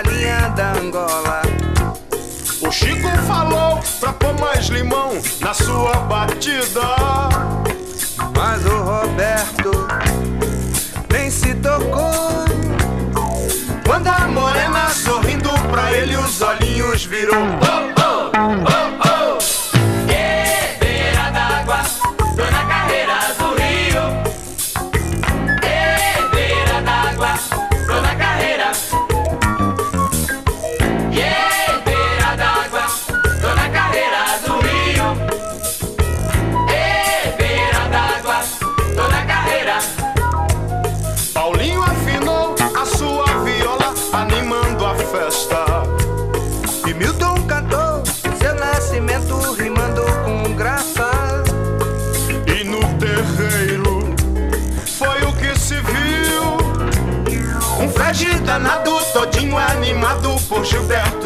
farofa, 0.04 0.12
galinha 0.12 0.50
da 0.50 0.74
Angola. 0.74 1.42
O 2.62 2.72
Chico 2.72 3.10
falou 3.28 3.80
pra 4.00 4.14
pôr 4.14 4.40
mais 4.40 4.68
limão 4.68 5.12
na 5.40 5.54
sua 5.54 5.94
batida. 6.08 6.82
Mas 8.36 8.66
o 8.66 8.78
Roberto 8.84 9.88
nem 11.12 11.30
se 11.30 11.54
tocou. 11.56 12.46
Quando 13.86 14.08
a 14.08 14.28
morena 14.28 14.90
sorrindo 14.90 15.50
pra 15.72 15.92
ele, 15.92 16.16
os 16.16 16.42
olhinhos 16.42 17.06
virou. 17.06 17.36
Oh, 17.36 18.02
oh, 18.02 19.00
oh, 19.00 19.03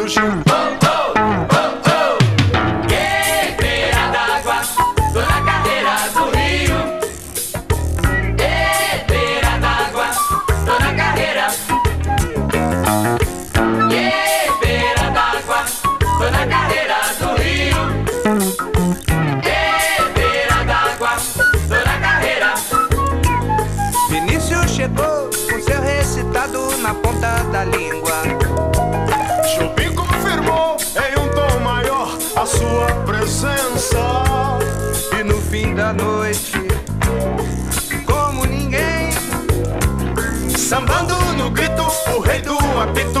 shoot. 0.08 0.47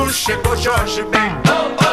Apito 0.08 0.12
chegou 0.12 0.56
Jorge 0.56 1.02
Ben. 1.04 1.32
Oh, 1.46 1.70
oh, 1.70 1.84
oh, 1.84 1.87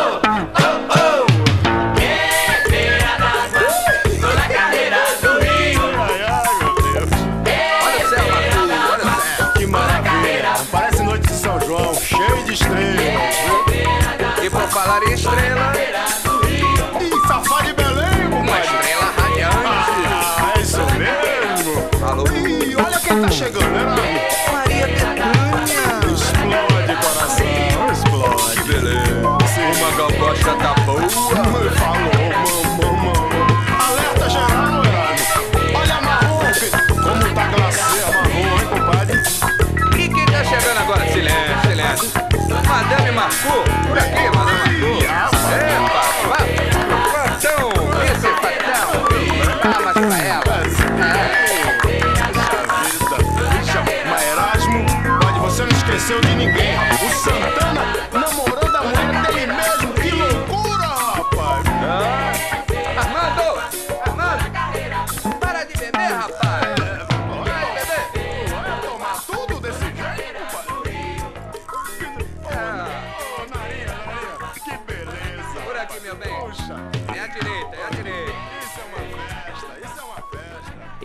esqueceu 55.96 56.20
de 56.22 56.36
ninguém. 56.36 56.65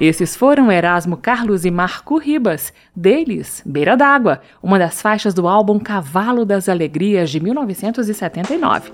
Esses 0.01 0.34
foram 0.34 0.72
Erasmo 0.72 1.14
Carlos 1.14 1.66
e 1.66 1.70
Marco 1.70 2.16
Ribas, 2.16 2.72
deles 2.96 3.62
Beira 3.66 3.98
d'Água, 3.98 4.40
uma 4.62 4.78
das 4.78 5.03
faixas 5.03 5.34
do 5.34 5.46
álbum 5.46 5.78
Cavalo 5.78 6.46
das 6.46 6.70
Alegrias 6.70 7.28
de 7.28 7.38
1979. 7.38 8.92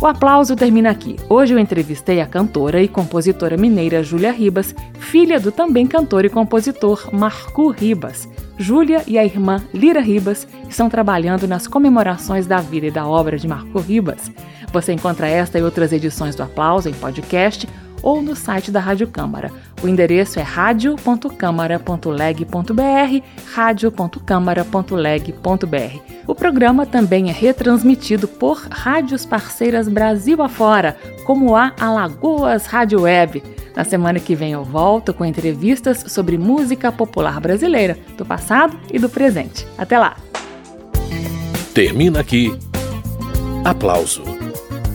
O 0.00 0.06
aplauso 0.06 0.54
termina 0.54 0.90
aqui. 0.90 1.16
Hoje 1.28 1.54
eu 1.54 1.58
entrevistei 1.58 2.20
a 2.20 2.26
cantora 2.26 2.80
e 2.80 2.86
compositora 2.86 3.56
mineira 3.56 4.00
Júlia 4.00 4.30
Ribas, 4.30 4.72
filha 5.00 5.40
do 5.40 5.50
também 5.50 5.88
cantor 5.88 6.24
e 6.24 6.28
compositor 6.28 7.08
Marco 7.12 7.70
Ribas. 7.70 8.28
Júlia 8.56 9.02
e 9.08 9.18
a 9.18 9.24
irmã 9.24 9.60
Lira 9.72 10.00
Ribas 10.00 10.46
estão 10.68 10.88
trabalhando 10.88 11.48
nas 11.48 11.66
comemorações 11.66 12.46
da 12.46 12.58
vida 12.58 12.86
e 12.86 12.90
da 12.92 13.04
obra 13.04 13.36
de 13.36 13.48
Marco 13.48 13.80
Ribas. 13.80 14.30
Você 14.74 14.92
encontra 14.92 15.26
esta 15.28 15.56
e 15.56 15.62
outras 15.62 15.92
edições 15.92 16.34
do 16.34 16.42
Aplauso 16.42 16.88
em 16.88 16.92
podcast 16.92 17.68
ou 18.02 18.20
no 18.20 18.34
site 18.34 18.72
da 18.72 18.80
Rádio 18.80 19.06
Câmara. 19.06 19.52
O 19.80 19.86
endereço 19.86 20.40
é 20.40 20.42
radio.câmara.leg.br, 20.42 23.22
radio.câmara.leg.br. 23.54 25.98
O 26.26 26.34
programa 26.34 26.84
também 26.84 27.30
é 27.30 27.32
retransmitido 27.32 28.26
por 28.26 28.66
rádios 28.68 29.24
parceiras 29.24 29.88
Brasil 29.88 30.42
afora, 30.42 30.96
como 31.24 31.54
a 31.54 31.72
Alagoas 31.78 32.66
Rádio 32.66 33.02
Web. 33.02 33.44
Na 33.76 33.84
semana 33.84 34.18
que 34.18 34.34
vem 34.34 34.54
eu 34.54 34.64
volto 34.64 35.14
com 35.14 35.24
entrevistas 35.24 36.06
sobre 36.08 36.36
música 36.36 36.90
popular 36.90 37.40
brasileira, 37.40 37.96
do 38.16 38.26
passado 38.26 38.76
e 38.92 38.98
do 38.98 39.08
presente. 39.08 39.64
Até 39.78 40.00
lá! 40.00 40.16
Termina 41.72 42.18
aqui. 42.18 42.52
Aplauso. 43.64 44.33